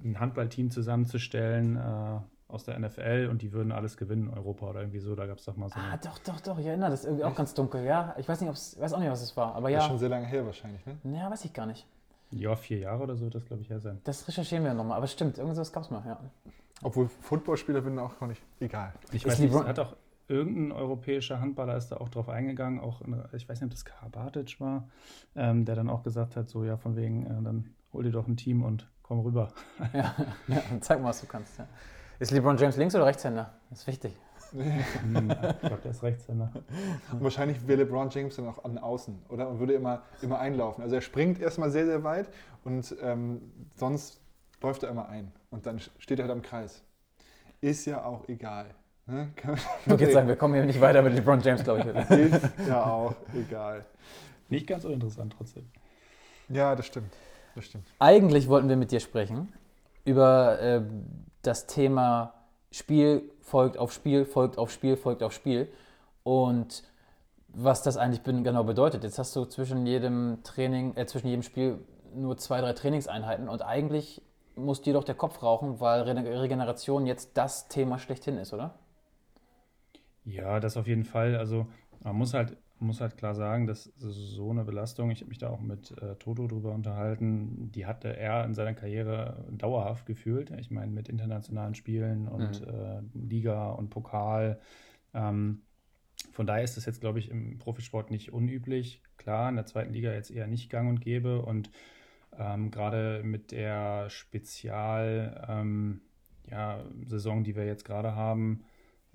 ein 0.03 0.19
Handballteam 0.19 0.71
zusammenzustellen 0.71 1.75
äh, 1.77 2.19
aus 2.47 2.63
der 2.63 2.77
NFL 2.79 3.27
und 3.31 3.41
die 3.41 3.51
würden 3.51 3.71
alles 3.71 3.97
gewinnen, 3.97 4.29
Europa 4.29 4.69
oder 4.69 4.81
irgendwie 4.81 4.99
so. 4.99 5.15
Da 5.15 5.25
gab 5.25 5.37
es 5.37 5.45
doch 5.45 5.55
mal 5.55 5.69
so 5.69 5.79
Ah, 5.79 5.97
doch, 5.97 6.17
doch, 6.19 6.39
doch, 6.41 6.59
ich 6.59 6.65
erinnere 6.65 6.91
das 6.91 7.01
ist 7.01 7.05
irgendwie 7.05 7.23
auch 7.23 7.35
ganz 7.35 7.53
dunkel, 7.53 7.83
ja. 7.83 8.15
Ich 8.17 8.27
weiß 8.27 8.39
nicht, 8.41 8.49
ob's, 8.49 8.79
weiß 8.79 8.93
auch 8.93 8.99
nicht, 8.99 9.09
was 9.09 9.21
es 9.21 9.35
war, 9.35 9.55
aber 9.55 9.69
Das 9.71 9.79
ist 9.79 9.83
ja. 9.83 9.89
schon 9.89 9.99
sehr 9.99 10.09
lange 10.09 10.27
her 10.27 10.45
wahrscheinlich, 10.45 10.85
ne? 10.85 10.97
Ja, 11.03 11.29
weiß 11.29 11.45
ich 11.45 11.53
gar 11.53 11.65
nicht. 11.65 11.87
Ja, 12.31 12.55
vier 12.55 12.79
Jahre 12.79 13.03
oder 13.03 13.15
so 13.15 13.25
wird 13.25 13.35
das, 13.35 13.45
glaube 13.45 13.61
ich, 13.61 13.69
her 13.69 13.79
sein. 13.79 13.99
Das 14.03 14.27
recherchieren 14.27 14.63
wir 14.63 14.73
nochmal, 14.73 14.97
aber 14.97 15.07
stimmt, 15.07 15.37
irgendwas 15.37 15.71
gab 15.71 15.83
es 15.83 15.89
mal, 15.89 16.03
ja. 16.05 16.19
Obwohl 16.83 17.07
Footballspieler 17.07 17.81
bin 17.81 17.97
auch 17.99 18.19
gar 18.19 18.27
nicht. 18.27 18.41
Egal. 18.59 18.93
Ich 19.11 19.25
Ist 19.25 19.31
weiß 19.31 19.39
nicht, 19.39 19.53
es 19.53 19.63
hat 19.63 19.79
auch 19.79 19.95
irgendein 20.27 20.71
europäischer 20.71 21.39
Handballer 21.39 21.77
ist 21.77 21.89
da 21.89 21.97
auch 21.97 22.09
drauf 22.09 22.29
eingegangen, 22.29 22.79
auch 22.79 23.01
in, 23.01 23.21
ich 23.33 23.47
weiß 23.47 23.61
nicht, 23.61 23.67
ob 23.67 23.71
das 23.71 23.85
Karabatic 23.85 24.59
war, 24.59 24.87
ähm, 25.35 25.65
der 25.65 25.75
dann 25.75 25.89
auch 25.89 26.03
gesagt 26.03 26.35
hat, 26.35 26.49
so 26.49 26.63
ja, 26.63 26.77
von 26.77 26.95
wegen, 26.95 27.25
äh, 27.25 27.43
dann 27.43 27.73
hol 27.93 28.03
dir 28.03 28.11
doch 28.11 28.27
ein 28.27 28.37
Team 28.37 28.63
und 28.63 28.87
komm 29.03 29.19
rüber. 29.19 29.49
ja. 29.93 30.15
ja 30.47 30.61
zeig 30.81 31.01
mal, 31.01 31.09
was 31.09 31.21
du 31.21 31.27
kannst. 31.27 31.57
Ja. 31.57 31.67
Ist 32.19 32.31
LeBron 32.31 32.57
James 32.57 32.77
Links- 32.77 32.95
oder 32.95 33.05
Rechtshänder? 33.05 33.51
Das 33.69 33.79
ist 33.79 33.87
wichtig. 33.87 34.13
Ich 34.53 35.59
glaube, 35.59 35.79
der 35.83 35.91
ist 35.91 36.01
Rechtshänder. 36.01 36.51
Und 37.11 37.23
wahrscheinlich 37.23 37.67
wäre 37.67 37.79
LeBron 37.83 38.09
James 38.09 38.37
dann 38.37 38.47
auch 38.47 38.63
an 38.63 38.77
Außen, 38.77 39.17
oder? 39.29 39.49
Und 39.49 39.59
würde 39.59 39.73
immer, 39.73 40.03
immer 40.21 40.39
einlaufen. 40.39 40.81
Also 40.81 40.95
er 40.95 41.01
springt 41.01 41.41
erstmal 41.41 41.69
sehr, 41.71 41.85
sehr 41.85 42.03
weit 42.03 42.29
und 42.63 42.95
ähm, 43.01 43.41
sonst 43.75 44.21
läuft 44.61 44.83
er 44.83 44.89
immer 44.89 45.09
ein. 45.09 45.31
Und 45.49 45.65
dann 45.65 45.79
steht 45.79 46.19
er 46.19 46.23
halt 46.23 46.31
am 46.31 46.41
Kreis. 46.41 46.83
Ist 47.59 47.85
ja 47.85 48.05
auch 48.05 48.29
egal. 48.29 48.67
Ne? 49.07 49.31
Kann 49.35 49.51
man 49.51 49.59
Ich 49.81 49.87
würde 49.87 50.03
jetzt 50.05 50.13
sagen, 50.13 50.27
wir 50.29 50.35
kommen 50.37 50.53
hier 50.53 50.65
nicht 50.65 50.79
weiter 50.79 51.01
mit 51.01 51.13
LeBron 51.13 51.41
James, 51.41 51.63
glaube 51.63 51.81
ich. 52.09 52.09
Ist 52.17 52.49
ja 52.67 52.85
auch 52.85 53.15
egal. 53.33 53.85
Nicht 54.47 54.67
ganz 54.67 54.85
uninteressant 54.85 55.33
trotzdem. 55.37 55.69
Ja, 56.47 56.75
das 56.75 56.85
stimmt. 56.85 57.11
Das 57.55 57.65
stimmt. 57.65 57.87
Eigentlich 57.99 58.47
wollten 58.47 58.69
wir 58.69 58.77
mit 58.77 58.91
dir 58.91 58.99
sprechen 58.99 59.51
über 60.05 60.61
äh, 60.61 60.81
das 61.47 61.67
Thema 61.67 62.33
Spiel 62.71 63.31
folgt 63.41 63.77
auf 63.77 63.93
Spiel, 63.93 64.25
folgt 64.25 64.57
auf 64.57 64.71
Spiel, 64.71 64.97
folgt 64.97 65.23
auf 65.23 65.31
Spiel 65.33 65.69
und 66.23 66.83
was 67.47 67.83
das 67.83 67.95
eigentlich 67.95 68.23
genau 68.23 68.63
bedeutet. 68.63 69.03
Jetzt 69.03 69.17
hast 69.17 69.35
du 69.35 69.45
zwischen 69.45 69.85
jedem 69.85 70.39
Training, 70.43 70.95
äh, 70.97 71.05
zwischen 71.05 71.27
jedem 71.27 71.43
Spiel 71.43 71.79
nur 72.13 72.37
zwei, 72.37 72.59
drei 72.61 72.73
Trainingseinheiten 72.73 73.47
und 73.47 73.61
eigentlich 73.61 74.21
muss 74.55 74.81
dir 74.81 74.93
doch 74.93 75.03
der 75.03 75.15
Kopf 75.15 75.41
rauchen, 75.43 75.79
weil 75.79 76.01
Re 76.01 76.41
Regeneration 76.41 77.05
jetzt 77.05 77.37
das 77.37 77.67
Thema 77.67 77.99
schlechthin 77.99 78.37
ist, 78.37 78.53
oder? 78.53 78.75
Ja, 80.23 80.59
das 80.59 80.77
auf 80.77 80.87
jeden 80.87 81.05
Fall. 81.05 81.35
Also 81.35 81.67
man 82.01 82.15
muss 82.15 82.33
halt, 82.33 82.57
muss 82.85 83.01
halt 83.01 83.17
klar 83.17 83.35
sagen, 83.35 83.67
dass 83.67 83.91
so 83.97 84.49
eine 84.51 84.63
Belastung, 84.63 85.11
ich 85.11 85.21
habe 85.21 85.29
mich 85.29 85.37
da 85.37 85.49
auch 85.49 85.59
mit 85.59 85.91
äh, 86.01 86.15
Toto 86.15 86.47
drüber 86.47 86.73
unterhalten, 86.73 87.71
die 87.73 87.85
hatte 87.85 88.15
er 88.15 88.45
in 88.45 88.53
seiner 88.53 88.73
Karriere 88.73 89.45
dauerhaft 89.51 90.05
gefühlt. 90.05 90.51
Ich 90.51 90.71
meine, 90.71 90.91
mit 90.91 91.09
internationalen 91.09 91.75
Spielen 91.75 92.27
und 92.27 92.61
äh, 92.65 93.01
Liga 93.13 93.71
und 93.71 93.89
Pokal. 93.89 94.59
Ähm, 95.13 95.61
von 96.31 96.47
daher 96.47 96.63
ist 96.63 96.77
das 96.77 96.85
jetzt, 96.85 97.01
glaube 97.01 97.19
ich, 97.19 97.29
im 97.29 97.57
Profisport 97.57 98.11
nicht 98.11 98.33
unüblich. 98.33 99.01
Klar, 99.17 99.49
in 99.49 99.55
der 99.55 99.65
zweiten 99.65 99.93
Liga 99.93 100.11
jetzt 100.13 100.31
eher 100.31 100.47
nicht 100.47 100.69
gang 100.69 100.89
und 100.89 101.01
gäbe 101.01 101.41
und 101.41 101.69
ähm, 102.37 102.71
gerade 102.71 103.21
mit 103.23 103.51
der 103.51 104.09
Spezial, 104.09 105.45
ähm, 105.47 106.01
ja, 106.49 106.83
die 106.93 107.55
wir 107.55 107.65
jetzt 107.65 107.85
gerade 107.85 108.15
haben, 108.15 108.63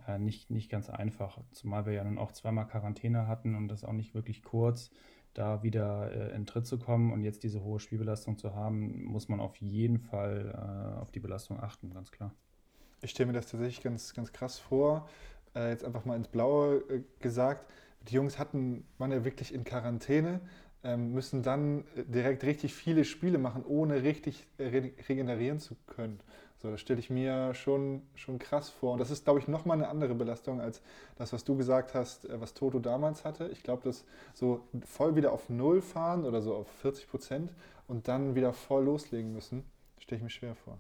äh, 0.07 0.19
nicht, 0.19 0.51
nicht 0.51 0.71
ganz 0.71 0.91
einfach. 0.91 1.39
Zumal 1.53 1.87
wir 1.87 1.93
ja 1.93 2.05
nun 2.05 2.19
auch 2.19 2.33
zweimal 2.33 2.67
Quarantäne 2.67 3.27
hatten 3.27 3.55
und 3.55 3.69
das 3.69 3.85
auch 3.85 3.93
nicht 3.93 4.15
wirklich 4.15 4.43
kurz, 4.43 4.91
da 5.35 5.63
wieder 5.63 6.13
äh, 6.13 6.35
in 6.35 6.47
Tritt 6.47 6.67
zu 6.67 6.79
kommen 6.79 7.13
und 7.13 7.23
jetzt 7.23 7.43
diese 7.43 7.63
hohe 7.63 7.81
Spielbelastung 7.81 8.37
zu 8.37 8.55
haben, 8.55 9.05
muss 9.05 9.29
man 9.29 9.41
auf 9.41 9.57
jeden 9.57 9.99
Fall 9.99 10.53
äh, 10.55 11.01
auf 11.01 11.11
die 11.11 11.21
Belastung 11.21 11.61
achten, 11.61 11.93
ganz 11.93 12.11
klar. 12.11 12.35
Ich 13.03 13.11
stelle 13.11 13.29
mir 13.29 13.33
das 13.33 13.47
tatsächlich 13.47 13.83
ganz, 13.83 14.13
ganz 14.15 14.33
krass 14.33 14.59
vor. 14.59 15.09
Äh, 15.55 15.71
jetzt 15.71 15.85
einfach 15.85 16.05
mal 16.05 16.17
ins 16.17 16.29
Blaue 16.29 16.77
äh, 16.89 17.03
gesagt. 17.21 17.71
Die 18.09 18.15
Jungs 18.15 18.39
hatten, 18.39 18.85
waren 18.99 19.13
ja 19.13 19.25
wirklich 19.25 19.55
in 19.55 19.65
Quarantäne, 19.65 20.41
ähm, 20.83 21.13
müssen 21.13 21.43
dann 21.43 21.85
äh, 21.97 22.05
direkt 22.05 22.45
richtig 22.45 22.75
viele 22.75 23.05
Spiele 23.05 23.39
machen, 23.39 23.65
ohne 23.65 24.03
richtig 24.03 24.47
re 24.59 24.93
regenerieren 25.09 25.59
zu 25.59 25.77
können. 25.87 26.21
So, 26.63 26.71
das 26.71 26.81
stelle 26.81 27.01
ich 27.01 27.09
mir 27.09 27.55
schon, 27.55 28.03
schon 28.15 28.39
krass 28.39 28.69
vor. 28.69 28.93
Und 28.93 28.99
das 28.99 29.11
ist, 29.11 29.25
glaube 29.25 29.41
ich, 29.41 29.49
nochmal 29.49 29.79
eine 29.79 29.89
andere 29.89 30.15
Belastung 30.15 30.61
als 30.61 30.83
das, 31.17 31.33
was 31.33 31.43
du 31.45 31.57
gesagt 31.57 31.95
hast, 31.95 32.29
äh, 32.29 32.39
was 32.41 32.53
Toto 32.53 32.79
damals 32.79 33.25
hatte. 33.25 33.49
Ich 33.49 33.63
glaube, 33.63 33.83
das 33.85 34.05
so 34.35 34.69
voll 34.85 35.17
wieder 35.17 35.33
auf 35.33 35.49
Null 35.49 35.81
fahren 35.81 36.25
oder 36.25 36.43
so 36.43 36.55
auf 36.55 36.69
40 36.83 37.09
Prozent 37.09 37.55
und 37.89 38.09
dann 38.09 38.35
wieder 38.35 38.53
voll 38.53 38.85
loslegen 38.85 39.33
müssen, 39.33 39.65
stelle 39.99 40.19
ich 40.19 40.23
mir 40.23 40.31
schwer 40.31 40.55
vor. 40.55 40.79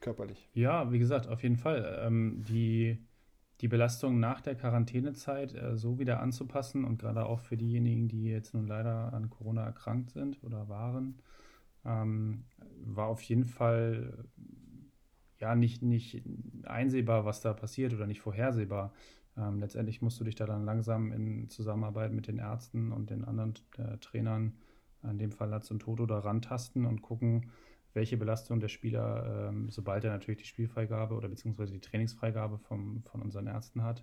Körperlich. 0.00 0.48
Ja, 0.54 0.90
wie 0.90 0.98
gesagt, 0.98 1.28
auf 1.28 1.42
jeden 1.42 1.56
Fall. 1.56 2.02
Ähm, 2.02 2.42
die, 2.48 2.98
die 3.60 3.68
Belastung 3.68 4.18
nach 4.18 4.40
der 4.40 4.54
Quarantänezeit 4.54 5.54
äh, 5.54 5.76
so 5.76 5.98
wieder 5.98 6.20
anzupassen 6.20 6.84
und 6.84 6.98
gerade 6.98 7.26
auch 7.26 7.40
für 7.40 7.58
diejenigen, 7.58 8.08
die 8.08 8.24
jetzt 8.24 8.54
nun 8.54 8.66
leider 8.66 9.12
an 9.12 9.28
Corona 9.28 9.64
erkrankt 9.64 10.10
sind 10.10 10.42
oder 10.42 10.68
waren, 10.70 11.18
ähm, 11.84 12.44
war 12.84 13.06
auf 13.06 13.22
jeden 13.22 13.44
Fall 13.44 14.24
ja 15.44 15.54
nicht, 15.54 15.82
nicht 15.82 16.22
einsehbar, 16.64 17.24
was 17.24 17.40
da 17.42 17.52
passiert 17.52 17.92
oder 17.92 18.06
nicht 18.06 18.20
vorhersehbar. 18.20 18.92
Ähm, 19.36 19.60
letztendlich 19.60 20.00
musst 20.00 20.18
du 20.20 20.24
dich 20.24 20.34
da 20.34 20.46
dann 20.46 20.64
langsam 20.64 21.12
in 21.12 21.50
Zusammenarbeit 21.50 22.12
mit 22.12 22.28
den 22.28 22.38
Ärzten 22.38 22.92
und 22.92 23.10
den 23.10 23.24
anderen 23.24 23.54
äh, 23.76 23.98
Trainern, 23.98 24.54
in 25.02 25.18
dem 25.18 25.32
Fall 25.32 25.50
Latz 25.50 25.70
und 25.70 25.80
Toto, 25.80 26.06
da 26.06 26.20
rantasten 26.20 26.86
und 26.86 27.02
gucken, 27.02 27.50
welche 27.92 28.16
Belastung 28.16 28.58
der 28.58 28.68
Spieler, 28.68 29.48
ähm, 29.50 29.68
sobald 29.68 30.04
er 30.04 30.10
natürlich 30.10 30.40
die 30.40 30.46
Spielfreigabe 30.46 31.14
oder 31.14 31.28
beziehungsweise 31.28 31.74
die 31.74 31.80
Trainingsfreigabe 31.80 32.58
vom, 32.58 33.02
von 33.02 33.20
unseren 33.20 33.46
Ärzten 33.46 33.82
hat, 33.82 34.02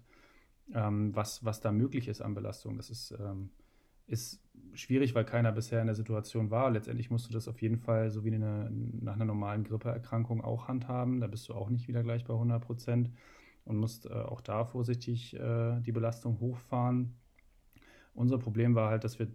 ähm, 0.75 1.15
was, 1.15 1.43
was 1.43 1.59
da 1.59 1.71
möglich 1.71 2.07
ist 2.07 2.21
an 2.21 2.35
Belastung. 2.35 2.77
Das 2.77 2.91
ist, 2.91 3.11
ähm, 3.19 3.49
ist 4.07 4.41
schwierig, 4.73 5.15
weil 5.15 5.25
keiner 5.25 5.51
bisher 5.51 5.81
in 5.81 5.87
der 5.87 5.95
Situation 5.95 6.49
war. 6.49 6.71
Letztendlich 6.71 7.09
musst 7.09 7.27
du 7.29 7.33
das 7.33 7.47
auf 7.47 7.61
jeden 7.61 7.77
Fall, 7.77 8.09
so 8.09 8.23
wie 8.23 8.33
eine, 8.33 8.69
nach 8.71 9.15
einer 9.15 9.25
normalen 9.25 9.63
Grippeerkrankung, 9.63 10.41
auch 10.41 10.67
handhaben. 10.67 11.19
Da 11.19 11.27
bist 11.27 11.49
du 11.49 11.53
auch 11.53 11.69
nicht 11.69 11.87
wieder 11.87 12.03
gleich 12.03 12.25
bei 12.25 12.33
100 12.33 12.61
Prozent 12.63 13.11
und 13.65 13.77
musst 13.77 14.05
äh, 14.05 14.13
auch 14.13 14.41
da 14.41 14.65
vorsichtig 14.65 15.35
äh, 15.35 15.79
die 15.81 15.91
Belastung 15.91 16.39
hochfahren. 16.39 17.15
Unser 18.13 18.37
Problem 18.37 18.75
war 18.75 18.89
halt, 18.89 19.03
dass 19.03 19.19
wir 19.19 19.27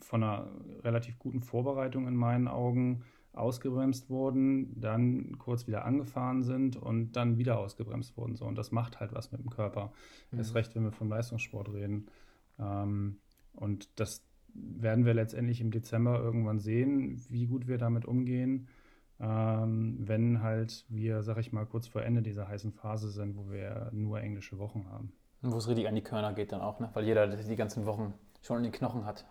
von 0.00 0.22
einer 0.22 0.50
relativ 0.82 1.18
guten 1.18 1.40
Vorbereitung 1.40 2.06
in 2.06 2.14
meinen 2.14 2.48
Augen 2.48 3.02
ausgebremst 3.32 4.10
wurden, 4.10 4.78
dann 4.80 5.38
kurz 5.38 5.66
wieder 5.66 5.84
angefahren 5.84 6.42
sind 6.42 6.76
und 6.76 7.12
dann 7.12 7.38
wieder 7.38 7.58
ausgebremst 7.58 8.16
wurden. 8.16 8.34
So, 8.34 8.44
und 8.44 8.56
das 8.56 8.72
macht 8.72 8.98
halt 8.98 9.12
was 9.12 9.30
mit 9.30 9.40
dem 9.40 9.50
Körper. 9.50 9.92
Mhm. 10.30 10.38
Erst 10.38 10.54
recht, 10.54 10.74
wenn 10.74 10.82
wir 10.82 10.92
vom 10.92 11.08
Leistungssport 11.08 11.72
reden. 11.72 12.06
Ähm, 12.58 13.18
und 13.60 13.88
das 14.00 14.24
werden 14.52 15.04
wir 15.04 15.14
letztendlich 15.14 15.60
im 15.60 15.70
Dezember 15.70 16.18
irgendwann 16.18 16.58
sehen, 16.58 17.22
wie 17.28 17.46
gut 17.46 17.68
wir 17.68 17.78
damit 17.78 18.04
umgehen, 18.04 18.68
ähm, 19.20 19.96
wenn 20.00 20.42
halt 20.42 20.84
wir, 20.88 21.22
sag 21.22 21.38
ich 21.38 21.52
mal, 21.52 21.66
kurz 21.66 21.86
vor 21.86 22.02
Ende 22.02 22.22
dieser 22.22 22.48
heißen 22.48 22.72
Phase 22.72 23.10
sind, 23.10 23.36
wo 23.36 23.50
wir 23.50 23.90
nur 23.92 24.20
englische 24.20 24.58
Wochen 24.58 24.86
haben. 24.90 25.12
Und 25.42 25.52
wo 25.52 25.58
es 25.58 25.68
richtig 25.68 25.86
an 25.88 25.94
die 25.94 26.02
Körner 26.02 26.32
geht 26.32 26.52
dann 26.52 26.60
auch, 26.60 26.80
ne? 26.80 26.90
weil 26.94 27.04
jeder 27.04 27.26
die 27.26 27.56
ganzen 27.56 27.86
Wochen 27.86 28.14
schon 28.42 28.58
in 28.58 28.64
den 28.64 28.72
Knochen 28.72 29.04
hat. 29.04 29.26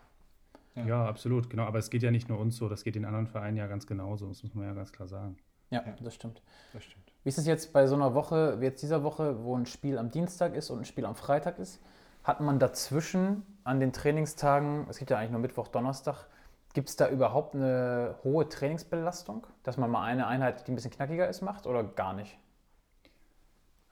Ja. 0.75 0.85
ja. 0.85 1.05
absolut, 1.05 1.49
genau. 1.49 1.63
Aber 1.63 1.79
es 1.79 1.89
geht 1.89 2.03
ja 2.03 2.11
nicht 2.11 2.29
nur 2.29 2.39
uns 2.39 2.55
so, 2.55 2.69
das 2.69 2.83
geht 2.83 2.95
den 2.95 3.05
anderen 3.05 3.27
Vereinen 3.27 3.57
ja 3.57 3.67
ganz 3.67 3.87
genauso, 3.87 4.27
das 4.27 4.43
muss 4.43 4.53
man 4.53 4.65
ja 4.65 4.73
ganz 4.73 4.91
klar 4.91 5.07
sagen. 5.07 5.37
Ja, 5.71 5.83
ja. 5.85 5.95
das 6.01 6.15
stimmt. 6.15 6.41
Das 6.73 6.83
stimmt. 6.83 7.11
Wie 7.23 7.29
ist 7.29 7.37
es 7.37 7.45
jetzt 7.45 7.73
bei 7.73 7.85
so 7.85 7.95
einer 7.95 8.13
Woche, 8.13 8.59
wie 8.59 8.65
jetzt 8.65 8.81
dieser 8.81 9.03
Woche, 9.03 9.43
wo 9.43 9.55
ein 9.55 9.65
Spiel 9.65 9.97
am 9.97 10.09
Dienstag 10.09 10.55
ist 10.55 10.69
und 10.69 10.79
ein 10.79 10.85
Spiel 10.85 11.05
am 11.05 11.15
Freitag 11.15 11.59
ist? 11.59 11.81
Hat 12.23 12.41
man 12.41 12.59
dazwischen 12.59 13.43
an 13.69 13.79
den 13.79 13.93
Trainingstagen, 13.93 14.87
es 14.89 14.97
gibt 14.97 15.11
ja 15.11 15.17
eigentlich 15.19 15.29
nur 15.29 15.41
Mittwoch, 15.41 15.67
Donnerstag, 15.67 16.25
gibt 16.73 16.89
es 16.89 16.95
da 16.95 17.07
überhaupt 17.07 17.53
eine 17.53 18.15
hohe 18.23 18.49
Trainingsbelastung, 18.49 19.45
dass 19.61 19.77
man 19.77 19.91
mal 19.91 20.03
eine 20.03 20.25
Einheit, 20.25 20.67
die 20.67 20.71
ein 20.71 20.75
bisschen 20.75 20.89
knackiger 20.89 21.29
ist, 21.29 21.41
macht 21.41 21.67
oder 21.67 21.83
gar 21.83 22.13
nicht? 22.13 22.39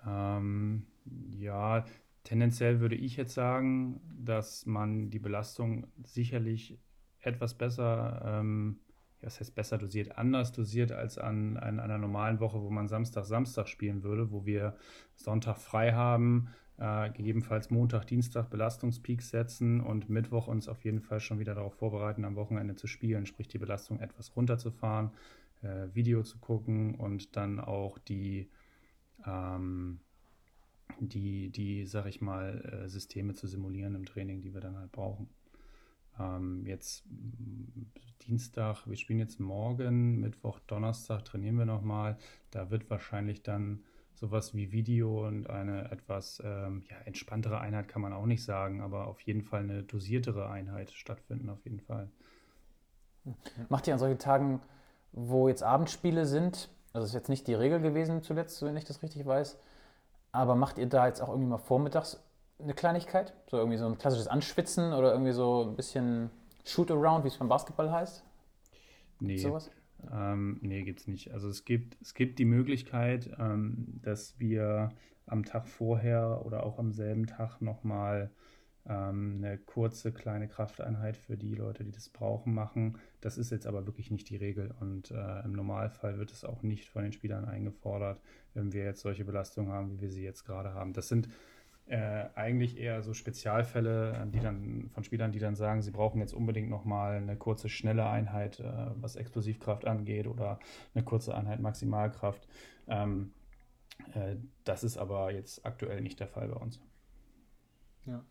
Ähm, 0.03 0.87
ja, 1.29 1.85
tendenziell 2.23 2.79
würde 2.79 2.95
ich 2.95 3.17
jetzt 3.17 3.35
sagen, 3.35 4.01
dass 4.25 4.65
man 4.65 5.11
die 5.11 5.19
Belastung 5.19 5.85
sicherlich 6.03 6.79
etwas 7.19 7.53
besser, 7.53 8.23
ähm, 8.25 8.79
was 9.21 9.39
heißt 9.39 9.53
besser 9.53 9.77
dosiert, 9.77 10.17
anders 10.17 10.53
dosiert 10.53 10.91
als 10.91 11.19
an, 11.19 11.55
an 11.57 11.79
einer 11.79 11.99
normalen 11.99 12.39
Woche, 12.39 12.63
wo 12.63 12.71
man 12.71 12.87
Samstag, 12.87 13.25
Samstag 13.25 13.67
spielen 13.67 14.01
würde, 14.01 14.31
wo 14.31 14.43
wir 14.47 14.75
Sonntag 15.15 15.57
frei 15.57 15.93
haben, 15.93 16.49
äh, 16.77 17.09
gegebenenfalls 17.11 17.69
Montag, 17.69 18.05
Dienstag 18.05 18.49
Belastungspeaks 18.49 19.29
setzen 19.29 19.81
und 19.81 20.09
Mittwoch 20.09 20.47
uns 20.47 20.67
auf 20.67 20.83
jeden 20.83 21.01
Fall 21.01 21.19
schon 21.19 21.39
wieder 21.39 21.55
darauf 21.55 21.73
vorbereiten, 21.73 22.25
am 22.25 22.35
Wochenende 22.35 22.75
zu 22.75 22.87
spielen, 22.87 23.25
sprich 23.25 23.47
die 23.47 23.57
Belastung 23.57 23.99
etwas 23.99 24.35
runterzufahren, 24.35 25.11
äh, 25.63 25.87
Video 25.93 26.23
zu 26.23 26.37
gucken 26.37 26.95
und 26.95 27.35
dann 27.35 27.59
auch 27.59 27.97
die, 27.97 28.49
ähm, 29.25 29.99
die, 30.99 31.49
die, 31.49 31.85
sag 31.85 32.05
ich 32.05 32.21
mal, 32.21 32.61
äh, 32.61 32.89
Systeme 32.89 33.33
zu 33.33 33.47
simulieren 33.47 33.95
im 33.95 34.05
Training, 34.05 34.41
die 34.41 34.53
wir 34.53 34.61
dann 34.61 34.77
halt 34.77 34.91
brauchen. 34.91 35.29
Ähm, 36.19 36.65
jetzt 36.65 37.05
Dienstag, 38.27 38.85
wir 38.87 38.97
spielen 38.97 39.19
jetzt 39.19 39.39
morgen, 39.39 40.19
Mittwoch, 40.19 40.59
Donnerstag 40.59 41.25
trainieren 41.25 41.57
wir 41.57 41.65
nochmal. 41.65 42.17
Da 42.51 42.69
wird 42.69 42.89
wahrscheinlich 42.89 43.41
dann 43.41 43.83
sowas 44.19 44.55
wie 44.55 44.71
Video 44.71 45.27
und 45.27 45.49
eine 45.49 45.91
etwas 45.91 46.41
ähm, 46.43 46.83
ja, 46.89 46.97
entspanntere 47.05 47.59
Einheit 47.59 47.87
kann 47.87 48.01
man 48.01 48.13
auch 48.13 48.25
nicht 48.25 48.43
sagen, 48.43 48.81
aber 48.81 49.07
auf 49.07 49.21
jeden 49.21 49.43
Fall 49.43 49.61
eine 49.61 49.83
dosiertere 49.83 50.49
Einheit 50.49 50.91
stattfinden, 50.91 51.49
auf 51.49 51.63
jeden 51.63 51.79
Fall. 51.79 52.09
Macht 53.69 53.87
ihr 53.87 53.93
an 53.93 53.99
solchen 53.99 54.17
Tagen, 54.17 54.61
wo 55.11 55.47
jetzt 55.47 55.61
Abendspiele 55.61 56.25
sind, 56.25 56.69
also 56.93 57.03
das 57.03 57.09
ist 57.09 57.13
jetzt 57.13 57.29
nicht 57.29 57.47
die 57.47 57.53
Regel 57.53 57.79
gewesen 57.79 58.23
zuletzt, 58.23 58.61
wenn 58.63 58.75
ich 58.75 58.85
das 58.85 59.03
richtig 59.03 59.25
weiß, 59.25 59.59
aber 60.31 60.55
macht 60.55 60.79
ihr 60.79 60.87
da 60.87 61.05
jetzt 61.05 61.21
auch 61.21 61.29
irgendwie 61.29 61.49
mal 61.49 61.57
vormittags 61.59 62.19
eine 62.59 62.73
Kleinigkeit? 62.73 63.33
So 63.47 63.57
irgendwie 63.57 63.77
so 63.77 63.85
ein 63.85 63.99
klassisches 63.99 64.27
Anschwitzen 64.27 64.93
oder 64.93 65.11
irgendwie 65.11 65.31
so 65.31 65.63
ein 65.63 65.75
bisschen 65.75 66.31
Shoot-Around, 66.65 67.23
wie 67.23 67.27
es 67.27 67.37
beim 67.37 67.49
Basketball 67.49 67.91
heißt? 67.91 68.23
Nee. 69.19 69.37
Sowas? 69.37 69.69
Ähm, 70.11 70.57
nee, 70.61 70.83
gibt 70.83 71.01
es 71.01 71.07
nicht. 71.07 71.31
Also 71.31 71.49
es 71.49 71.65
gibt, 71.65 71.97
es 72.01 72.13
gibt 72.13 72.39
die 72.39 72.45
Möglichkeit, 72.45 73.29
ähm, 73.39 73.99
dass 74.03 74.39
wir 74.39 74.89
am 75.25 75.43
Tag 75.43 75.67
vorher 75.67 76.43
oder 76.45 76.63
auch 76.63 76.79
am 76.79 76.91
selben 76.91 77.27
Tag 77.27 77.61
nochmal 77.61 78.31
ähm, 78.87 79.35
eine 79.37 79.57
kurze 79.57 80.11
kleine 80.11 80.47
Krafteinheit 80.47 81.17
für 81.17 81.37
die 81.37 81.55
Leute, 81.55 81.83
die 81.83 81.91
das 81.91 82.09
brauchen, 82.09 82.53
machen. 82.53 82.97
Das 83.21 83.37
ist 83.37 83.51
jetzt 83.51 83.67
aber 83.67 83.85
wirklich 83.85 84.11
nicht 84.11 84.29
die 84.29 84.37
Regel 84.37 84.73
und 84.79 85.11
äh, 85.11 85.43
im 85.43 85.51
Normalfall 85.51 86.17
wird 86.17 86.31
es 86.31 86.45
auch 86.45 86.63
nicht 86.63 86.89
von 86.89 87.03
den 87.03 87.11
Spielern 87.11 87.45
eingefordert, 87.45 88.21
wenn 88.53 88.71
wir 88.71 88.85
jetzt 88.85 89.01
solche 89.01 89.25
Belastungen 89.25 89.71
haben, 89.71 89.91
wie 89.91 90.01
wir 90.01 90.11
sie 90.11 90.23
jetzt 90.23 90.45
gerade 90.45 90.73
haben. 90.73 90.93
Das 90.93 91.09
sind 91.09 91.27
äh, 91.87 92.25
eigentlich 92.35 92.77
eher 92.77 93.01
so 93.01 93.13
Spezialfälle, 93.13 94.27
die 94.33 94.39
dann 94.39 94.89
von 94.93 95.03
Spielern, 95.03 95.31
die 95.31 95.39
dann 95.39 95.55
sagen, 95.55 95.81
sie 95.81 95.91
brauchen 95.91 96.19
jetzt 96.19 96.33
unbedingt 96.33 96.69
nochmal 96.69 97.17
eine 97.17 97.37
kurze, 97.37 97.69
schnelle 97.69 98.07
Einheit, 98.07 98.59
äh, 98.59 98.87
was 98.95 99.15
Explosivkraft 99.15 99.85
angeht 99.85 100.27
oder 100.27 100.59
eine 100.93 101.03
kurze 101.03 101.35
Einheit 101.35 101.61
Maximalkraft. 101.61 102.47
Ähm, 102.87 103.31
äh, 104.13 104.35
das 104.63 104.83
ist 104.83 104.97
aber 104.97 105.31
jetzt 105.31 105.65
aktuell 105.65 106.01
nicht 106.01 106.19
der 106.19 106.27
Fall 106.27 106.49
bei 106.49 106.57
uns. 106.57 106.81
Ja. 108.05 108.23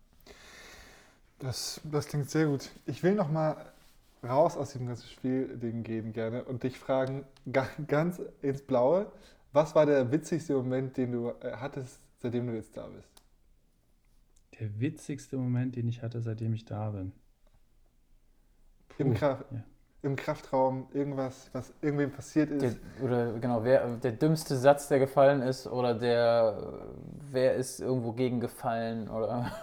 Das, 1.39 1.81
das 1.85 2.09
klingt 2.09 2.31
sehr 2.31 2.47
gut. 2.47 2.71
Ich 2.87 3.03
will 3.03 3.15
nochmal 3.15 3.57
raus 4.23 4.57
aus 4.57 4.73
dem 4.73 4.87
ganzen 4.87 5.09
Spielding 5.09 5.83
gehen 5.83 6.13
gerne 6.13 6.45
und 6.45 6.63
dich 6.63 6.79
fragen, 6.79 7.25
ganz 7.87 8.21
ins 8.43 8.63
Blaue, 8.63 9.11
was 9.53 9.75
war 9.75 9.87
der 9.87 10.11
witzigste 10.13 10.55
Moment, 10.55 10.97
den 10.97 11.13
du 11.13 11.31
äh, 11.41 11.53
hattest, 11.53 12.01
seitdem 12.19 12.47
du 12.47 12.55
jetzt 12.55 12.77
da 12.77 12.87
bist? 12.89 13.16
Der 14.59 14.81
witzigste 14.81 15.37
Moment, 15.37 15.77
den 15.77 15.89
ich 15.89 16.03
hatte, 16.03 16.21
seitdem 16.21 16.55
ich 16.55 16.65
da 16.65 16.91
bin. 16.91 17.13
Im, 18.99 19.15
Kraft, 19.15 19.45
ja. 19.53 19.65
Im, 20.03 20.17
Kraftraum 20.17 20.89
irgendwas, 20.93 21.51
was 21.53 21.75
irgendwem 21.83 22.11
passiert 22.11 22.51
ist. 22.51 22.79
Der, 22.79 23.05
oder 23.05 23.39
genau, 23.39 23.63
wer, 23.65 23.97
der 23.97 24.13
dümmste 24.13 24.57
Satz, 24.57 24.89
der 24.89 24.99
gefallen 24.99 25.43
ist, 25.43 25.67
oder 25.67 25.95
der, 25.95 26.85
wer 27.31 27.55
ist 27.55 27.81
irgendwo 27.81 28.13
gegengefallen, 28.13 29.09
oder 29.09 29.53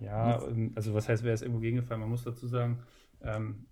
Ja, 0.00 0.38
also 0.74 0.94
was 0.94 1.08
heißt, 1.08 1.24
wer 1.24 1.34
ist 1.34 1.42
irgendwo 1.42 1.60
gegengefallen? 1.60 2.00
Man 2.00 2.10
muss 2.10 2.24
dazu 2.24 2.46
sagen, 2.46 2.82
ähm, 3.22 3.66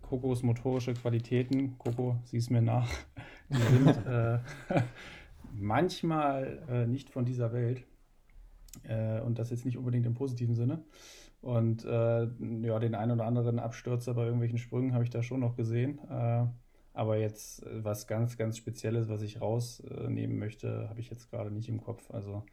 Kokos 0.00 0.42
motorische 0.42 0.94
Qualitäten, 0.94 1.78
Coco, 1.78 2.20
sieh's 2.24 2.50
mir 2.50 2.62
nach, 2.62 2.88
die 3.48 3.62
sind 3.62 4.06
äh, 4.06 4.38
manchmal 5.52 6.62
äh, 6.68 6.86
nicht 6.86 7.10
von 7.10 7.24
dieser 7.24 7.52
Welt. 7.52 7.84
Äh, 8.84 9.20
und 9.20 9.38
das 9.38 9.50
jetzt 9.50 9.64
nicht 9.64 9.76
unbedingt 9.76 10.06
im 10.06 10.14
positiven 10.14 10.54
Sinne. 10.54 10.82
Und 11.40 11.84
äh, 11.84 12.28
ja, 12.62 12.78
den 12.78 12.94
einen 12.94 13.12
oder 13.12 13.26
anderen 13.26 13.58
Abstürzer 13.58 14.14
bei 14.14 14.24
irgendwelchen 14.24 14.58
Sprüngen 14.58 14.94
habe 14.94 15.04
ich 15.04 15.10
da 15.10 15.22
schon 15.22 15.40
noch 15.40 15.56
gesehen. 15.56 15.98
Äh, 16.08 16.46
aber 16.94 17.18
jetzt 17.18 17.64
äh, 17.64 17.84
was 17.84 18.06
ganz, 18.06 18.36
ganz 18.36 18.58
Spezielles, 18.58 19.08
was 19.08 19.22
ich 19.22 19.40
rausnehmen 19.40 20.38
möchte, 20.38 20.88
habe 20.88 21.00
ich 21.00 21.10
jetzt 21.10 21.30
gerade 21.30 21.50
nicht 21.50 21.68
im 21.68 21.82
Kopf. 21.82 22.10
Also 22.10 22.44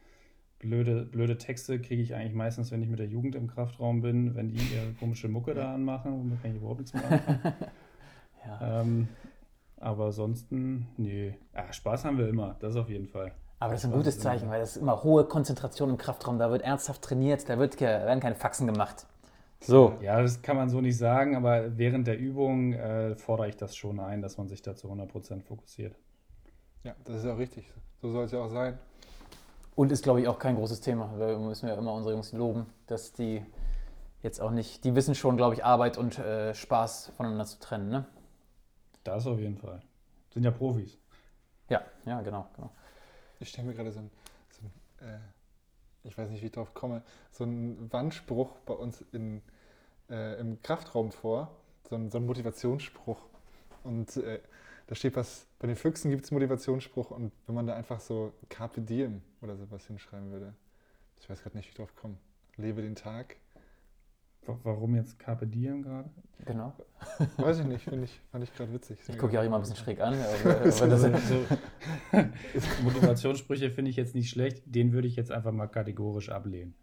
blöde, 0.60 1.06
blöde 1.06 1.38
Texte 1.38 1.80
kriege 1.80 2.02
ich 2.02 2.16
eigentlich 2.16 2.34
meistens, 2.34 2.72
wenn 2.72 2.82
ich 2.82 2.90
mit 2.90 3.00
der 3.00 3.08
Jugend 3.08 3.36
im 3.36 3.48
Kraftraum 3.48 4.02
bin, 4.02 4.36
wenn 4.36 4.50
die 4.50 4.58
ihre 4.58 4.94
komische 5.00 5.30
Mucke 5.30 5.54
da 5.54 5.74
anmachen, 5.74 6.12
womit 6.14 6.42
kann 6.42 6.52
ich 6.52 6.58
überhaupt 6.58 6.80
nichts 6.80 6.94
mehr 6.94 7.12
anfangen. 7.12 7.54
ja. 8.46 8.82
ähm, 8.82 9.08
aber 9.80 10.06
ansonsten, 10.06 10.88
nee. 10.98 11.38
Ja, 11.56 11.72
Spaß 11.72 12.06
haben 12.06 12.18
wir 12.18 12.28
immer, 12.28 12.56
das 12.60 12.76
auf 12.76 12.90
jeden 12.90 13.08
Fall. 13.08 13.32
Aber 13.60 13.74
das 13.74 13.84
ist 13.84 13.90
ein 13.90 13.96
gutes 13.96 14.20
Zeichen, 14.20 14.50
weil 14.50 14.62
das 14.62 14.78
ist 14.78 14.82
immer 14.82 15.04
hohe 15.04 15.26
Konzentration 15.26 15.90
im 15.90 15.98
Kraftraum. 15.98 16.40
Da 16.40 16.50
wird 16.50 16.62
ernsthaft 16.62 17.02
trainiert, 17.02 17.50
da 17.50 17.60
wird, 17.60 17.80
werden 17.82 18.22
keine 18.22 18.36
Faxen 18.36 18.68
gemacht. 18.68 19.06
So. 19.60 19.98
Ja, 20.02 20.22
das 20.22 20.42
kann 20.42 20.56
man 20.56 20.70
so 20.70 20.80
nicht 20.80 20.98
sagen, 20.98 21.36
aber 21.36 21.78
während 21.78 22.08
der 22.08 22.18
Übung 22.18 22.74
äh, 22.74 23.16
fordere 23.16 23.50
ich 23.50 23.58
das 23.58 23.76
schon 23.76 24.00
ein, 24.00 24.22
dass 24.22 24.38
man 24.38 24.48
sich 24.48 24.62
da 24.62 24.76
zu 24.76 24.88
100% 24.88 25.42
fokussiert. 25.42 25.96
Ja, 26.84 26.96
das 27.04 27.18
ist 27.18 27.26
auch 27.26 27.38
richtig. 27.38 27.70
So 28.02 28.12
soll 28.12 28.26
es 28.26 28.32
ja 28.32 28.40
auch 28.40 28.50
sein. 28.50 28.78
Und 29.76 29.92
ist, 29.92 30.04
glaube 30.04 30.22
ich, 30.22 30.28
auch 30.28 30.40
kein 30.40 30.56
großes 30.56 30.80
Thema. 30.80 31.12
Wir 31.18 31.38
müssen 31.38 31.68
ja 31.68 31.76
immer 31.76 31.94
unsere 31.94 32.14
Jungs 32.14 32.32
loben, 32.32 32.66
dass 32.88 33.12
die 33.12 33.42
jetzt 34.22 34.42
auch 34.42 34.52
nicht, 34.52 34.84
die 34.86 34.96
wissen 34.96 35.16
schon, 35.16 35.36
glaube 35.38 35.56
ich, 35.56 35.66
Arbeit 35.66 35.98
und 35.98 36.18
äh, 36.20 36.54
Spaß 36.54 37.12
voneinander 37.18 37.46
zu 37.46 37.60
trennen. 37.60 37.90
Ne? 37.90 38.06
Das 39.04 39.26
auf 39.28 39.40
jeden 39.40 39.58
Fall. 39.58 39.82
Sind 40.34 40.44
ja 40.44 40.52
Profis. 40.52 40.98
Ja, 41.70 41.84
ja, 42.06 42.22
genau. 42.22 42.48
genau. 42.56 42.72
Ich 43.40 43.50
stelle 43.50 43.68
mir 43.68 43.74
gerade 43.74 43.92
so 43.92 44.00
ein, 44.00 44.12
so 44.52 44.62
ein 44.64 45.08
äh, 45.08 45.20
ich 46.04 46.18
weiß 46.18 46.30
nicht, 46.30 46.42
wie 46.42 46.48
ich 46.48 46.52
drauf 46.52 46.74
komme, 46.74 47.04
so 47.32 47.44
einen 47.44 47.92
Wandspruch 47.92 48.58
bei 48.66 48.74
uns 48.74 49.04
in, 49.12 49.42
äh, 50.10 50.40
im 50.40 50.62
Kraftraum 50.62 51.12
vor. 51.12 51.56
So 51.90 51.96
ein, 51.96 52.12
so 52.12 52.18
ein 52.18 52.26
Motivationsspruch. 52.26 53.20
Und 53.84 54.16
äh, 54.18 54.40
da 54.88 54.96
steht 54.96 55.16
was, 55.16 55.48
bei 55.60 55.68
den 55.68 55.76
Füchsen 55.76 56.10
gibt 56.12 56.26
es 56.26 56.32
Motivationsspruch 56.32 57.12
und 57.12 57.32
wenn 57.46 57.56
man 57.56 57.68
da 57.68 57.76
einfach 57.76 58.00
so 58.00 58.34
Carpe 58.50 58.82
Diem 58.82 59.22
oder 59.42 59.56
sowas 59.56 59.86
hinschreiben 59.86 60.32
würde, 60.32 60.54
ich 61.20 61.30
weiß 61.30 61.42
gerade 61.42 61.58
nicht, 61.58 61.68
wie 61.68 61.70
ich 61.70 61.76
drauf 61.76 61.96
komme. 61.96 62.18
Lebe 62.58 62.82
den 62.82 62.96
Tag, 62.96 63.38
Warum 64.46 64.96
jetzt 64.96 65.20
Carpe 65.20 65.46
Diem 65.46 65.84
gerade? 65.84 66.10
Genau. 66.46 66.74
Weiß 67.38 67.60
ich 67.60 67.66
nicht, 67.66 67.84
finde 67.84 68.06
ich, 68.06 68.20
fand 68.32 68.44
ich 68.44 68.54
gerade 68.54 68.74
witzig. 68.74 68.98
Ich 69.08 69.18
gucke 69.18 69.34
ja 69.34 69.42
auch 69.42 69.46
immer 69.46 69.58
ein 69.58 69.62
bisschen 69.62 69.76
schräg 69.76 70.00
an. 70.00 70.16
so, 70.66 70.90
so, 70.90 71.10
Motivationssprüche 72.84 73.70
finde 73.70 73.92
ich 73.92 73.98
jetzt 73.98 74.16
nicht 74.16 74.30
schlecht, 74.30 74.64
den 74.66 74.94
würde 74.94 75.08
ich 75.08 75.16
jetzt 75.16 75.32
einfach 75.32 75.52
mal 75.52 75.68
kategorisch 75.68 76.30
ablehnen. 76.30 76.74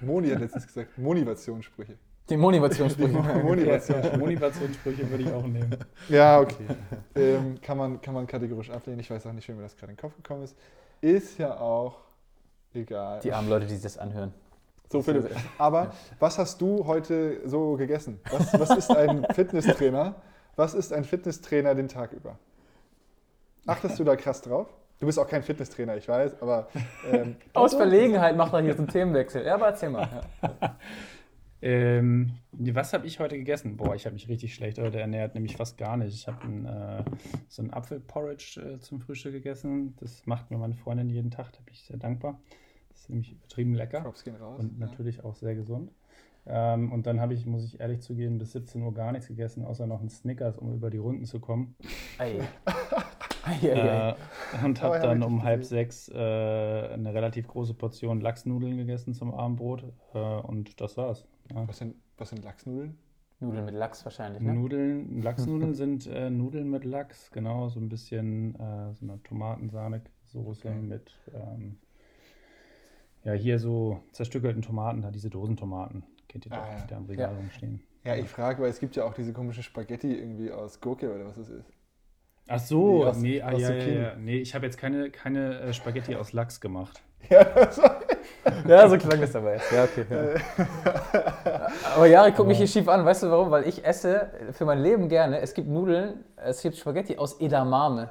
Moni 0.00 0.30
hat 0.30 0.40
letztens 0.40 0.66
gesagt, 0.66 0.96
Motivationssprüche. 0.98 1.98
Die 2.28 2.36
Motivationssprüche. 2.36 3.08
Die 3.08 3.42
Motivationssprüche. 3.42 4.18
Motivationssprüche 4.18 5.10
würde 5.10 5.24
ich 5.24 5.32
auch 5.32 5.46
nehmen. 5.46 5.76
Ja, 6.08 6.40
okay. 6.40 6.66
Ähm, 7.14 7.60
kann, 7.60 7.76
man, 7.76 8.00
kann 8.00 8.14
man 8.14 8.26
kategorisch 8.26 8.70
ablehnen. 8.70 9.00
Ich 9.00 9.10
weiß 9.10 9.26
auch 9.26 9.32
nicht, 9.32 9.46
wie 9.48 9.52
mir 9.52 9.62
das 9.62 9.76
gerade 9.76 9.92
in 9.92 9.96
den 9.96 10.00
Kopf 10.00 10.16
gekommen 10.16 10.42
ist. 10.42 10.56
Ist 11.02 11.38
ja 11.38 11.58
auch 11.58 11.98
egal. 12.72 13.20
Die 13.20 13.32
armen 13.32 13.50
Leute, 13.50 13.66
die 13.66 13.74
sich 13.74 13.82
das 13.82 13.98
anhören. 13.98 14.32
So, 14.94 15.02
Philipp. 15.02 15.28
Aber 15.58 15.92
was 16.20 16.38
hast 16.38 16.60
du 16.60 16.86
heute 16.86 17.40
so 17.48 17.76
gegessen? 17.76 18.20
Was, 18.30 18.56
was 18.60 18.70
ist 18.78 18.90
ein 18.94 19.26
Fitnesstrainer? 19.34 20.14
Was 20.54 20.72
ist 20.72 20.92
ein 20.92 21.02
Fitnesstrainer 21.02 21.74
den 21.74 21.88
Tag 21.88 22.12
über? 22.12 22.38
Achtest 23.66 23.98
du 23.98 24.04
da 24.04 24.14
krass 24.14 24.40
drauf? 24.40 24.68
Du 25.00 25.06
bist 25.06 25.18
auch 25.18 25.26
kein 25.26 25.42
Fitnesstrainer, 25.42 25.96
ich 25.96 26.06
weiß, 26.06 26.40
aber. 26.40 26.68
Ähm, 27.10 27.34
Aus 27.54 27.74
Verlegenheit 27.74 28.36
macht 28.36 28.52
er 28.52 28.62
hier 28.62 28.74
so 28.74 28.82
einen 28.82 28.88
Themenwechsel. 28.88 29.44
Ja, 29.44 29.54
aber 29.54 29.66
erzähl 29.66 29.90
mal. 29.90 30.08
Ähm, 31.66 32.32
was 32.52 32.92
habe 32.92 33.06
ich 33.06 33.20
heute 33.20 33.38
gegessen? 33.38 33.78
Boah, 33.78 33.94
ich 33.94 34.04
habe 34.04 34.12
mich 34.12 34.28
richtig 34.28 34.54
schlecht 34.54 34.78
heute 34.78 35.00
ernährt, 35.00 35.34
nämlich 35.34 35.56
fast 35.56 35.78
gar 35.78 35.96
nicht. 35.96 36.14
Ich 36.14 36.28
habe 36.28 36.46
äh, 36.46 37.10
so 37.48 37.62
ein 37.62 37.72
Apfelporridge 37.72 38.60
äh, 38.60 38.80
zum 38.80 39.00
Frühstück 39.00 39.32
gegessen. 39.32 39.96
Das 39.98 40.26
macht 40.26 40.50
mir 40.50 40.58
meine 40.58 40.74
Freundin 40.74 41.08
jeden 41.08 41.30
Tag, 41.30 41.52
da 41.52 41.60
bin 41.64 41.72
ich 41.72 41.84
sehr 41.84 41.96
dankbar. 41.96 42.38
Ist 43.04 43.10
nämlich 43.10 43.32
übertrieben 43.32 43.74
lecker 43.74 44.00
Props 44.00 44.24
gehen 44.24 44.36
raus. 44.36 44.58
und 44.58 44.80
ja. 44.80 44.86
natürlich 44.86 45.22
auch 45.24 45.34
sehr 45.34 45.54
gesund. 45.54 45.92
Ähm, 46.46 46.90
und 46.90 47.06
dann 47.06 47.20
habe 47.20 47.34
ich, 47.34 47.44
muss 47.44 47.62
ich 47.62 47.78
ehrlich 47.78 48.00
zugeben, 48.00 48.38
bis 48.38 48.52
17 48.52 48.80
Uhr 48.80 48.94
gar 48.94 49.12
nichts 49.12 49.28
gegessen, 49.28 49.62
außer 49.62 49.86
noch 49.86 50.00
einen 50.00 50.08
Snickers, 50.08 50.56
um 50.56 50.72
über 50.72 50.88
die 50.88 50.96
Runden 50.96 51.26
zu 51.26 51.38
kommen. 51.38 51.76
Ei. 52.18 52.40
Ei, 53.46 53.72
ei, 53.72 53.72
ei. 53.74 54.10
Äh, 54.10 54.64
und 54.64 54.80
habe 54.80 55.00
dann 55.00 55.22
um 55.22 55.42
halb 55.42 55.60
gesehen. 55.60 55.76
sechs 55.76 56.08
äh, 56.08 56.14
eine 56.14 57.12
relativ 57.12 57.46
große 57.46 57.74
Portion 57.74 58.22
Lachsnudeln 58.22 58.78
gegessen 58.78 59.12
zum 59.12 59.34
Abendbrot. 59.34 59.84
Äh, 60.14 60.18
und 60.18 60.80
das 60.80 60.96
war's. 60.96 61.26
Ja. 61.54 61.68
Was 61.68 61.76
sind, 61.76 61.96
was 62.16 62.30
sind 62.30 62.42
Lachsnudeln? 62.42 62.96
Nudeln 63.40 63.66
mit 63.66 63.74
Lachs 63.74 64.02
wahrscheinlich, 64.06 64.40
ne? 64.40 64.54
Nudeln, 64.54 65.20
Lachsnudeln 65.22 65.74
sind 65.74 66.06
äh, 66.06 66.30
Nudeln 66.30 66.70
mit 66.70 66.84
Lachs, 66.86 67.30
genau, 67.32 67.68
so 67.68 67.80
ein 67.80 67.90
bisschen 67.90 68.54
äh, 68.54 68.94
so 68.94 69.04
eine 69.04 69.22
Tomatensahnesoße 69.24 70.68
Okay. 70.68 70.80
mit, 70.80 71.12
ähm, 71.34 71.76
ja, 73.24 73.32
hier 73.32 73.58
so 73.58 74.00
zerstückelten 74.12 74.62
Tomaten, 74.62 75.02
da 75.02 75.10
diese 75.10 75.30
Dosentomaten, 75.30 76.04
kennt 76.28 76.46
ihr 76.46 76.50
doch, 76.50 76.58
Ah, 76.58 76.68
ja. 76.76 76.80
die 76.82 76.86
da 76.88 76.96
am 76.96 77.06
Regal 77.06 77.30
Ja. 77.32 77.36
rumstehen. 77.36 77.82
Ja, 78.04 78.14
ich 78.16 78.28
frage, 78.28 78.62
weil 78.62 78.68
es 78.70 78.80
gibt 78.80 78.96
ja 78.96 79.04
auch 79.04 79.14
diese 79.14 79.32
komische 79.32 79.62
Spaghetti 79.62 80.12
irgendwie 80.14 80.52
aus 80.52 80.80
Gurke 80.80 81.12
oder 81.14 81.24
was 81.26 81.38
es 81.38 81.48
ist. 81.48 81.72
Ach 82.46 82.58
so, 82.58 82.98
Nee, 82.98 83.04
aus- 83.06 83.16
nee, 83.16 83.40
ah, 83.42 83.52
aus 83.52 83.60
ja, 83.62 83.70
ja, 83.70 83.80
Zucchini. 83.80 83.96
ja, 84.02 84.14
nee, 84.16 84.36
ich 84.36 84.54
habe 84.54 84.66
jetzt 84.66 84.76
keine, 84.76 85.08
keine 85.10 85.60
äh, 85.60 85.72
Spaghetti 85.72 86.14
aus 86.14 86.32
Lachs 86.34 86.60
gemacht. 86.60 87.00
Ja, 87.30 87.42
das 87.42 87.80
Ja, 88.68 88.86
so 88.86 88.98
klang 88.98 89.18
das 89.18 89.34
aber 89.34 89.54
jetzt. 89.54 89.72
Ja, 89.72 89.84
okay. 89.84 90.04
Ja. 90.10 90.66
Aber 91.96 92.04
Jari 92.06 92.32
guckt 92.32 92.48
mich 92.48 92.58
hier 92.58 92.66
schief 92.66 92.86
an. 92.88 93.02
Weißt 93.06 93.22
du 93.22 93.30
warum? 93.30 93.50
Weil 93.50 93.66
ich 93.66 93.82
esse 93.82 94.28
für 94.52 94.66
mein 94.66 94.80
Leben 94.82 95.08
gerne. 95.08 95.40
Es 95.40 95.54
gibt 95.54 95.66
Nudeln, 95.68 96.22
es 96.36 96.60
gibt 96.60 96.76
Spaghetti 96.76 97.16
aus 97.16 97.40
Edamame. 97.40 98.10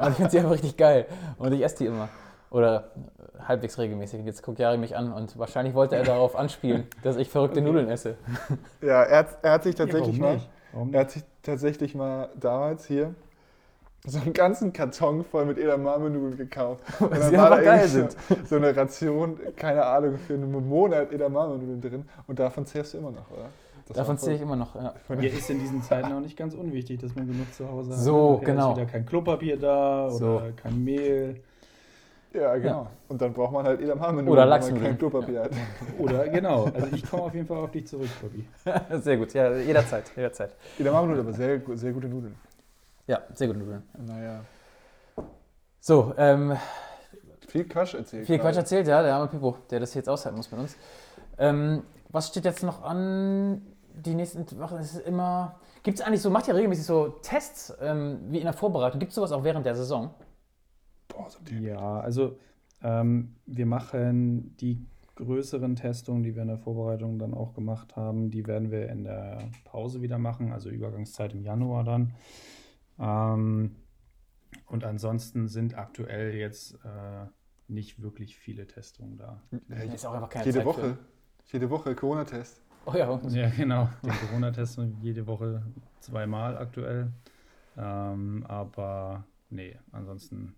Und 0.00 0.10
ich 0.10 0.14
finde 0.14 0.30
sie 0.30 0.38
einfach 0.38 0.52
richtig 0.52 0.76
geil. 0.76 1.06
Und 1.38 1.52
ich 1.52 1.62
esse 1.64 1.78
die 1.78 1.86
immer. 1.86 2.08
Oder 2.54 2.92
äh, 2.96 3.42
halbwegs 3.48 3.78
regelmäßig. 3.78 4.24
Jetzt 4.24 4.44
guckt 4.44 4.60
Jari 4.60 4.78
mich 4.78 4.96
an 4.96 5.12
und 5.12 5.36
wahrscheinlich 5.36 5.74
wollte 5.74 5.96
er 5.96 6.04
darauf 6.04 6.36
anspielen, 6.36 6.86
dass 7.02 7.16
ich 7.16 7.28
verrückte 7.28 7.60
Nudeln 7.60 7.88
esse. 7.88 8.16
ja 8.80 9.02
er, 9.02 9.18
hat, 9.18 9.38
er 9.42 9.52
hat 9.52 9.64
sich 9.64 9.74
tatsächlich 9.74 10.16
ja, 10.18 10.38
warum 10.72 10.90
mal. 10.90 10.96
Er 10.96 11.00
hat 11.00 11.10
sich 11.10 11.24
tatsächlich 11.42 11.96
mal 11.96 12.28
damals 12.38 12.86
hier 12.86 13.12
so 14.06 14.20
einen 14.20 14.32
ganzen 14.34 14.72
Karton 14.72 15.24
voll 15.24 15.46
mit 15.46 15.58
Edamame-Nudeln 15.58 16.36
gekauft. 16.36 16.84
Und 17.00 17.22
sie 17.22 17.36
war 17.36 17.50
da 17.50 17.60
geil 17.60 17.88
irgendwie 17.92 18.16
So, 18.28 18.36
so 18.44 18.56
eine 18.56 18.76
Ration, 18.76 19.40
keine 19.56 19.84
Ahnung, 19.84 20.18
für 20.18 20.34
einen 20.34 20.68
Monat 20.68 21.10
Edamame-Nudeln 21.10 21.80
drin. 21.80 22.08
Und 22.28 22.38
davon 22.38 22.66
zehrst 22.66 22.94
du 22.94 22.98
immer 22.98 23.10
noch, 23.10 23.30
oder? 23.32 23.48
Das 23.88 23.96
Davon 23.96 24.16
zähle 24.16 24.36
ich 24.36 24.42
immer 24.42 24.56
noch. 24.56 24.74
Ja. 24.76 24.94
Hier 25.18 25.32
ist 25.32 25.50
in 25.50 25.58
diesen 25.58 25.82
Zeiten 25.82 26.12
auch 26.12 26.20
nicht 26.20 26.36
ganz 26.38 26.54
unwichtig, 26.54 27.00
dass 27.00 27.14
man 27.14 27.26
genug 27.26 27.52
zu 27.52 27.68
Hause 27.68 27.90
hat. 27.90 27.98
So, 27.98 28.40
genau. 28.42 28.70
Ist 28.70 28.76
wieder 28.78 28.86
kein 28.86 29.04
Klopapier 29.04 29.58
da 29.58 30.06
oder 30.06 30.10
So. 30.10 30.42
kein 30.56 30.82
Mehl. 30.82 31.40
Ja, 32.34 32.56
genau. 32.56 32.88
Und 33.08 33.22
dann 33.22 33.32
braucht 33.32 33.52
man 33.52 33.64
halt 33.64 33.80
Edamame-Nudeln, 33.80 34.28
Oder 34.28 34.42
wenn 34.42 34.48
man 34.48 34.58
Lachsnudeln. 34.58 34.84
kein 34.86 34.98
Klopapier 34.98 35.42
hat. 35.44 35.50
Oder 35.98 36.28
genau. 36.28 36.64
Also 36.64 36.88
ich 36.92 37.08
komme 37.08 37.22
auf 37.22 37.34
jeden 37.34 37.46
Fall 37.46 37.58
auf 37.58 37.70
dich 37.70 37.86
zurück, 37.86 38.08
Bobby. 38.20 38.44
Sehr 39.02 39.16
gut. 39.16 39.32
Ja, 39.34 39.54
jederzeit. 39.56 40.10
jederzeit. 40.16 40.54
Edamame-Nudeln, 40.78 41.26
aber 41.26 41.32
sehr, 41.36 41.60
sehr 41.74 41.92
gute 41.92 42.08
Nudeln. 42.08 42.34
Ja, 43.06 43.20
sehr 43.32 43.46
gute 43.46 43.60
Nudeln. 43.60 43.82
Naja, 44.04 44.40
So, 45.80 46.12
ähm, 46.16 46.56
viel 47.46 47.64
Quatsch 47.68 47.94
erzählt. 47.94 48.26
Viel 48.26 48.38
Quatsch 48.38 48.56
erzählt, 48.56 48.88
ja, 48.88 49.02
der 49.02 49.14
arme 49.14 49.28
Pippo, 49.28 49.56
der 49.70 49.78
das 49.80 49.94
jetzt 49.94 50.08
aushalten 50.08 50.36
muss 50.36 50.50
mit 50.50 50.60
uns. 50.60 50.76
Ähm, 51.38 51.82
was 52.08 52.28
steht 52.28 52.44
jetzt 52.44 52.62
noch 52.64 52.82
an? 52.82 53.62
Die 53.94 54.14
nächsten 54.14 54.44
Wochen 54.58 54.76
ist 54.76 54.96
immer. 55.06 55.60
Gibt 55.84 56.00
es 56.00 56.04
eigentlich 56.04 56.22
so, 56.22 56.30
macht 56.30 56.48
ihr 56.48 56.54
regelmäßig 56.54 56.84
so 56.86 57.08
Tests 57.22 57.72
ähm, 57.80 58.18
wie 58.30 58.38
in 58.38 58.44
der 58.44 58.52
Vorbereitung? 58.54 58.98
Gibt 58.98 59.10
es 59.10 59.14
sowas 59.16 59.30
auch 59.30 59.44
während 59.44 59.66
der 59.66 59.76
Saison? 59.76 60.10
Ein 61.46 61.62
Ja, 61.62 62.00
also 62.00 62.38
ähm, 62.82 63.34
wir 63.46 63.66
machen 63.66 64.56
die 64.58 64.84
größeren 65.16 65.76
Testungen, 65.76 66.22
die 66.22 66.34
wir 66.34 66.42
in 66.42 66.48
der 66.48 66.58
Vorbereitung 66.58 67.18
dann 67.18 67.34
auch 67.34 67.54
gemacht 67.54 67.96
haben, 67.96 68.30
die 68.30 68.46
werden 68.46 68.70
wir 68.70 68.88
in 68.88 69.04
der 69.04 69.48
Pause 69.64 70.02
wieder 70.02 70.18
machen, 70.18 70.52
also 70.52 70.70
Übergangszeit 70.70 71.32
im 71.34 71.42
Januar 71.42 71.84
dann. 71.84 72.14
Ähm, 72.98 73.76
und 74.66 74.84
ansonsten 74.84 75.48
sind 75.48 75.76
aktuell 75.76 76.34
jetzt 76.34 76.74
äh, 76.84 77.26
nicht 77.68 78.02
wirklich 78.02 78.36
viele 78.36 78.66
Testungen 78.66 79.16
da. 79.16 79.40
Ja, 79.68 79.76
Ist 79.76 80.06
auch 80.06 80.14
einfach 80.14 80.30
keine 80.30 80.44
jede 80.44 80.58
Zeit 80.58 80.66
Woche. 80.66 80.98
Jede 81.46 81.70
Woche 81.70 81.94
Corona-Test. 81.94 82.56
Für. 82.84 82.90
Oh 82.90 82.94
ja, 82.96 83.20
Ja, 83.28 83.48
genau. 83.50 83.88
Den 84.02 84.12
Corona-Test 84.12 84.80
jede 85.00 85.26
Woche 85.26 85.62
zweimal 86.00 86.56
aktuell. 86.56 87.12
Ähm, 87.76 88.44
aber 88.46 89.24
nee, 89.50 89.76
ansonsten 89.92 90.54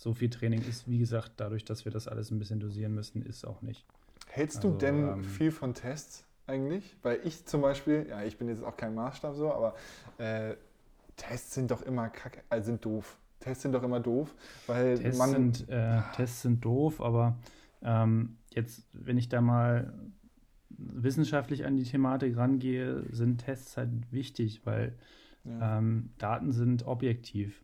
so 0.00 0.14
viel 0.14 0.30
Training 0.30 0.62
ist, 0.62 0.88
wie 0.88 0.98
gesagt, 0.98 1.32
dadurch, 1.36 1.66
dass 1.66 1.84
wir 1.84 1.92
das 1.92 2.08
alles 2.08 2.30
ein 2.30 2.38
bisschen 2.38 2.58
dosieren 2.58 2.94
müssen, 2.94 3.20
ist 3.22 3.46
auch 3.46 3.60
nicht. 3.60 3.84
Hältst 4.28 4.64
du 4.64 4.68
Also, 4.68 4.78
denn 4.78 5.08
ähm, 5.08 5.24
viel 5.24 5.50
von 5.50 5.74
Tests 5.74 6.24
eigentlich? 6.46 6.96
Weil 7.02 7.20
ich 7.24 7.44
zum 7.44 7.60
Beispiel, 7.60 8.06
ja, 8.08 8.22
ich 8.22 8.38
bin 8.38 8.48
jetzt 8.48 8.64
auch 8.64 8.78
kein 8.78 8.94
Maßstab 8.94 9.34
so, 9.34 9.52
aber 9.52 9.74
äh, 10.16 10.54
Tests 11.16 11.52
sind 11.52 11.70
doch 11.70 11.82
immer 11.82 12.08
kacke, 12.08 12.40
also 12.48 12.66
sind 12.66 12.82
doof. 12.82 13.18
Tests 13.40 13.62
sind 13.62 13.72
doch 13.72 13.82
immer 13.82 14.00
doof, 14.00 14.34
weil 14.66 14.98
Tests, 14.98 15.18
man. 15.18 15.30
sind, 15.32 15.68
äh, 15.68 16.00
Tests 16.16 16.40
sind 16.42 16.64
doof, 16.64 17.02
aber 17.02 17.36
ähm, 17.82 18.38
jetzt, 18.54 18.84
wenn 18.94 19.18
ich 19.18 19.28
da 19.28 19.42
mal 19.42 19.92
wissenschaftlich 20.70 21.66
an 21.66 21.76
die 21.76 21.84
Thematik 21.84 22.38
rangehe, 22.38 23.04
sind 23.12 23.44
Tests 23.44 23.76
halt 23.76 23.90
wichtig, 24.10 24.62
weil 24.64 24.94
ja. 25.44 25.78
Ähm, 25.78 26.10
Daten 26.18 26.52
sind 26.52 26.86
objektiv. 26.86 27.62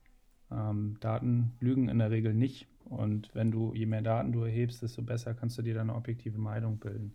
Ähm, 0.50 0.96
Daten 1.00 1.52
lügen 1.60 1.88
in 1.88 1.98
der 1.98 2.10
Regel 2.10 2.34
nicht. 2.34 2.68
Und 2.84 3.34
wenn 3.34 3.50
du, 3.50 3.74
je 3.74 3.86
mehr 3.86 4.02
Daten 4.02 4.32
du 4.32 4.42
erhebst, 4.42 4.82
desto 4.82 5.02
besser 5.02 5.34
kannst 5.34 5.58
du 5.58 5.62
dir 5.62 5.74
dann 5.74 5.90
eine 5.90 5.98
objektive 5.98 6.38
Meinung 6.38 6.78
bilden. 6.78 7.14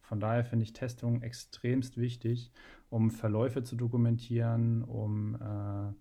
Von 0.00 0.20
daher 0.20 0.44
finde 0.44 0.64
ich 0.64 0.72
Testung 0.72 1.22
extremst 1.22 1.98
wichtig, 1.98 2.52
um 2.88 3.10
Verläufe 3.10 3.62
zu 3.62 3.76
dokumentieren, 3.76 4.82
um 4.84 5.34
äh, 5.34 5.92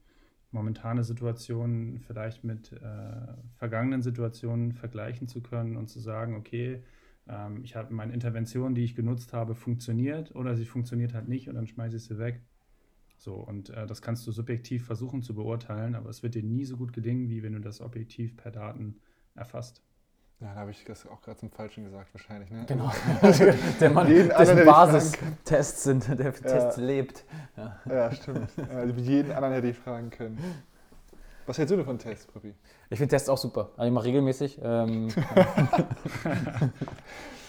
momentane 0.51 1.03
Situationen 1.03 1.99
vielleicht 1.99 2.43
mit 2.43 2.71
äh, 2.71 2.79
vergangenen 3.55 4.01
Situationen 4.01 4.71
vergleichen 4.71 5.27
zu 5.27 5.41
können 5.41 5.75
und 5.75 5.87
zu 5.87 5.99
sagen, 5.99 6.35
okay, 6.35 6.83
ähm, 7.27 7.63
ich 7.63 7.75
habe 7.75 7.93
meine 7.93 8.13
Intervention, 8.13 8.75
die 8.75 8.83
ich 8.83 8.95
genutzt 8.95 9.33
habe, 9.33 9.55
funktioniert 9.55 10.33
oder 10.35 10.55
sie 10.55 10.65
funktioniert 10.65 11.13
halt 11.13 11.27
nicht 11.27 11.49
und 11.49 11.55
dann 11.55 11.67
schmeiße 11.67 11.97
ich 11.97 12.03
sie 12.05 12.17
weg. 12.17 12.41
So, 13.17 13.33
und 13.33 13.69
äh, 13.71 13.87
das 13.87 14.01
kannst 14.01 14.25
du 14.27 14.31
subjektiv 14.31 14.85
versuchen 14.85 15.23
zu 15.23 15.33
beurteilen, 15.33 15.95
aber 15.95 16.09
es 16.09 16.21
wird 16.23 16.35
dir 16.35 16.43
nie 16.43 16.65
so 16.65 16.77
gut 16.77 16.93
gelingen, 16.93 17.29
wie 17.29 17.41
wenn 17.43 17.53
du 17.53 17.59
das 17.59 17.81
objektiv 17.81 18.37
per 18.37 18.51
Daten 18.51 18.99
erfasst. 19.35 19.81
ja, 20.39 20.53
da 20.53 20.59
habe 20.61 20.69
ich 20.71 20.83
das 20.85 21.07
auch 21.07 21.19
gerade 21.21 21.39
zum 21.39 21.49
Falschen 21.49 21.83
gesagt, 21.83 22.13
wahrscheinlich. 22.13 22.51
Ne? 22.51 22.63
genau. 22.67 22.91
der 23.79 23.89
Mann, 23.89 24.07
Jeden 24.07 24.29
dessen 24.29 24.65
Basistests 24.65 25.83
sind, 25.83 26.07
der 26.19 26.31
für 26.31 26.47
Ja. 26.47 26.51
Tests 26.53 26.77
lebt. 26.77 27.25
Ja. 27.57 27.79
Ja, 27.89 28.11
stimmt. 28.11 28.49
Ja, 28.57 28.67
also 28.77 28.93
jeden 29.01 29.31
anderen 29.31 29.53
hätte 29.55 29.67
ich 29.67 29.77
fragen 29.77 30.11
können. 30.11 30.37
Was 31.47 31.57
hältst 31.57 31.71
du 31.71 31.77
denn 31.77 31.85
von 31.85 31.97
Tests, 31.97 32.27
Papi? 32.27 32.53
Ich 32.89 32.97
finde 32.99 33.09
Tests 33.11 33.29
auch 33.29 33.37
super. 33.37 33.71
Also 33.77 33.87
ich 33.87 33.93
mache 33.93 34.05
regelmäßig. 34.05 34.59
Ähm, 34.61 35.07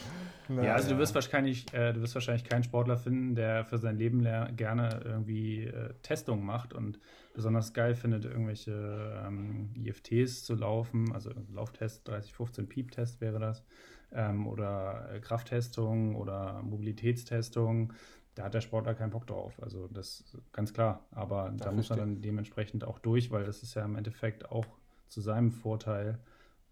Ja, 0.49 0.74
also 0.74 0.90
du 0.90 0.99
wirst 0.99 1.14
wahrscheinlich, 1.14 1.72
äh, 1.74 1.92
du 1.92 2.01
wirst 2.01 2.14
wahrscheinlich 2.14 2.44
keinen 2.44 2.62
Sportler 2.62 2.96
finden, 2.96 3.34
der 3.34 3.64
für 3.64 3.78
sein 3.78 3.96
Leben 3.96 4.22
gerne 4.57 5.01
irgendwie 5.05 5.64
äh, 5.64 5.94
Testungen 6.03 6.44
macht 6.44 6.72
und 6.72 6.99
besonders 7.34 7.74
geil 7.74 7.94
findet, 7.94 8.24
irgendwelche 8.24 9.22
ähm, 9.26 9.70
IFTs 9.76 10.44
zu 10.44 10.55
laufen, 10.55 11.12
also 11.12 11.30
Lauftest, 11.53 12.09
30-15 12.09 12.66
Piep-Test 12.68 13.20
wäre 13.20 13.38
das, 13.38 13.64
ähm, 14.12 14.46
oder 14.46 15.11
äh, 15.12 15.20
Krafttestung 15.20 16.16
oder 16.16 16.62
Mobilitätstestung. 16.62 17.92
Da 18.34 18.44
hat 18.44 18.55
der 18.55 18.61
Sportler 18.61 18.94
keinen 18.94 19.11
Bock 19.11 19.26
drauf. 19.26 19.61
Also 19.62 19.88
das 19.88 20.20
ist 20.20 20.38
ganz 20.53 20.72
klar. 20.72 21.07
Aber 21.11 21.51
da 21.51 21.57
Dafür 21.57 21.72
muss 21.72 21.90
er 21.90 21.96
steht- 21.96 21.99
dann 21.99 22.22
dementsprechend 22.22 22.84
auch 22.84 22.99
durch, 22.99 23.30
weil 23.30 23.44
das 23.44 23.62
ist 23.62 23.74
ja 23.74 23.84
im 23.84 23.96
Endeffekt 23.96 24.51
auch 24.51 24.66
zu 25.09 25.20
seinem 25.20 25.51
Vorteil, 25.51 26.18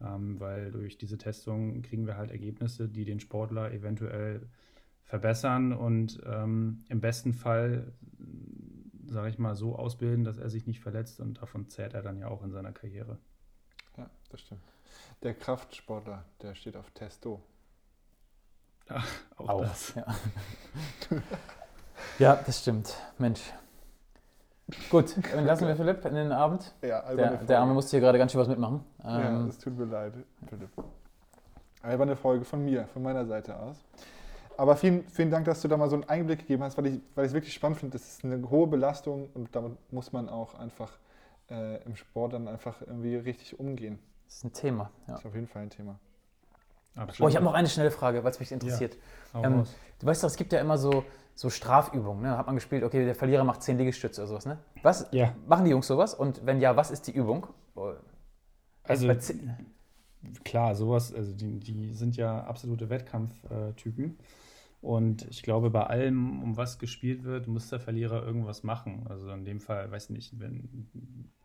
ähm, 0.00 0.38
weil 0.40 0.70
durch 0.70 0.98
diese 0.98 1.18
Testung 1.18 1.82
kriegen 1.82 2.06
wir 2.06 2.16
halt 2.16 2.30
Ergebnisse, 2.30 2.88
die 2.88 3.04
den 3.04 3.20
Sportler 3.20 3.72
eventuell 3.72 4.48
verbessern 5.04 5.72
und 5.72 6.20
ähm, 6.26 6.84
im 6.88 7.00
besten 7.00 7.32
Fall, 7.32 7.92
sage 9.06 9.28
ich 9.28 9.38
mal, 9.38 9.54
so 9.54 9.76
ausbilden, 9.76 10.24
dass 10.24 10.38
er 10.38 10.50
sich 10.50 10.66
nicht 10.66 10.80
verletzt 10.80 11.20
und 11.20 11.40
davon 11.40 11.68
zehrt 11.68 11.94
er 11.94 12.02
dann 12.02 12.18
ja 12.18 12.28
auch 12.28 12.42
in 12.42 12.50
seiner 12.50 12.72
Karriere. 12.72 13.18
Ja, 13.96 14.10
das 14.30 14.40
stimmt. 14.40 14.62
Der 15.22 15.34
Kraftsportler, 15.34 16.24
der 16.42 16.54
steht 16.54 16.76
auf 16.76 16.90
Testo. 16.90 17.42
Auch, 19.36 19.48
Auch, 19.48 19.60
das. 19.62 19.94
Ja. 19.94 20.06
ja, 22.18 22.36
das 22.36 22.60
stimmt. 22.60 22.96
Mensch. 23.18 23.40
Gut, 24.90 25.14
dann 25.32 25.46
lassen 25.46 25.66
wir 25.68 25.76
Philipp 25.76 26.04
in 26.04 26.14
den 26.14 26.32
Abend. 26.32 26.74
Ja, 26.82 27.02
Der, 27.14 27.36
der 27.36 27.60
Arme 27.60 27.72
musste 27.74 27.92
hier 27.92 28.00
gerade 28.00 28.18
ganz 28.18 28.32
schön 28.32 28.40
was 28.40 28.48
mitmachen. 28.48 28.84
Ja, 29.04 29.28
Ähm, 29.40 29.46
es 29.48 29.58
tut 29.58 29.78
mir 29.78 29.84
leid, 29.84 30.12
Philipp. 30.48 30.70
Alberne 31.82 32.16
Folge 32.16 32.44
von 32.44 32.64
mir, 32.64 32.86
von 32.88 33.02
meiner 33.02 33.24
Seite 33.26 33.56
aus. 33.56 33.76
Aber 34.56 34.74
vielen, 34.74 35.06
vielen 35.08 35.30
Dank, 35.30 35.44
dass 35.44 35.62
du 35.62 35.68
da 35.68 35.76
mal 35.76 35.88
so 35.88 35.96
einen 35.96 36.08
Einblick 36.08 36.40
gegeben 36.40 36.64
hast, 36.64 36.76
weil 36.78 36.86
ich 36.86 37.00
weil 37.14 37.26
ich 37.26 37.30
es 37.30 37.34
wirklich 37.34 37.54
spannend 37.54 37.78
finde. 37.78 37.96
Das 37.98 38.08
ist 38.08 38.24
eine 38.24 38.48
hohe 38.50 38.66
Belastung 38.66 39.28
und 39.34 39.54
damit 39.54 39.76
muss 39.92 40.12
man 40.12 40.28
auch 40.28 40.58
einfach 40.58 40.90
äh, 41.50 41.82
im 41.84 41.94
Sport 41.94 42.32
dann 42.32 42.48
einfach 42.48 42.80
irgendwie 42.80 43.16
richtig 43.16 43.60
umgehen. 43.60 43.98
das 44.24 44.36
ist 44.38 44.44
ein 44.44 44.52
Thema. 44.52 44.90
Ja. 45.06 45.12
Das 45.12 45.20
ist 45.20 45.26
auf 45.26 45.34
jeden 45.34 45.46
Fall 45.46 45.62
ein 45.62 45.70
Thema. 45.70 46.00
Oh, 47.20 47.28
ich 47.28 47.36
habe 47.36 47.44
noch 47.44 47.54
eine 47.54 47.68
schnelle 47.68 47.90
Frage, 47.90 48.24
weil 48.24 48.30
es 48.30 48.40
mich 48.40 48.50
interessiert. 48.52 48.96
Hau 49.34 49.42
Ähm. 49.44 49.64
Du 49.98 50.06
weißt 50.06 50.22
doch, 50.22 50.28
es 50.28 50.36
gibt 50.36 50.52
ja 50.52 50.60
immer 50.60 50.76
so, 50.78 51.04
so 51.34 51.48
Strafübungen. 51.50 52.22
Ne? 52.22 52.28
Da 52.28 52.38
hat 52.38 52.46
man 52.46 52.54
gespielt, 52.54 52.82
okay, 52.84 53.04
der 53.04 53.14
Verlierer 53.14 53.44
macht 53.44 53.62
10 53.62 53.78
Liegestütze 53.78 54.20
oder 54.22 54.28
sowas. 54.28 54.46
Ne? 54.46 54.58
Was, 54.82 55.08
Ja. 55.12 55.34
Machen 55.46 55.64
die 55.64 55.70
Jungs 55.70 55.86
sowas? 55.86 56.14
Und 56.14 56.44
wenn 56.44 56.60
ja, 56.60 56.76
was 56.76 56.90
ist 56.90 57.06
die 57.06 57.12
Übung? 57.12 57.46
Oh, 57.74 57.92
Also 58.84 59.08
zehn- 59.14 59.50
klar, 60.44 60.74
sowas, 60.74 61.12
also 61.14 61.32
die, 61.32 61.58
die 61.60 61.92
sind 61.94 62.16
ja 62.16 62.44
absolute 62.44 62.88
Wettkampftypen. 62.90 64.18
Und 64.80 65.26
ich 65.30 65.42
glaube, 65.42 65.70
bei 65.70 65.82
allem, 65.84 66.42
um 66.42 66.56
was 66.56 66.78
gespielt 66.78 67.24
wird, 67.24 67.48
muss 67.48 67.68
der 67.70 67.80
Verlierer 67.80 68.24
irgendwas 68.24 68.62
machen. 68.62 69.06
Also 69.08 69.28
in 69.30 69.44
dem 69.44 69.58
Fall, 69.60 69.90
weiß 69.90 70.10
nicht, 70.10 70.38
wenn 70.38 70.88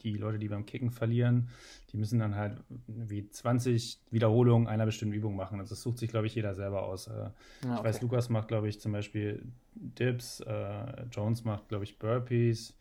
die 0.01 0.13
Leute, 0.17 0.38
die 0.38 0.47
beim 0.49 0.65
Kicken 0.65 0.91
verlieren, 0.91 1.49
die 1.91 1.97
müssen 1.97 2.19
dann 2.19 2.36
halt 2.36 2.63
wie 2.88 3.29
20 3.29 3.99
Wiederholungen 4.11 4.67
einer 4.67 4.86
bestimmten 4.86 5.15
Übung 5.15 5.36
machen. 5.36 5.59
Also 5.59 5.71
das 5.71 5.82
sucht 5.82 5.97
sich, 5.97 6.09
glaube 6.09 6.27
ich, 6.27 6.36
jeder 6.36 6.53
selber 6.55 6.84
aus. 6.84 7.07
Äh, 7.07 7.29
Ja, 7.63 7.77
Ich 7.77 7.79
okay. 7.79 7.84
weiß, 7.84 8.01
Lukas 8.01 8.29
macht, 8.29 8.47
glaube 8.47 8.67
ich, 8.67 8.79
zum 8.79 8.91
Beispiel 8.91 9.43
Dips, 9.75 10.41
äh, 10.41 11.05
Jones 11.11 11.43
macht, 11.43 11.69
glaube 11.69 11.84
ich, 11.84 11.97
Burpees, 11.99 12.75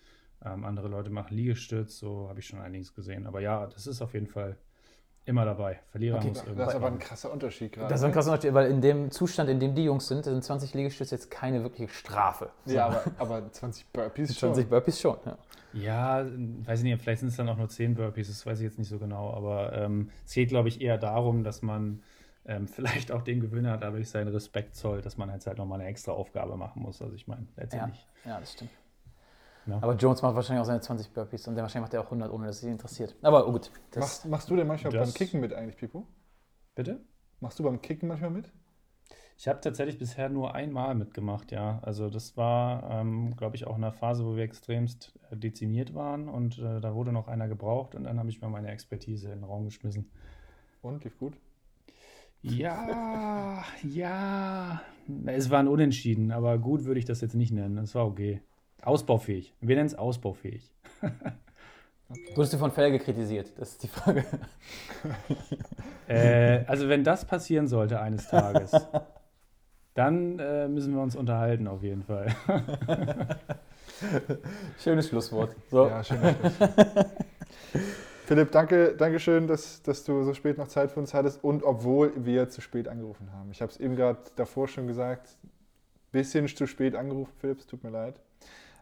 ähm, 0.44 0.64
andere 0.64 0.88
Leute 0.88 1.10
machen 1.10 1.36
Liegestütz, 1.36 1.98
so 1.98 2.28
habe 2.28 2.40
ich 2.40 2.46
schon 2.46 2.60
einiges 2.60 2.94
gesehen. 2.94 3.26
Aber 3.26 3.40
ja, 3.40 3.66
das 3.66 3.86
ist 3.86 4.02
auf 4.02 4.14
jeden 4.14 4.26
Fall 4.26 4.56
immer 5.30 5.44
dabei. 5.44 5.80
Verlierer 5.90 6.18
Okay, 6.18 6.28
muss 6.28 6.38
Das 6.38 6.46
irgendwas 6.46 6.68
ist 6.68 6.74
aber 6.74 6.86
ein 6.88 6.98
krasser 6.98 7.32
Unterschied 7.32 7.72
gerade. 7.72 7.88
Das 7.88 8.00
ist 8.00 8.04
ein 8.04 8.12
krasser 8.12 8.32
Unterschied, 8.32 8.54
weil 8.54 8.70
in 8.70 8.80
dem 8.82 9.10
Zustand, 9.10 9.48
in 9.48 9.58
dem 9.58 9.74
die 9.74 9.84
Jungs 9.84 10.06
sind, 10.08 10.24
sind 10.24 10.44
20 10.44 10.74
Liegestütze 10.74 11.14
jetzt 11.14 11.30
keine 11.30 11.62
wirkliche 11.62 11.92
Strafe. 11.92 12.50
Ja, 12.66 12.86
aber, 12.86 13.04
aber 13.18 13.52
20 13.52 13.86
Burpees 13.86 14.38
schon. 14.38 14.54
20 14.54 14.68
Burpees 14.68 15.00
schon. 15.00 15.16
Ja. 15.24 15.38
Ja, 15.72 16.26
weiß 16.64 16.80
ich 16.80 16.84
nicht, 16.84 17.00
vielleicht 17.00 17.20
sind 17.20 17.28
es 17.28 17.36
dann 17.36 17.48
auch 17.48 17.56
nur 17.56 17.68
10 17.68 17.94
Burpees, 17.94 18.26
das 18.26 18.44
weiß 18.44 18.58
ich 18.58 18.64
jetzt 18.64 18.78
nicht 18.78 18.88
so 18.88 18.98
genau. 18.98 19.32
Aber 19.32 19.72
ähm, 19.72 20.10
es 20.26 20.34
geht, 20.34 20.48
glaube 20.48 20.68
ich, 20.68 20.80
eher 20.80 20.98
darum, 20.98 21.44
dass 21.44 21.62
man 21.62 22.02
ähm, 22.44 22.66
vielleicht 22.68 23.12
auch 23.12 23.22
den 23.22 23.40
Gewinner 23.40 23.78
dadurch 23.78 24.10
seinen 24.10 24.28
Respekt 24.28 24.74
zollt, 24.74 25.06
dass 25.06 25.16
man 25.16 25.30
jetzt 25.30 25.46
halt 25.46 25.58
nochmal 25.58 25.80
eine 25.80 25.88
extra 25.88 26.12
Aufgabe 26.12 26.56
machen 26.56 26.82
muss. 26.82 27.00
Also 27.00 27.14
ich 27.14 27.28
meine, 27.28 27.46
letztendlich. 27.56 28.04
ja, 28.24 28.40
das 28.40 28.52
stimmt. 28.52 28.70
Ja. 29.66 29.78
Aber 29.80 29.94
Jones 29.94 30.22
macht 30.22 30.34
wahrscheinlich 30.34 30.62
auch 30.62 30.66
seine 30.66 30.80
20 30.80 31.12
Burpees 31.12 31.46
und 31.46 31.54
der 31.54 31.62
wahrscheinlich 31.62 31.88
macht 31.88 31.94
er 31.94 32.00
auch 32.00 32.06
100, 32.06 32.32
ohne 32.32 32.46
dass 32.46 32.58
es 32.58 32.64
ihn 32.64 32.72
interessiert. 32.72 33.14
Aber 33.22 33.46
oh 33.46 33.52
gut. 33.52 33.70
Das, 33.90 34.00
Machst, 34.00 34.26
machst 34.26 34.50
du 34.50 34.56
denn 34.56 34.66
manchmal 34.66 34.92
beim 34.92 35.12
Kicken 35.12 35.40
mit 35.40 35.52
eigentlich, 35.52 35.76
Pipo? 35.76 36.06
Bitte? 36.74 37.00
Machst 37.40 37.58
du 37.58 37.62
beim 37.62 37.80
Kicken 37.80 38.08
manchmal 38.08 38.30
mit? 38.30 38.50
Ich 39.36 39.48
habe 39.48 39.60
tatsächlich 39.60 39.96
bisher 39.96 40.28
nur 40.28 40.54
einmal 40.54 40.94
mitgemacht, 40.94 41.50
ja. 41.50 41.78
Also 41.82 42.10
das 42.10 42.36
war, 42.36 42.90
ähm, 42.90 43.34
glaube 43.36 43.56
ich, 43.56 43.66
auch 43.66 43.76
in 43.78 43.84
einer 43.84 43.92
Phase, 43.92 44.26
wo 44.26 44.36
wir 44.36 44.44
extremst 44.44 45.18
äh, 45.30 45.36
dezimiert 45.36 45.94
waren 45.94 46.28
und 46.28 46.58
äh, 46.58 46.80
da 46.80 46.94
wurde 46.94 47.10
noch 47.10 47.26
einer 47.26 47.48
gebraucht 47.48 47.94
und 47.94 48.04
dann 48.04 48.18
habe 48.18 48.28
ich 48.28 48.42
mir 48.42 48.50
meine 48.50 48.68
Expertise 48.68 49.28
in 49.28 49.40
den 49.40 49.44
Raum 49.44 49.64
geschmissen. 49.64 50.10
Und, 50.82 51.04
lief 51.04 51.18
gut? 51.18 51.38
Ja, 52.42 53.64
ja. 53.82 54.82
Es 55.26 55.50
war 55.50 55.60
ein 55.60 55.68
Unentschieden, 55.68 56.32
aber 56.32 56.58
gut 56.58 56.84
würde 56.84 57.00
ich 57.00 57.06
das 57.06 57.20
jetzt 57.20 57.34
nicht 57.34 57.52
nennen. 57.52 57.78
Es 57.78 57.94
war 57.94 58.06
okay. 58.06 58.42
Ausbaufähig. 58.82 59.54
Wir 59.60 59.76
nennen 59.76 59.86
es 59.86 59.94
ausbaufähig. 59.94 60.70
wurdest 62.34 62.52
du 62.54 62.58
von 62.58 62.70
Felge 62.70 62.98
kritisiert? 62.98 63.52
Das 63.58 63.70
ist 63.70 63.82
die 63.82 63.88
Frage. 63.88 64.24
Äh, 66.08 66.64
also 66.66 66.88
wenn 66.88 67.04
das 67.04 67.24
passieren 67.24 67.68
sollte 67.68 68.00
eines 68.00 68.26
Tages, 68.26 68.72
dann 69.94 70.40
äh, 70.40 70.66
müssen 70.66 70.92
wir 70.92 71.00
uns 71.00 71.14
unterhalten 71.14 71.68
auf 71.68 71.84
jeden 71.84 72.02
Fall. 72.02 72.34
Schönes 74.80 75.06
Schlusswort. 75.06 75.54
So. 75.70 75.86
Ja, 75.86 76.02
schön. 76.02 76.18
Philipp, 78.26 78.50
danke, 78.50 78.96
danke 78.96 79.20
schön, 79.20 79.46
dass, 79.46 79.82
dass 79.82 80.02
du 80.02 80.24
so 80.24 80.34
spät 80.34 80.58
noch 80.58 80.66
Zeit 80.66 80.90
für 80.90 80.98
uns 80.98 81.14
hattest 81.14 81.44
und 81.44 81.62
obwohl 81.62 82.12
wir 82.16 82.48
zu 82.48 82.60
spät 82.60 82.88
angerufen 82.88 83.32
haben. 83.32 83.52
Ich 83.52 83.62
habe 83.62 83.70
es 83.70 83.78
eben 83.78 83.94
gerade 83.94 84.18
davor 84.34 84.66
schon 84.66 84.88
gesagt, 84.88 85.38
bisschen 86.10 86.48
zu 86.48 86.66
spät 86.66 86.96
angerufen, 86.96 87.32
Philipp, 87.38 87.60
es 87.60 87.66
tut 87.68 87.84
mir 87.84 87.90
leid. 87.90 88.20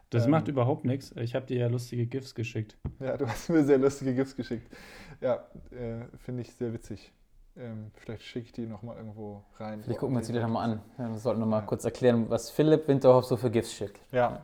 Das 0.09 0.25
Ähm. 0.25 0.31
macht 0.31 0.47
überhaupt 0.47 0.85
nichts. 0.85 1.11
Ich 1.17 1.35
habe 1.35 1.45
dir 1.45 1.57
ja 1.59 1.67
lustige 1.67 2.05
GIFs 2.07 2.33
geschickt. 2.35 2.77
Ja, 2.99 3.15
du 3.17 3.27
hast 3.27 3.49
mir 3.49 3.63
sehr 3.63 3.77
lustige 3.77 4.13
Gifts 4.15 4.35
geschickt. 4.35 4.67
Ja, 5.21 5.35
äh, 5.71 6.05
finde 6.17 6.41
ich 6.41 6.53
sehr 6.53 6.73
witzig. 6.73 7.11
Ähm, 7.57 7.91
vielleicht 7.95 8.23
schicke 8.23 8.45
ich 8.47 8.51
die 8.53 8.65
nochmal 8.65 8.95
irgendwo 8.97 9.43
rein. 9.57 9.83
Vielleicht 9.83 9.99
gucken 9.99 10.15
wir 10.15 10.19
uns 10.19 10.27
die 10.27 10.33
nochmal 10.33 10.71
an. 10.71 10.81
Ja, 10.97 11.09
Wir 11.09 11.17
sollten 11.19 11.39
nochmal 11.41 11.61
Ja. 11.61 11.65
kurz 11.65 11.83
erklären, 11.83 12.29
was 12.29 12.49
Philipp 12.49 12.87
Winterhoff 12.87 13.25
so 13.25 13.35
für 13.37 13.51
Gifts 13.51 13.73
schickt. 13.73 13.99
Ja, 14.11 14.43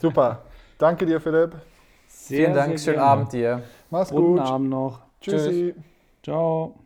super. 0.00 0.42
Danke 0.78 1.04
dir, 1.06 1.20
Philipp. 1.20 1.56
Sehr, 2.06 2.38
Vielen 2.38 2.54
Dank, 2.54 2.78
sehr 2.78 2.92
schönen 2.92 2.96
gerne. 2.96 3.10
Abend 3.10 3.32
dir. 3.32 3.62
Mach's 3.90 4.10
Guten 4.10 4.26
gut. 4.36 4.40
Abend 4.40 4.70
noch. 4.70 5.00
Tschüssi. 5.20 5.74
Ciao. 6.22 6.78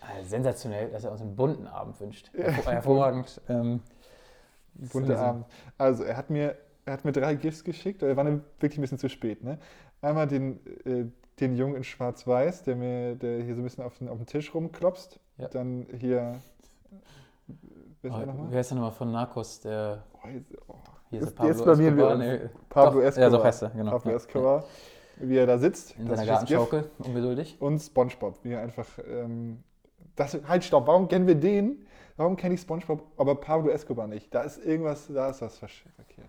Ah, 0.00 0.22
sensationell, 0.22 0.90
dass 0.90 1.04
er 1.04 1.12
uns 1.12 1.20
einen 1.22 1.34
bunten 1.34 1.66
Abend 1.66 2.00
wünscht. 2.00 2.30
Hervor 2.34 2.72
hervorragend. 2.72 3.40
Ähm, 3.48 3.80
Bunter 4.92 5.18
Abend. 5.18 5.46
Also, 5.78 6.04
er 6.04 6.16
hat 6.16 6.30
mir, 6.30 6.56
er 6.86 6.92
hat 6.94 7.04
mir 7.04 7.12
drei 7.12 7.34
Gifts 7.34 7.64
geschickt, 7.64 8.02
er 8.02 8.16
war 8.16 8.24
wirklich 8.24 8.78
ein 8.78 8.80
bisschen 8.80 8.98
zu 8.98 9.08
spät. 9.08 9.42
Ne? 9.44 9.58
Einmal 10.00 10.26
den, 10.26 10.60
äh, 10.84 11.04
den 11.40 11.56
Jungen 11.56 11.74
in 11.76 11.84
Schwarz-Weiß, 11.84 12.62
der 12.62 12.76
mir 12.76 13.16
der 13.16 13.42
hier 13.42 13.54
so 13.54 13.60
ein 13.60 13.64
bisschen 13.64 13.84
auf 13.84 13.98
den, 13.98 14.08
auf 14.08 14.16
den 14.18 14.26
Tisch 14.26 14.54
rumklopst. 14.54 15.18
Ja. 15.38 15.48
Dann 15.48 15.86
hier. 15.98 16.36
Wer 18.02 18.10
ist 18.10 18.16
Oh, 18.16 18.26
nochmal? 18.26 18.46
wer 18.50 18.60
ist 18.60 18.70
denn 18.70 18.78
nochmal 18.78 18.92
von 18.92 19.10
Narcos? 19.10 19.60
Der, 19.60 20.04
Oh, 20.14 20.28
jetzt, 20.28 20.54
oh. 20.68 20.74
hier 21.10 21.20
ist 21.20 21.26
Jetzt- 21.26 21.38
der 21.38 21.46
jetzt 21.48 21.64
blamieren 21.64 21.96
wir 21.96 22.08
uns. 22.08 22.18
nee, 22.18 22.40
Pablo 22.68 23.00
doch, 23.00 23.06
Escobar. 23.06 23.30
Ja, 23.30 23.30
so 23.38 23.44
heißt 23.44 23.62
er, 23.62 23.70
genau. 23.70 23.90
Pablo 23.92 24.10
Ja, 24.10 24.16
Escobar, 24.16 24.64
wie 25.18 25.36
er 25.36 25.46
da 25.46 25.58
sitzt. 25.58 25.96
In 25.98 26.06
seiner 26.06 26.22
ist. 26.22 26.28
Gartenschaukel, 26.28 26.90
ungeduldig. 26.98 27.56
Und 27.60 27.80
Spongebob, 27.80 28.38
wie 28.44 28.52
er 28.52 28.60
einfach. 28.62 28.86
Ähm, 29.08 29.62
das, 30.14 30.38
halt, 30.48 30.64
stopp, 30.64 30.86
warum 30.86 31.08
kennen 31.08 31.26
wir 31.26 31.34
den? 31.34 31.84
Warum 32.16 32.36
kenne 32.36 32.54
ich 32.54 32.60
Spongebob, 32.62 33.02
aber 33.18 33.34
Pablo 33.34 33.70
Escobar 33.70 34.06
nicht? 34.06 34.34
Da 34.34 34.42
ist 34.42 34.64
irgendwas, 34.64 35.06
da 35.12 35.28
ist 35.30 35.42
was 35.42 35.58
verkehrt. 35.58 36.25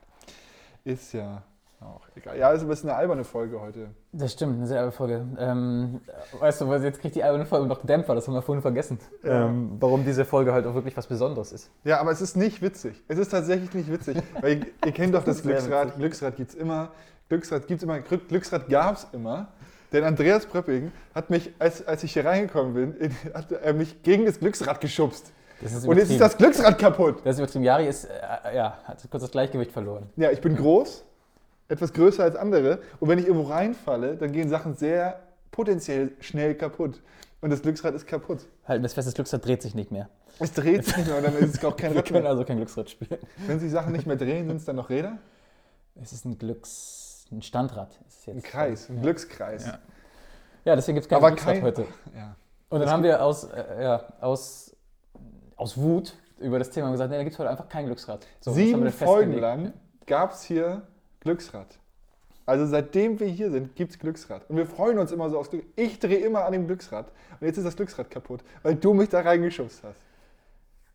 Ist 0.88 1.14
ja 1.14 1.44
auch 1.82 2.02
egal. 2.16 2.38
Ja, 2.40 2.52
ist 2.52 2.62
ein 2.62 2.68
bisschen 2.70 2.90
eine 2.90 2.98
alberne 2.98 3.24
Folge 3.24 3.60
heute. 3.60 3.90
Das 4.14 4.32
stimmt, 4.34 4.56
eine 4.58 4.68
sehr 4.68 4.78
alberne 4.78 4.92
Folge. 4.94 5.28
Ähm, 5.38 6.02
weißt 6.40 6.62
du, 6.62 6.74
jetzt 6.76 7.02
kriegt 7.02 7.16
die 7.16 7.24
alberne 7.24 7.46
Folge 7.46 7.68
noch 7.68 7.86
Dämpfer, 7.86 8.16
das 8.16 8.26
haben 8.28 8.34
wir 8.34 8.42
vorhin 8.42 8.62
vergessen. 8.62 9.00
Ähm, 9.24 9.76
warum 9.80 10.06
diese 10.06 10.24
Folge 10.26 10.54
halt 10.54 10.66
auch 10.66 10.74
wirklich 10.74 10.96
was 10.96 11.08
Besonderes 11.08 11.52
ist. 11.52 11.70
Ja, 11.84 12.00
aber 12.00 12.12
es 12.12 12.22
ist 12.22 12.38
nicht 12.38 12.62
witzig. 12.62 13.04
Es 13.10 13.18
ist 13.20 13.30
tatsächlich 13.30 13.74
nicht 13.74 13.92
witzig. 13.92 14.18
Weil 14.42 14.60
ihr, 14.60 14.66
ihr 14.86 14.92
kennt 14.94 15.14
doch 15.14 15.24
das 15.24 15.40
sehr 15.40 15.52
Glücksrad. 15.58 15.88
witzig. 15.88 16.00
Glücksrad 16.00 16.36
gibt 16.38 16.50
es 16.52 16.56
immer. 16.56 16.92
Glücksrad 17.30 17.68
gibt 17.68 17.80
es 17.80 17.84
immer. 17.84 18.00
Glück- 18.00 18.28
Glücksrad 18.30 18.70
gab 18.70 18.96
es 18.96 19.08
immer. 19.12 19.50
Denn 19.92 20.04
Andreas 20.04 20.46
Pröpping 20.46 20.92
hat 21.14 21.30
mich, 21.30 21.54
als, 21.60 21.86
als 21.86 22.04
ich 22.04 22.14
hier 22.14 22.26
reingekommen 22.26 22.74
bin, 22.74 22.94
in, 22.96 23.12
hat 23.34 23.52
er 23.52 23.74
mich 23.74 24.02
gegen 24.04 24.26
das 24.26 24.40
Glücksrad 24.40 24.82
geschubst. 24.82 25.32
Das 25.62 25.86
Und 25.86 25.98
jetzt 25.98 26.12
ist 26.12 26.22
das 26.22 26.38
Glücksrad 26.38 26.78
kaputt. 26.78 27.22
Das 27.24 27.36
ist 27.36 27.40
übertrieben. 27.40 27.64
Jari 27.64 27.88
ist, 27.88 28.06
äh, 28.06 28.56
ja, 28.56 28.78
hat 28.86 29.04
kurz 29.10 29.24
das 29.24 29.32
Gleichgewicht 29.32 29.72
verloren. 29.72 30.10
Ja, 30.16 30.30
ich 30.32 30.40
bin 30.42 30.56
groß, 30.56 31.04
etwas 31.68 31.94
größer 31.94 32.24
als 32.24 32.36
andere. 32.36 32.80
Und 33.00 33.10
wenn 33.10 33.18
ich 33.20 33.26
irgendwo 33.28 33.50
reinfalle, 33.50 34.16
dann 34.18 34.32
gehen 34.32 34.50
Sachen 34.50 34.76
sehr 34.76 35.20
potenziell 35.52 36.12
schnell 36.20 36.54
kaputt. 36.56 37.02
Und 37.42 37.50
das 37.50 37.62
Glücksrad 37.62 37.94
ist 37.96 38.06
kaputt. 38.08 38.46
Halten 38.68 38.84
das 38.84 38.94
fest, 38.94 39.08
das 39.08 39.16
Glücksrad 39.16 39.46
dreht 39.46 39.62
sich 39.62 39.74
nicht 39.76 39.92
mehr. 39.92 40.10
Es 40.40 40.54
dreht 40.54 40.86
sich 40.86 40.98
nicht 40.98 41.08
mehr 41.08 41.18
und 41.18 41.24
dann 41.26 41.36
ist 41.38 41.56
es 41.56 41.66
auch 41.66 41.76
kein 41.76 41.92
Wir 41.94 41.98
Rad 42.00 42.06
können 42.08 42.22
mehr. 42.24 42.32
also 42.32 42.44
kein 42.44 42.58
Glücksrad 42.58 42.90
spielen. 42.90 43.20
Wenn 43.48 43.60
sich 43.60 43.72
Sachen 43.72 43.92
nicht 43.92 44.06
mehr 44.06 44.16
drehen, 44.18 44.48
sind 44.48 44.58
es 44.58 44.66
dann 44.66 44.76
noch 44.76 44.90
Räder? 44.90 45.18
Es 46.02 46.14
ist 46.14 46.26
ein 46.26 46.38
Glücks... 46.38 47.26
ein 47.32 47.42
Standrad. 47.42 47.90
Ist 48.08 48.28
jetzt. 48.28 48.36
Ein 48.38 48.44
Kreis, 48.44 48.90
ein 48.90 48.98
ja. 48.98 49.02
Glückskreis. 49.02 49.66
Ja. 49.66 49.80
Ja, 50.66 50.76
deswegen 50.76 50.96
gibt 50.96 51.06
es 51.06 51.10
kein 51.10 51.18
Aber 51.18 51.30
Glücksrad 51.30 51.54
kein- 51.56 51.64
heute. 51.64 51.86
Ja. 52.16 52.36
Und 52.70 52.80
dann 52.80 52.88
Es 52.88 52.94
haben 52.94 53.04
wir 53.04 53.24
aus, 53.24 53.46
äh, 53.46 53.84
ja, 53.84 54.04
aus, 54.20 54.67
aus 55.58 55.78
Wut 55.78 56.16
über 56.40 56.60
das 56.60 56.70
Thema 56.70 56.92
gesagt, 56.92 57.10
nee, 57.10 57.18
da 57.18 57.24
gibt 57.24 57.34
es 57.34 57.40
heute 57.40 57.50
einfach 57.50 57.68
kein 57.68 57.86
Glücksrad. 57.86 58.26
So, 58.40 58.52
Sieben 58.54 58.90
Folgen 58.92 59.34
lang 59.34 59.74
gab 60.06 60.32
es 60.32 60.44
hier 60.44 60.84
Glücksrad. 61.20 61.78
Also 62.46 62.66
seitdem 62.66 63.20
wir 63.20 63.28
hier 63.28 63.52
sind, 63.52 63.76
gibt 63.76 63.92
es 63.92 64.00
Glücksrad. 64.00 64.50
Und 64.50 64.56
wir 64.56 64.66
freuen 64.66 64.98
uns 65.00 65.12
immer 65.12 65.30
so 65.30 65.38
aufs 65.38 65.50
Glück. 65.50 65.66
Ich 65.76 66.00
drehe 66.00 66.20
immer 66.20 66.46
an 66.46 66.54
dem 66.54 66.66
Glücksrad. 66.66 67.12
Und 67.40 67.46
jetzt 67.46 67.58
ist 67.58 67.66
das 67.66 67.76
Glücksrad 67.76 68.10
kaputt, 68.10 68.42
weil 68.64 68.76
du 68.76 68.94
mich 68.94 69.10
da 69.10 69.20
reingeschubst 69.20 69.84
hast. 69.84 69.98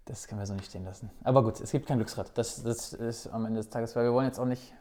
Das 0.07 0.27
können 0.27 0.41
wir 0.41 0.47
so 0.47 0.55
nicht 0.55 0.67
stehen 0.67 0.85
lassen. 0.85 1.11
Aber 1.23 1.45
gut, 1.45 1.61
es 1.61 1.71
gibt 1.71 1.87
kein 1.87 1.99
Glücksrad. 1.99 2.31
Das, 2.35 2.63
das 2.63 2.95
ist 2.95 3.27
am 3.29 3.45
Ende 3.45 3.59
des 3.61 3.69
Tages, 3.69 3.95
weil 3.95 4.05
wir 4.05 4.13
wollen 4.13 4.27
jetzt 4.27 4.39
auch 4.39 4.47
nicht, 4.47 4.73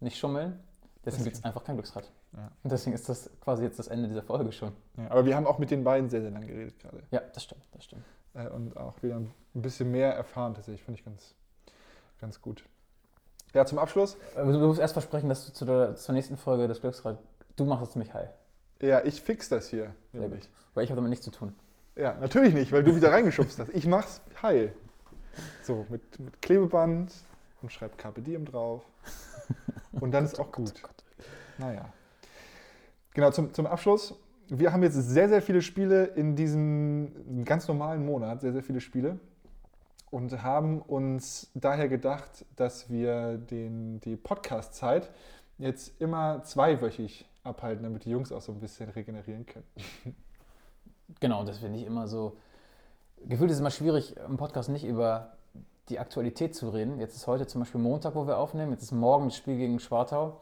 nicht 0.00 0.16
schummeln. 0.16 0.58
Deswegen 1.04 1.24
gibt 1.24 1.36
es 1.36 1.44
einfach 1.44 1.62
kein 1.62 1.76
Glücksrad. 1.76 2.10
Ja. 2.32 2.50
Und 2.62 2.72
deswegen 2.72 2.94
ist 2.94 3.08
das 3.08 3.30
quasi 3.40 3.62
jetzt 3.62 3.78
das 3.78 3.88
Ende 3.88 4.08
dieser 4.08 4.22
Folge 4.22 4.50
schon. 4.52 4.72
Ja, 4.96 5.10
aber 5.10 5.24
wir 5.24 5.36
haben 5.36 5.46
auch 5.46 5.58
mit 5.58 5.70
den 5.70 5.84
beiden 5.84 6.08
sehr, 6.08 6.22
sehr 6.22 6.30
lange 6.30 6.46
geredet 6.46 6.78
gerade. 6.80 7.02
Ja, 7.10 7.20
das 7.32 7.44
stimmt, 7.44 7.62
das 7.72 7.84
stimmt. 7.84 8.02
Äh, 8.36 8.48
und 8.48 8.76
auch 8.76 9.02
wieder 9.02 9.16
ein 9.16 9.32
bisschen 9.54 9.90
mehr 9.90 10.14
erfahren 10.14 10.54
tatsächlich. 10.54 10.82
Finde 10.82 11.00
ich 11.00 11.04
ganz, 11.04 11.34
ganz 12.20 12.40
gut. 12.40 12.64
Ja, 13.54 13.64
zum 13.64 13.78
Abschluss. 13.78 14.16
Aber 14.34 14.52
Du 14.52 14.58
musst 14.58 14.80
erst 14.80 14.92
versprechen, 14.92 15.28
dass 15.28 15.46
du 15.46 15.52
zu 15.52 15.64
der, 15.64 15.96
zur 15.96 16.14
nächsten 16.14 16.36
Folge 16.36 16.68
des 16.68 16.80
Glücksrad, 16.80 17.18
du 17.56 17.64
machst 17.64 17.90
es 17.90 17.96
mich 17.96 18.12
heil. 18.12 18.32
Ja, 18.82 19.02
ich 19.04 19.22
fix 19.22 19.48
das 19.48 19.68
hier. 19.68 19.94
Nämlich. 20.12 20.48
Weil 20.74 20.84
ich 20.84 20.90
habe 20.90 20.96
damit 20.96 21.10
nichts 21.10 21.24
zu 21.24 21.30
tun. 21.30 21.54
Ja, 21.94 22.14
natürlich 22.20 22.52
nicht, 22.52 22.72
weil 22.72 22.84
du 22.84 22.94
wieder 22.94 23.10
reingeschubst 23.10 23.58
hast. 23.58 23.70
Ich 23.70 23.86
mach's 23.86 24.20
heil. 24.42 24.74
So, 25.62 25.86
mit, 25.88 26.18
mit 26.18 26.42
Klebeband 26.42 27.12
und 27.62 27.72
schreib 27.72 27.96
Carpe 27.96 28.20
Diem 28.20 28.44
drauf. 28.44 28.84
Und 29.92 30.10
dann 30.12 30.26
ist 30.26 30.38
auch 30.40 30.52
gut. 30.52 30.74
Naja. 31.56 31.90
Genau, 33.14 33.30
zum, 33.30 33.54
zum 33.54 33.66
Abschluss. 33.66 34.14
Wir 34.48 34.72
haben 34.72 34.82
jetzt 34.84 34.94
sehr, 34.94 35.28
sehr 35.28 35.42
viele 35.42 35.60
Spiele 35.60 36.04
in 36.04 36.36
diesem 36.36 37.44
ganz 37.44 37.66
normalen 37.66 38.06
Monat, 38.06 38.40
sehr, 38.40 38.52
sehr 38.52 38.62
viele 38.62 38.80
Spiele. 38.80 39.18
Und 40.10 40.42
haben 40.42 40.80
uns 40.82 41.50
daher 41.54 41.88
gedacht, 41.88 42.44
dass 42.54 42.88
wir 42.88 43.38
den, 43.38 44.00
die 44.00 44.16
Podcast-Zeit 44.16 45.10
jetzt 45.58 46.00
immer 46.00 46.42
zweiwöchig 46.44 47.26
abhalten, 47.42 47.82
damit 47.82 48.04
die 48.04 48.10
Jungs 48.10 48.30
auch 48.30 48.40
so 48.40 48.52
ein 48.52 48.60
bisschen 48.60 48.88
regenerieren 48.90 49.46
können. 49.46 49.64
Genau, 51.20 51.44
dass 51.44 51.62
wir 51.62 51.68
nicht 51.68 51.86
immer 51.86 52.08
so. 52.08 52.36
Gefühlt 53.24 53.50
ist 53.50 53.56
es 53.56 53.60
immer 53.60 53.70
schwierig, 53.70 54.16
im 54.28 54.36
Podcast 54.36 54.68
nicht 54.68 54.84
über 54.84 55.36
die 55.88 56.00
Aktualität 56.00 56.54
zu 56.54 56.68
reden. 56.68 56.98
Jetzt 56.98 57.14
ist 57.14 57.26
heute 57.26 57.46
zum 57.46 57.60
Beispiel 57.60 57.80
Montag, 57.80 58.14
wo 58.16 58.26
wir 58.26 58.38
aufnehmen. 58.38 58.72
Jetzt 58.72 58.82
ist 58.82 58.92
morgen 58.92 59.26
das 59.26 59.36
Spiel 59.36 59.56
gegen 59.56 59.78
Schwartau. 59.78 60.40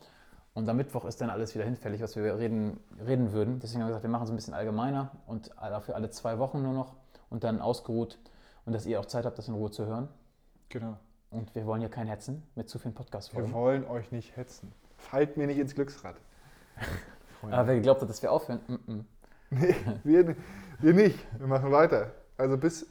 Und 0.55 0.69
am 0.69 0.77
Mittwoch 0.77 1.05
ist 1.05 1.21
dann 1.21 1.31
alles 1.31 1.55
wieder 1.55 1.65
hinfällig, 1.65 2.01
was 2.01 2.15
wir 2.15 2.39
reden, 2.39 2.79
reden 3.05 3.33
würden. 3.33 3.59
Deswegen 3.59 3.83
haben 3.83 3.89
wir 3.89 3.91
gesagt, 3.91 4.05
wir 4.05 4.11
machen 4.11 4.25
es 4.25 4.31
ein 4.31 4.37
bisschen 4.37 4.55
allgemeiner 4.55 5.11
und 5.27 5.51
dafür 5.61 5.97
alle 5.97 6.11
zwei 6.11 6.39
Wochen 6.39 6.63
nur 6.63 6.73
noch 6.73 6.95
und 7.29 7.43
dann 7.43 7.61
ausgeruht. 7.61 8.19
Und 8.65 8.73
dass 8.73 8.87
ihr 8.87 9.01
auch 9.01 9.07
Zeit 9.07 9.27
habt, 9.27 9.37
das 9.37 9.49
in 9.49 9.55
Ruhe 9.55 9.73
zu 9.73 9.85
hören. 9.85 10.09
Genau. 10.69 10.97
Und 11.31 11.53
wir 11.57 11.67
wollen 11.67 11.81
hier 11.81 11.91
kein 11.91 12.07
Hetzen 12.07 12.45
mit 12.55 12.69
zu 12.69 12.79
vielen 12.79 12.95
Wir 12.95 12.99
Podcast-Folgen. 12.99 13.53
wollen 13.53 13.85
euch 13.87 14.13
nicht 14.13 14.37
hetzen. 14.37 14.73
Fallt 14.97 15.37
mir 15.37 15.49
nicht 15.49 15.59
ins 15.59 15.75
Glücksrad. 15.75 16.15
Aber 17.43 17.67
wer 17.67 17.75
geglaubt 17.75 18.01
hat, 18.01 18.09
dass 18.09 18.23
wir 18.23 18.31
aufhören, 18.31 18.61
mm 18.69 18.75
-mm. 18.91 19.05
Nee, 19.51 19.75
wir, 20.05 20.37
wir 20.79 20.95
nicht. 20.95 21.19
Wir 21.39 21.47
machen 21.47 21.71
weiter. 21.71 22.13
Also 22.39 22.57
bis 22.57 22.87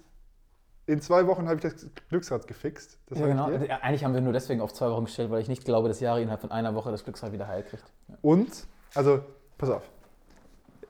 in 0.86 1.02
zwei 1.02 1.28
Wochen 1.28 1.48
habe 1.48 1.56
ich 1.56 1.62
das 1.62 1.88
Glücksrad 2.10 2.48
gefixt. 2.48 3.00
Das 3.08 3.20
Ja, 3.20 3.28
genau. 3.28 3.46
Eigentlich 3.46 4.04
haben 4.04 4.14
wir 4.14 4.22
nur 4.22 4.34
deswegen 4.34 4.62
auf 4.62 4.74
zwei 4.74 4.90
Wochen 4.90 5.06
gestellt, 5.06 5.32
weil 5.32 5.42
ich 5.42 5.48
nicht 5.48 5.64
glaube, 5.64 5.88
dass 5.88 6.00
Jari 6.00 6.22
innerhalb 6.22 6.42
von 6.42 6.52
einer 6.52 6.76
Woche 6.76 6.92
das 6.92 7.04
Glücksrad 7.04 7.32
wieder 7.32 7.48
heil 7.48 7.64
kriegt. 7.64 7.86
Ja. 8.10 8.18
Und, 8.22 8.68
also, 8.94 9.24
pass 9.58 9.70
auf. 9.70 9.90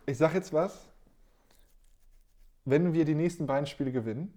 Ich 0.06 0.18
sage 0.18 0.36
jetzt 0.36 0.52
was. 0.52 0.90
Wenn 2.66 2.94
wir 2.94 3.06
die 3.06 3.16
nächsten 3.16 3.46
beiden 3.46 3.68
Spiele 3.68 3.92
gewinnen, 3.92 4.34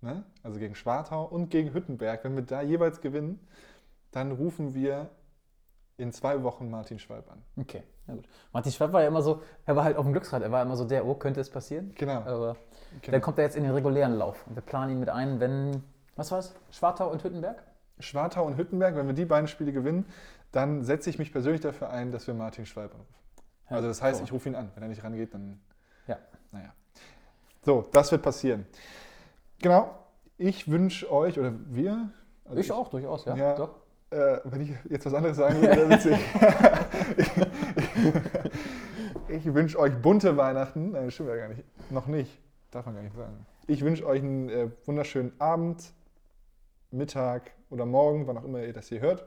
ne? 0.00 0.24
also 0.42 0.58
gegen 0.58 0.74
Schwartau 0.74 1.24
und 1.24 1.50
gegen 1.50 1.72
Hüttenberg, 1.74 2.24
wenn 2.24 2.34
wir 2.34 2.42
da 2.42 2.62
jeweils 2.62 3.00
gewinnen, 3.00 3.38
dann 4.10 4.32
rufen 4.32 4.74
wir 4.74 5.10
in 5.98 6.12
zwei 6.12 6.42
Wochen 6.42 6.70
Martin 6.70 6.98
Schwalb 6.98 7.30
an. 7.30 7.42
Okay, 7.56 7.82
na 8.06 8.14
gut. 8.14 8.28
Martin 8.52 8.72
Schwab 8.72 8.92
war 8.92 9.02
ja 9.02 9.08
immer 9.08 9.22
so, 9.22 9.42
er 9.64 9.76
war 9.76 9.84
halt 9.84 9.96
auf 9.96 10.04
dem 10.04 10.12
Glücksrad, 10.12 10.42
er 10.42 10.52
war 10.52 10.62
immer 10.62 10.76
so 10.76 10.84
der, 10.84 11.06
oh, 11.06 11.14
könnte 11.14 11.40
es 11.40 11.50
passieren? 11.50 11.92
Genau. 11.96 12.20
Aber 12.20 12.56
genau. 13.02 13.12
dann 13.12 13.20
kommt 13.20 13.38
er 13.38 13.44
jetzt 13.44 13.56
in 13.56 13.64
den 13.64 13.72
regulären 13.72 14.14
Lauf. 14.14 14.46
Und 14.46 14.54
wir 14.54 14.62
planen 14.62 14.92
ihn 14.92 15.00
mit 15.00 15.08
ein, 15.08 15.40
wenn, 15.40 15.82
was 16.14 16.30
war's? 16.30 16.54
Schwartau 16.70 17.10
und 17.10 17.22
Hüttenberg? 17.24 17.62
Schwartau 17.98 18.44
und 18.44 18.56
Hüttenberg, 18.56 18.94
wenn 18.96 19.06
wir 19.06 19.14
die 19.14 19.24
beiden 19.24 19.48
Spiele 19.48 19.72
gewinnen, 19.72 20.06
dann 20.52 20.84
setze 20.84 21.10
ich 21.10 21.18
mich 21.18 21.32
persönlich 21.32 21.60
dafür 21.60 21.90
ein, 21.90 22.12
dass 22.12 22.26
wir 22.26 22.34
Martin 22.34 22.66
Schwalb 22.66 22.92
anrufen. 22.92 23.14
Also 23.68 23.88
das 23.88 24.00
heißt, 24.00 24.18
so. 24.18 24.24
ich 24.24 24.32
rufe 24.32 24.48
ihn 24.48 24.54
an. 24.54 24.70
Wenn 24.74 24.84
er 24.84 24.88
nicht 24.88 25.02
rangeht, 25.02 25.34
dann. 25.34 25.60
Ja. 26.06 26.18
Naja. 26.52 26.72
So, 27.64 27.84
das 27.92 28.12
wird 28.12 28.22
passieren. 28.22 28.66
Genau. 29.60 29.90
Ich 30.38 30.70
wünsche 30.70 31.10
euch, 31.10 31.38
oder 31.38 31.52
wir. 31.66 32.10
also 32.44 32.60
ich 32.60 32.70
auch, 32.70 32.88
durchaus, 32.90 33.24
ja. 33.24 33.36
Ja. 33.36 33.54
Doch. 33.54 33.70
Äh, 34.10 34.38
wenn 34.44 34.60
ich 34.60 34.70
jetzt 34.88 35.04
was 35.04 35.14
anderes 35.14 35.36
sagen 35.36 35.60
würde, 35.60 35.76
wäre 35.76 35.90
witzig. 35.90 36.16
ich 39.28 39.44
wünsche 39.52 39.78
euch 39.78 39.94
bunte 40.00 40.36
Weihnachten. 40.36 40.92
Nein, 40.92 41.06
das 41.06 41.14
stimmt 41.14 41.30
ja 41.30 41.36
gar 41.36 41.48
nicht. 41.48 41.64
Noch 41.90 42.06
nicht. 42.06 42.38
Darf 42.70 42.86
man 42.86 42.94
gar 42.94 43.02
nicht 43.02 43.16
sagen. 43.16 43.46
Ich 43.66 43.82
wünsche 43.82 44.06
euch 44.06 44.22
einen 44.22 44.48
äh, 44.48 44.70
wunderschönen 44.84 45.32
Abend, 45.40 45.92
Mittag 46.90 47.52
oder 47.70 47.86
Morgen, 47.86 48.26
wann 48.26 48.38
auch 48.38 48.44
immer 48.44 48.62
ihr 48.62 48.72
das 48.72 48.88
hier 48.88 49.00
hört. 49.00 49.26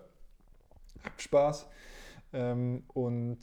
Habt 1.04 1.22
Spaß. 1.22 1.68
Ähm, 2.34 2.84
und 2.94 3.40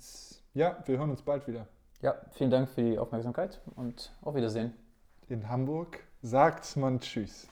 ja, 0.54 0.82
wir 0.86 0.98
hören 0.98 1.10
uns 1.10 1.22
bald 1.22 1.46
wieder. 1.46 1.66
Ja, 2.02 2.14
vielen 2.32 2.50
Dank 2.50 2.68
für 2.68 2.82
die 2.82 2.98
Aufmerksamkeit 2.98 3.60
und 3.74 4.12
auf 4.22 4.34
Wiedersehen. 4.34 4.74
In 5.28 5.48
Hamburg 5.48 6.00
sagt 6.22 6.76
man 6.76 7.00
Tschüss. 7.00 7.48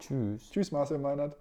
Tschüss. 0.00 0.50
Tschüss, 0.50 0.72
Marcel 0.72 0.98
Meinert. 0.98 1.36